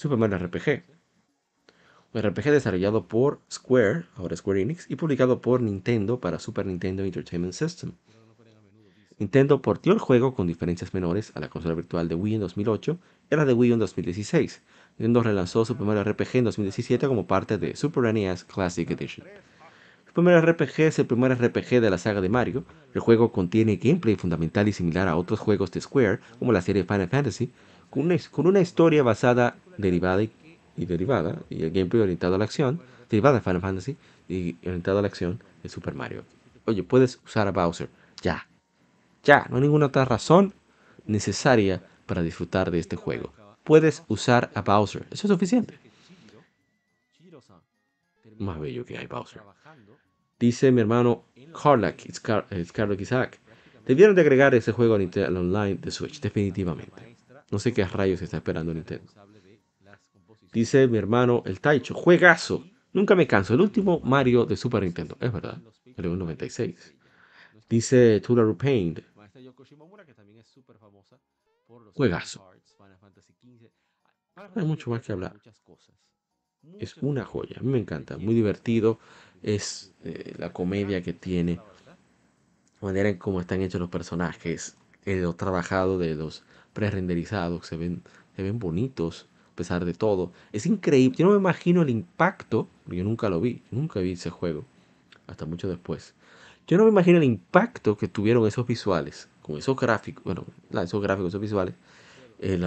[0.00, 0.82] Super Mario RPG.
[2.14, 7.04] Un RPG desarrollado por Square, ahora Square Enix, y publicado por Nintendo para Super Nintendo
[7.04, 7.92] Entertainment System.
[9.18, 12.98] Nintendo portió el juego con diferencias menores a la consola virtual de Wii en 2008
[13.30, 14.62] y a la de Wii en 2016.
[14.96, 19.26] Nintendo relanzó Super Mario RPG en 2017 como parte de Super NES Classic Edition.
[20.06, 22.64] Super Mario RPG es el primer RPG de la saga de Mario.
[22.94, 26.84] El juego contiene gameplay fundamental y similar a otros juegos de Square, como la serie
[26.84, 27.52] Final Fantasy,
[27.90, 30.30] con una, historia basada, derivada y,
[30.76, 32.80] derivada, y el gameplay orientado a la acción,
[33.10, 33.96] derivada de Final Fantasy
[34.28, 36.24] y orientado a la acción de Super Mario.
[36.66, 37.88] Oye, puedes usar a Bowser,
[38.22, 38.46] ya,
[39.24, 40.54] ya, no hay ninguna otra razón
[41.06, 43.32] necesaria para disfrutar de este juego.
[43.64, 45.06] Puedes usar a Bowser.
[45.10, 45.78] Eso es suficiente.
[48.38, 49.42] Más bello que hay Bowser.
[50.38, 51.24] Dice mi hermano
[51.62, 52.02] Carlack,
[52.72, 53.38] Carlack Isaac.
[53.86, 57.16] Debieron de agregar ese juego al online de Switch, definitivamente.
[57.50, 59.12] No sé qué rayos está esperando Nintendo.
[60.52, 62.64] Dice mi hermano el Taicho, juegazo.
[62.92, 63.54] Nunca me canso.
[63.54, 65.16] El último Mario de Super Nintendo.
[65.20, 65.60] Es verdad.
[65.96, 66.94] El 96.
[67.68, 68.96] Dice Tula Rupain,
[71.94, 72.50] Juegazo.
[74.56, 75.40] hay mucho más que hablar.
[76.78, 77.56] Es una joya.
[77.58, 78.18] A mí me encanta.
[78.18, 78.98] Muy divertido.
[79.42, 81.60] Es eh, la comedia que tiene.
[82.80, 84.76] La manera en cómo están hechos los personajes.
[85.04, 87.66] El trabajado de los pre-renderizados.
[87.66, 88.02] Se ven,
[88.36, 89.28] se ven bonitos.
[89.52, 90.32] A pesar de todo.
[90.52, 91.16] Es increíble.
[91.18, 92.68] Yo no me imagino el impacto.
[92.86, 93.62] Yo nunca lo vi.
[93.70, 94.64] Nunca vi ese juego.
[95.26, 96.14] Hasta mucho después.
[96.66, 101.02] Yo no me imagino el impacto que tuvieron esos visuales con esos gráficos, bueno, esos
[101.02, 101.74] gráficos, esos visuales,
[102.38, 102.64] el,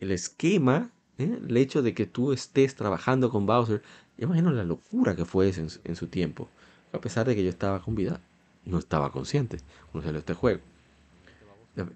[0.00, 1.38] el esquema, ¿eh?
[1.46, 3.82] el hecho de que tú estés trabajando con Bowser,
[4.16, 6.48] yo imagino la locura que fue en, en, su tiempo,
[6.92, 8.20] a pesar de que yo estaba con vida,
[8.64, 9.58] no estaba consciente
[9.92, 10.60] cuando salió este juego.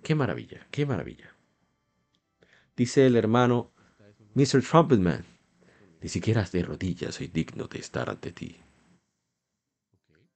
[0.02, 1.34] Qué maravilla, qué maravilla.
[2.76, 3.72] Dice el hermano
[4.34, 4.62] Mr.
[4.62, 5.24] Trumpetman,
[6.00, 8.62] ni siquiera de rodillas soy digno de estar ante ti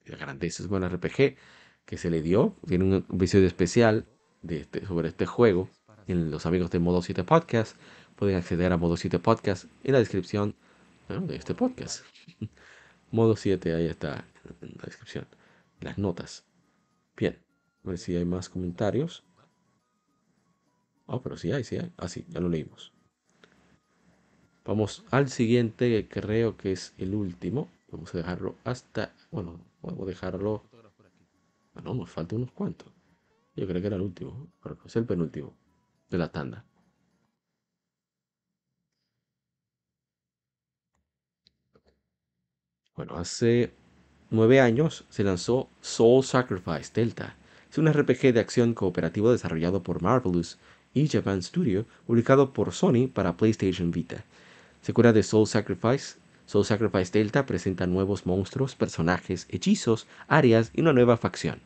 [0.06, 1.36] la grandeza es buen RPG
[1.84, 2.54] que se le dio.
[2.66, 4.06] Tiene un episodio especial
[4.42, 5.68] de este, sobre este juego
[6.06, 7.76] en los amigos de Modo 7 Podcast.
[8.14, 10.54] Pueden acceder a Modo 7 Podcast en la descripción
[11.08, 12.04] de este podcast.
[13.10, 14.24] Modo 7, ahí está
[14.60, 15.26] en la descripción.
[15.80, 16.44] Las notas.
[17.16, 17.38] Bien,
[17.84, 19.24] a ver si hay más comentarios.
[21.06, 21.92] Oh, pero sí hay, sí hay.
[21.96, 22.92] Ah, sí, ya lo leímos.
[24.64, 27.68] Vamos al siguiente, que creo que es el último.
[27.90, 29.14] Vamos a dejarlo hasta.
[29.30, 30.64] Bueno, Podemos dejarlo.
[31.76, 32.88] Ah, no, nos falta unos cuantos.
[33.54, 35.54] Yo creo que era el último, pero es el penúltimo
[36.10, 36.64] de la tanda.
[42.96, 43.72] Bueno, hace
[44.30, 47.36] nueve años se lanzó Soul Sacrifice Delta.
[47.70, 50.58] Es un RPG de acción cooperativo desarrollado por Marvelous
[50.96, 54.24] y Japan Studio, publicado por Sony para PlayStation Vita.
[54.80, 56.16] Secuela de Soul Sacrifice
[56.46, 61.60] Soul Sacrifice Delta presenta nuevos monstruos, personajes, hechizos, áreas y una nueva facción.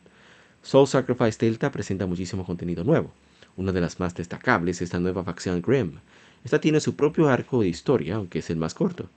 [0.63, 3.13] Soul Sacrifice Delta presenta muchísimo contenido nuevo.
[3.55, 5.99] Una de las más destacables es la nueva facción Grim.
[6.43, 9.07] Esta tiene su propio arco de historia, aunque es el más corto.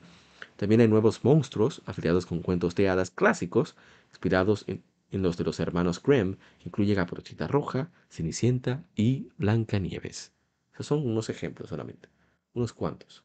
[0.57, 3.74] También hay nuevos monstruos afiliados con cuentos de hadas clásicos,
[4.12, 4.81] inspirados en,
[5.23, 10.32] los de los hermanos Grimm, que incluyen a Brochita Roja, Cenicienta y Blancanieves.
[10.73, 12.09] Esos son unos ejemplos solamente,
[12.53, 13.24] unos cuantos.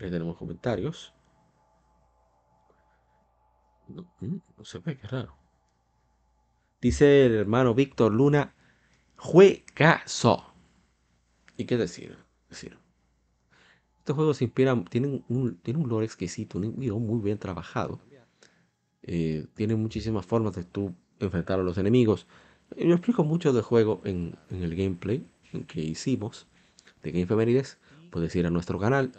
[0.00, 1.14] Ahí tenemos comentarios.
[3.88, 5.36] Mm, no, se ve, qué raro.
[6.80, 8.54] Dice el hermano Víctor Luna,
[9.16, 10.52] juegazo.
[11.56, 12.18] ¿Y qué decir?
[12.48, 12.78] decir?
[13.98, 18.00] Estos juegos inspiran, tienen un, tienen un lore exquisito, un guion muy bien trabajado.
[19.04, 22.26] Eh, tienen muchísimas formas de tú enfrentar a los enemigos.
[22.76, 25.24] Yo explico mucho del juego en, en el gameplay
[25.68, 26.46] que hicimos
[27.02, 27.78] de Game Femenides.
[28.10, 29.12] Puedes ir a nuestro canal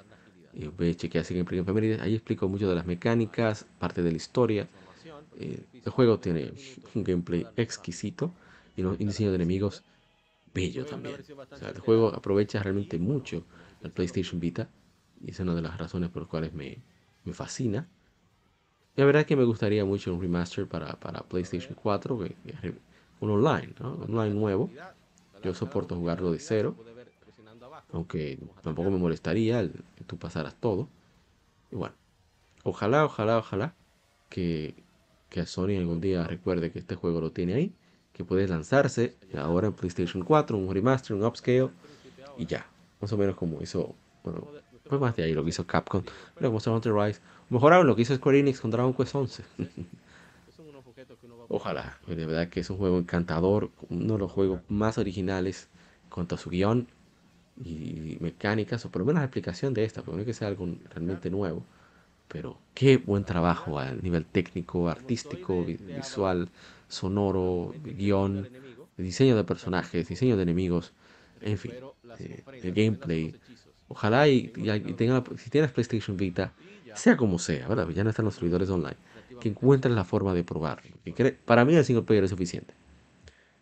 [0.53, 2.01] y ve, chequear Game Femenides.
[2.01, 4.69] Ahí explico mucho de las mecánicas, parte de la historia.
[5.37, 6.53] Eh, el juego tiene
[6.95, 8.33] un gameplay exquisito
[8.75, 9.83] y un diseño de enemigos
[10.53, 11.21] bello también.
[11.53, 13.45] O sea, el juego aprovecha realmente mucho
[13.81, 14.69] el PlayStation Vita
[15.21, 16.83] y es una de las razones por las cuales me,
[17.23, 17.87] me fascina.
[18.95, 22.17] La verdad es que me gustaría mucho un remaster para, para PlayStation 4,
[23.19, 23.93] un online, ¿no?
[23.93, 24.69] online nuevo.
[25.43, 26.75] Yo soporto jugarlo de cero,
[27.91, 30.87] aunque tampoco me molestaría el, que tú pasaras todo.
[31.71, 31.93] Y bueno,
[32.63, 33.75] ojalá, ojalá, ojalá
[34.29, 34.75] que,
[35.29, 37.73] que Sony algún día recuerde que este juego lo tiene ahí
[38.15, 41.69] que puede lanzarse ahora en PlayStation 4, un remaster, un upscale
[42.37, 42.65] y ya.
[43.01, 43.93] Más o menos como hizo,
[44.23, 44.47] bueno,
[44.87, 46.01] pues más de ahí lo que hizo Capcom,
[46.33, 46.93] pero Monster Hunter
[47.45, 47.53] Rise.
[47.53, 49.43] Mejoraron lo que hizo Square Enix con Dragon Quest 11.
[51.47, 55.69] Ojalá, de verdad que es un juego encantador, uno de los juegos más originales
[56.09, 56.87] cuanto a su guion
[57.63, 60.47] y mecánicas, o por lo menos la explicación de esta, porque no es que sea
[60.47, 61.63] algo realmente nuevo,
[62.27, 66.49] pero qué buen trabajo a nivel técnico, artístico, visual,
[66.87, 68.49] sonoro, guion,
[68.97, 70.93] diseño de personajes, diseño de enemigos,
[71.41, 71.73] en fin,
[72.19, 73.35] eh, el gameplay.
[73.87, 74.47] Ojalá y,
[74.97, 76.53] tenga, si tienes PlayStation Vita,
[76.95, 77.87] sea como sea, ¿verdad?
[77.89, 78.97] Ya no están los servidores online,
[79.39, 80.81] que encuentres la forma de probar.
[81.45, 82.73] Para mí el single player es suficiente.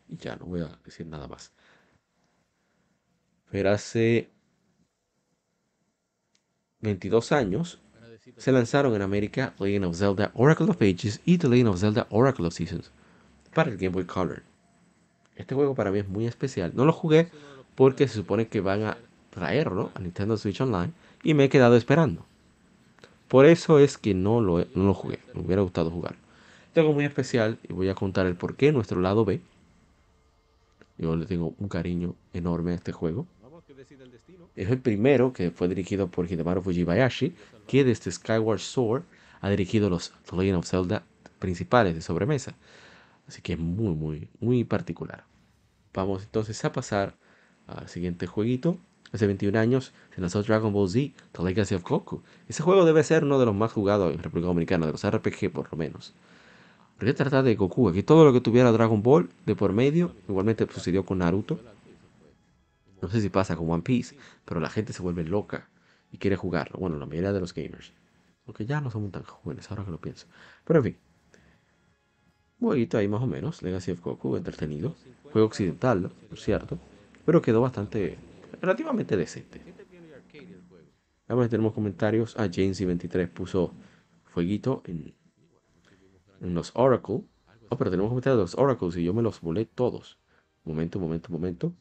[0.09, 1.51] Y ya, no voy a decir nada más.
[3.49, 4.29] Pero hace
[6.81, 7.79] 22 años
[8.37, 12.07] se lanzaron en América Legend of Zelda Oracle of Ages y The Legend of Zelda
[12.09, 12.91] Oracle of Seasons
[13.53, 14.43] para el Game Boy Color.
[15.35, 16.71] Este juego para mí es muy especial.
[16.75, 17.29] No lo jugué
[17.75, 18.97] porque se supone que van a
[19.29, 20.93] traerlo a Nintendo Switch Online
[21.23, 22.25] y me he quedado esperando.
[23.33, 25.17] Por eso es que no lo, no lo jugué.
[25.33, 26.13] Me hubiera gustado jugar.
[26.71, 29.41] Tengo muy especial y voy a contar el por qué nuestro lado B.
[30.99, 33.25] Yo le tengo un cariño enorme a este juego.
[34.55, 37.33] Es el primero que fue dirigido por Hidemaru Fujibayashi,
[37.65, 39.01] que desde Skyward Sword
[39.41, 41.03] ha dirigido los The Legend of Zelda
[41.39, 42.53] principales de sobremesa.
[43.27, 45.23] Así que es muy, muy, muy particular.
[45.91, 47.15] Vamos entonces a pasar
[47.65, 48.77] al siguiente jueguito.
[49.13, 52.23] Hace 21 años se lanzó Dragon Ball Z, The Legacy of Goku.
[52.49, 55.51] Ese juego debe ser uno de los más jugados en República Dominicana, de los RPG
[55.53, 56.13] por lo menos.
[56.97, 60.67] Porque trata de Goku, aquí todo lo que tuviera Dragon Ball de por medio, igualmente
[60.71, 61.59] sucedió con Naruto.
[63.01, 64.15] No sé si pasa con One Piece,
[64.45, 65.69] pero la gente se vuelve loca
[66.11, 66.79] y quiere jugarlo.
[66.79, 67.91] Bueno, la mayoría de los gamers.
[68.47, 70.25] Aunque ya no somos tan jóvenes, ahora que lo pienso.
[70.65, 70.97] Pero en fin,
[72.59, 74.95] jueguito ahí más o menos, Legacy of Goku, entretenido.
[75.31, 76.79] Juego occidental, por cierto,
[77.25, 78.17] pero quedó bastante,
[78.63, 79.61] relativamente decente.
[81.27, 82.35] Vamos tenemos comentarios.
[82.37, 83.73] Ah, Jamesy23 puso
[84.23, 85.13] fueguito en,
[86.41, 87.23] en los Oracle.
[87.69, 90.17] Oh, pero tenemos comentarios de los Oracles y yo me los volé todos.
[90.63, 91.73] Momento, momento, momento.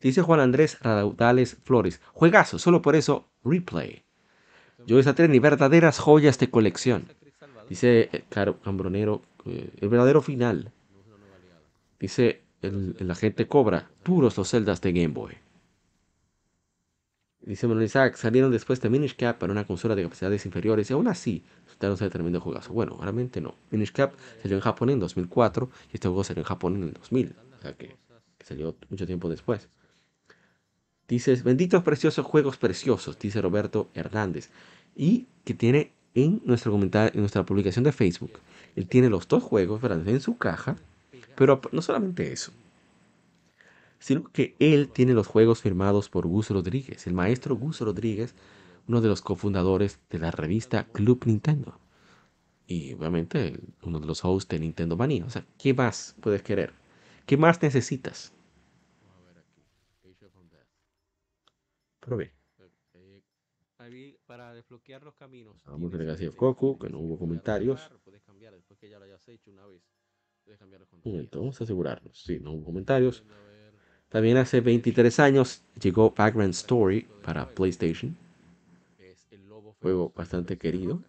[0.00, 2.00] Dice Juan Andrés Raudales Flores.
[2.12, 4.04] Juegazo, solo por eso, replay.
[4.86, 7.06] Yo desaté ni verdaderas joyas de colección.
[7.70, 10.72] Dice eh, Caro Cambronero eh, el verdadero final.
[11.98, 15.43] Dice el, agente Cobra, puros los celdas de Game Boy.
[17.46, 20.94] Dice Manuel Isaac, salieron después de Minish Cap para una consola de capacidades inferiores y
[20.94, 22.72] aún así resultaron ser tremendo jugazo.
[22.72, 23.54] Bueno, realmente no.
[23.70, 26.92] Minish Cap salió en Japón en 2004 y este juego salió en Japón en el
[26.94, 27.36] 2000.
[27.58, 27.96] O sea que,
[28.42, 29.68] salió mucho tiempo después.
[31.06, 34.48] Dices, benditos preciosos juegos preciosos, dice Roberto Hernández.
[34.96, 38.32] Y que tiene en nuestro comentario, en nuestra publicación de Facebook,
[38.74, 40.76] él tiene los dos juegos en su caja,
[41.36, 42.52] pero no solamente eso,
[44.04, 48.34] sino que él tiene los juegos firmados por Gus Rodríguez, el maestro Gus Rodríguez,
[48.86, 51.80] uno de los cofundadores de la revista Club Nintendo.
[52.66, 55.24] Y obviamente uno de los hosts de Nintendo Manía.
[55.24, 56.74] O sea, ¿qué más puedes querer?
[57.24, 58.34] ¿Qué más necesitas?
[62.00, 62.30] Pero bien.
[64.26, 65.56] Para desbloquear los caminos.
[65.64, 67.90] Vamos a Legacy of Goku, que no hubo comentarios.
[70.92, 72.22] Un momento, vamos a asegurarnos.
[72.22, 73.24] Sí, no hubo comentarios.
[74.14, 78.16] También hace 23 años llegó Pac-Man Story para PlayStation.
[79.82, 81.02] Juego bastante querido.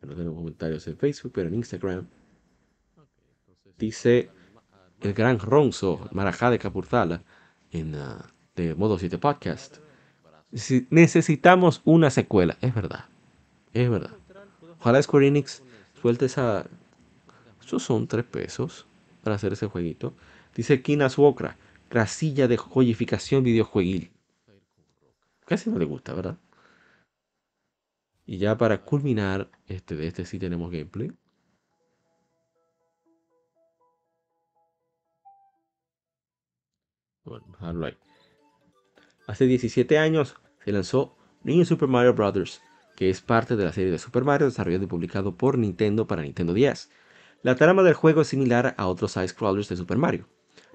[0.00, 2.06] No tengo comentarios en Facebook, pero en Instagram.
[3.76, 4.30] Dice
[5.00, 7.24] el gran Ronzo Marajá de Capurtala
[7.72, 8.22] en uh,
[8.54, 9.78] de Modo 7 Podcast.
[10.88, 13.06] Necesitamos una secuela, es verdad.
[13.72, 14.12] Es verdad.
[14.78, 15.64] Ojalá Square Enix
[16.00, 16.64] suelte esa.
[17.60, 18.86] Estos son tres pesos
[19.24, 20.14] para hacer ese jueguito.
[20.54, 21.56] Dice Kinas Wokra,
[21.90, 24.10] grasilla de joyificación videojueguil.
[25.46, 26.38] casi no le gusta, ¿verdad?
[28.26, 31.10] Y ya para culminar, este, de este sí tenemos gameplay.
[37.24, 37.96] Bueno, dejarlo ahí.
[39.26, 42.60] Hace 17 años se lanzó New Super Mario Bros.,
[42.96, 46.22] que es parte de la serie de Super Mario desarrollado y publicado por Nintendo para
[46.22, 46.90] Nintendo 10.
[47.42, 50.26] La trama del juego es similar a otros side-scrollers de Super Mario.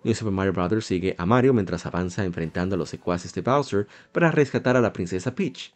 [0.03, 0.85] New Super Mario Bros.
[0.85, 4.91] sigue a Mario mientras avanza enfrentando a los secuaces de Bowser para rescatar a la
[4.91, 5.73] princesa Peach.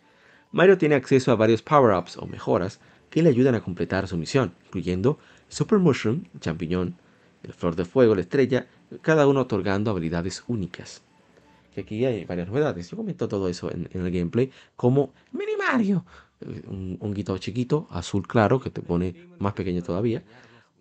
[0.52, 2.80] Mario tiene acceso a varios power-ups o mejoras
[3.10, 5.18] que le ayudan a completar su misión, incluyendo
[5.48, 6.98] Super Mushroom, champiñón,
[7.44, 8.68] el Flor de Fuego, la estrella,
[9.02, 11.04] cada uno otorgando habilidades únicas.
[11.74, 12.90] Que aquí hay varias novedades.
[12.90, 16.06] Yo comento todo eso en, el gameplay, como Mini Mario,
[16.42, 20.24] eh, un, un chiquito, azul claro, que te pone más pequeño todavía,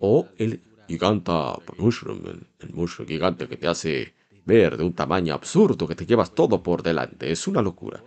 [0.01, 4.15] o el giganta mushroom, el, mushroom gigante que te hace
[4.45, 7.31] ver de un tamaño absurdo, que te llevas todo por delante.
[7.31, 8.03] Es una locura.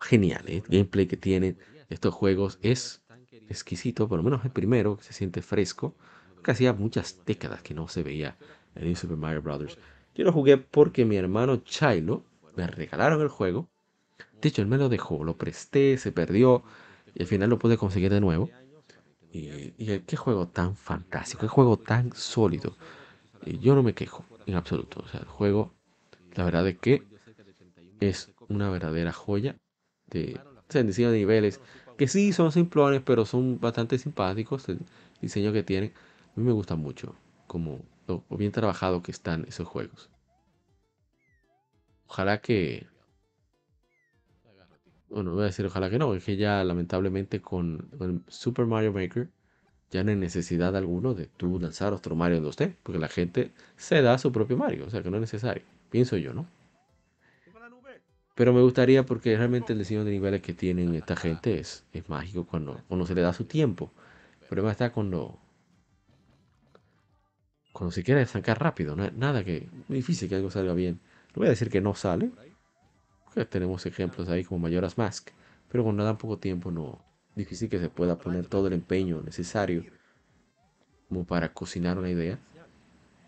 [0.00, 0.56] genial, ¿eh?
[0.56, 1.58] el gameplay que tienen
[1.88, 3.02] estos juegos es
[3.48, 5.94] exquisito, por lo menos el primero, que se siente fresco,
[6.42, 8.36] que hacía muchas décadas que no se veía
[8.74, 9.78] en Super Mario Bros.
[10.14, 12.24] Yo lo jugué porque mi hermano Chilo
[12.56, 13.68] me regalaron el juego.
[14.40, 16.62] De hecho, él me lo dejó, lo presté, se perdió
[17.14, 18.50] y al final lo pude conseguir de nuevo.
[19.36, 22.76] Y, qué juego tan fantástico, qué juego tan sólido.
[23.44, 25.00] Y yo no me quejo en absoluto.
[25.04, 25.72] O sea, el juego,
[26.34, 27.02] la verdad es que
[28.00, 29.56] es una verdadera joya
[30.06, 30.40] de,
[30.84, 31.60] diseño de niveles
[31.96, 34.80] que sí son simplones, pero son bastante simpáticos el
[35.20, 35.92] diseño que tienen.
[36.36, 37.14] A mí me gusta mucho
[37.46, 40.10] como lo bien trabajado que están esos juegos.
[42.06, 42.86] Ojalá que
[45.08, 47.88] bueno, voy a decir ojalá que no, es que ya lamentablemente con,
[48.28, 49.28] Super Mario Maker
[49.90, 53.52] ya no hay necesidad alguno de tú lanzar otro Mario en 2D, porque la gente
[53.76, 56.46] se da su propio Mario, o sea que no es necesario, pienso yo, ¿no?
[58.36, 62.06] Pero me gustaría porque realmente el diseño de niveles que tienen esta gente es, es
[62.10, 63.90] mágico cuando, cuando se le da su tiempo.
[64.42, 65.38] El problema está cuando,
[67.72, 71.00] cuando se quiere sacar rápido, no, nada que, difícil que algo salga bien.
[71.28, 72.30] No voy a decir que no sale,
[73.44, 75.30] tenemos ejemplos ahí como Mayoras Mask,
[75.68, 77.04] pero cuando dan poco tiempo no
[77.34, 79.84] difícil que se pueda poner todo el empeño necesario
[81.08, 82.38] como para cocinar una idea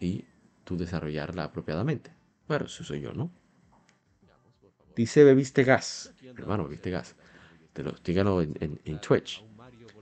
[0.01, 0.25] y
[0.65, 2.11] tú desarrollarla apropiadamente.
[2.49, 3.31] Bueno, eso soy yo, ¿no?
[4.97, 6.13] Dice bebiste gas.
[6.37, 7.15] Hermano, bebiste gas.
[7.73, 9.45] Te lo, díganlo en, en, Twitch.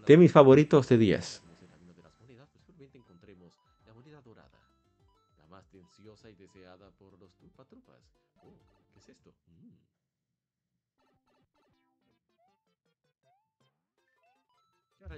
[0.06, 1.42] De mis favoritos de 10.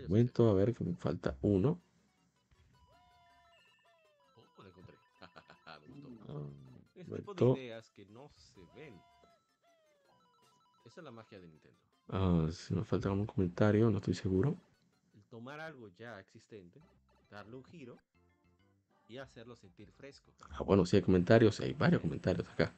[0.09, 1.81] Momento, a ver que me falta uno.
[6.29, 8.95] Oh, ideas que no se ven.
[10.85, 11.79] Esa es la magia de Nintendo.
[12.09, 14.57] Ah, si me falta un comentario, no estoy seguro.
[15.31, 16.81] Tomar algo ya existente,
[17.31, 17.99] darle un giro
[19.07, 20.33] y hacerlo sentir fresco.
[20.51, 22.73] Ah, bueno, si hay comentarios, hay varios comentarios acá.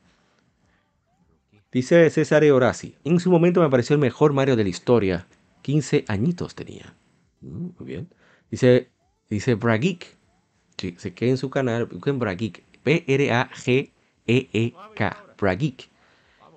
[1.70, 5.28] Dice César Horaci, en su momento me pareció el mejor Mario de la historia.
[5.62, 6.96] 15 añitos tenía.
[7.40, 8.08] Mm, muy bien.
[8.50, 8.90] Dice,
[9.28, 10.18] dice Brageek.
[10.96, 11.86] Se queda en su canal.
[11.86, 12.64] Busquen Brageek.
[12.82, 13.94] P-R-A-G-E-E-K.
[15.38, 15.90] Brageek.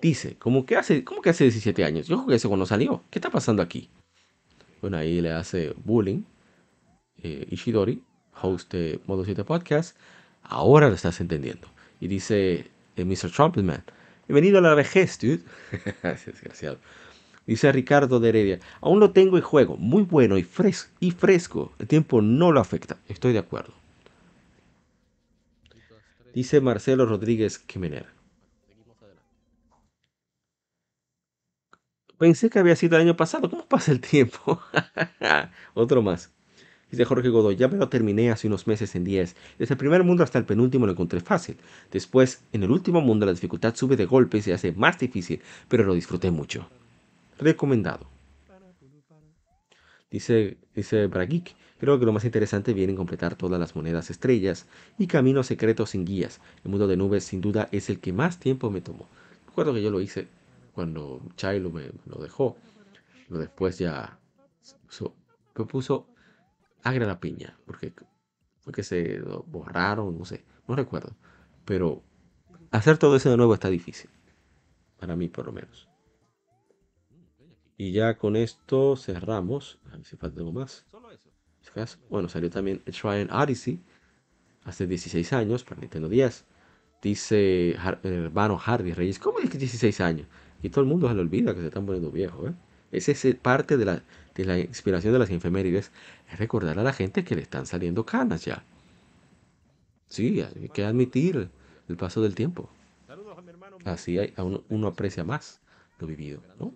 [0.01, 2.07] Dice, ¿cómo que, hace, ¿cómo que hace 17 años?
[2.07, 3.03] Yo jugué ese cuando salió.
[3.09, 3.89] ¿Qué está pasando aquí?
[4.81, 6.23] Bueno, ahí le hace bullying.
[7.21, 8.03] Eh, Ishidori,
[8.41, 9.95] host de Modo 7 Podcast.
[10.41, 11.67] Ahora lo estás entendiendo.
[12.01, 13.31] Y dice eh, Mr.
[13.31, 13.83] Trumpetman.
[14.27, 15.43] Bienvenido a la vejez, dude.
[16.03, 16.79] Desgraciado.
[17.45, 21.73] Dice Ricardo de Heredia, aún lo tengo en juego, muy bueno y, fresco.
[21.77, 22.97] El tiempo no lo afecta.
[23.09, 23.73] Estoy de acuerdo.
[26.33, 28.07] Dice Marcelo Rodríguez Quimenera.
[32.17, 33.49] Pensé que había sido el año pasado.
[33.49, 34.61] ¿Cómo pasa el tiempo?
[35.73, 36.31] Otro más.
[36.89, 39.35] Dice Jorge Godoy, ya me lo terminé hace unos meses en 10.
[39.59, 41.57] Desde el primer mundo hasta el penúltimo lo encontré fácil.
[41.91, 45.41] Después, en el último mundo, la dificultad sube de golpe y se hace más difícil,
[45.67, 46.69] pero lo disfruté mucho
[47.37, 48.07] recomendado.
[50.09, 54.67] Dice, dice Brageek, creo que lo más interesante viene en completar todas las monedas estrellas
[54.99, 56.39] y caminos secretos sin guías.
[56.63, 59.07] El mundo de nubes sin duda es el que más tiempo me tomó.
[59.47, 60.27] Recuerdo que yo lo hice
[60.73, 62.55] cuando Chilo me, lo dejó.
[63.27, 64.19] Pero después ya
[64.85, 65.15] puso,
[65.57, 66.07] me puso
[66.83, 67.93] agra la piña, porque
[68.61, 71.15] fue que se borraron, no sé, no recuerdo.
[71.65, 72.03] Pero
[72.71, 74.09] hacer todo eso de nuevo está difícil.
[74.99, 75.89] Para mí por lo menos.
[77.77, 79.79] Y ya con esto cerramos.
[79.91, 80.85] A ver si falta algo más.
[82.09, 83.79] Bueno, salió también Shrine Odyssey
[84.63, 86.45] hace 16 años para Nintendo 10.
[87.01, 90.27] Dice hermano Hardy Reyes, ¿cómo es que 16 años?
[90.61, 92.51] Y todo el mundo se le olvida que se están poniendo viejos.
[92.51, 92.53] ¿eh?
[92.91, 94.03] Esa es parte de la,
[94.35, 95.91] de la inspiración de las infemérides,
[96.31, 98.63] es recordar a la gente que le están saliendo canas ya.
[100.07, 101.49] Sí, hay que admitir
[101.89, 102.69] el paso del tiempo.
[103.83, 105.59] Así hay, uno, uno, aprecia más
[105.99, 106.73] lo vivido, ¿no?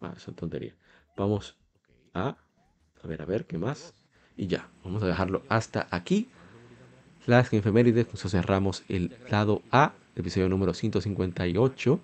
[0.00, 0.74] Ah, eso es tontería.
[1.16, 1.56] Vamos
[2.14, 2.36] a,
[3.02, 3.94] a ver, a ver, ¿qué más?
[4.36, 6.28] Y ya, vamos a dejarlo hasta aquí.
[7.26, 12.00] Las efemérides, nosotros cerramos el lado A, episodio número 158,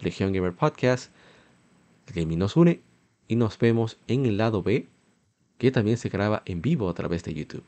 [0.00, 1.10] Legion Gamer Podcast.
[2.14, 2.82] Gaming nos une
[3.26, 4.86] y nos vemos en el lado B,
[5.58, 7.64] que también se graba en vivo a través de YouTube.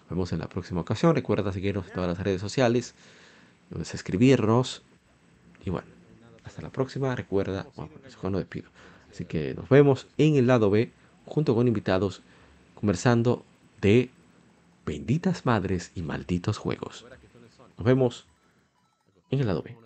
[0.00, 1.14] Nos vemos en la próxima ocasión.
[1.14, 2.94] Recuerda seguirnos en todas las redes sociales,
[3.68, 4.82] puedes escribirnos.
[5.64, 5.88] Y bueno,
[6.44, 7.14] hasta la próxima.
[7.14, 8.70] Recuerda, bueno, eso no despido.
[9.10, 10.92] Así que nos vemos en el lado B,
[11.26, 12.22] junto con invitados,
[12.74, 13.44] conversando
[13.80, 14.10] de
[14.86, 17.06] benditas madres y malditos juegos.
[17.76, 18.26] Nos vemos
[19.30, 19.76] en el lado B.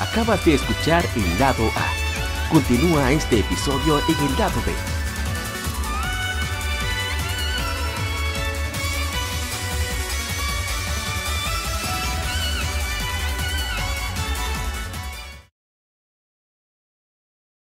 [0.00, 2.52] Acabas de escuchar el lado A.
[2.52, 4.97] Continúa este episodio en el lado B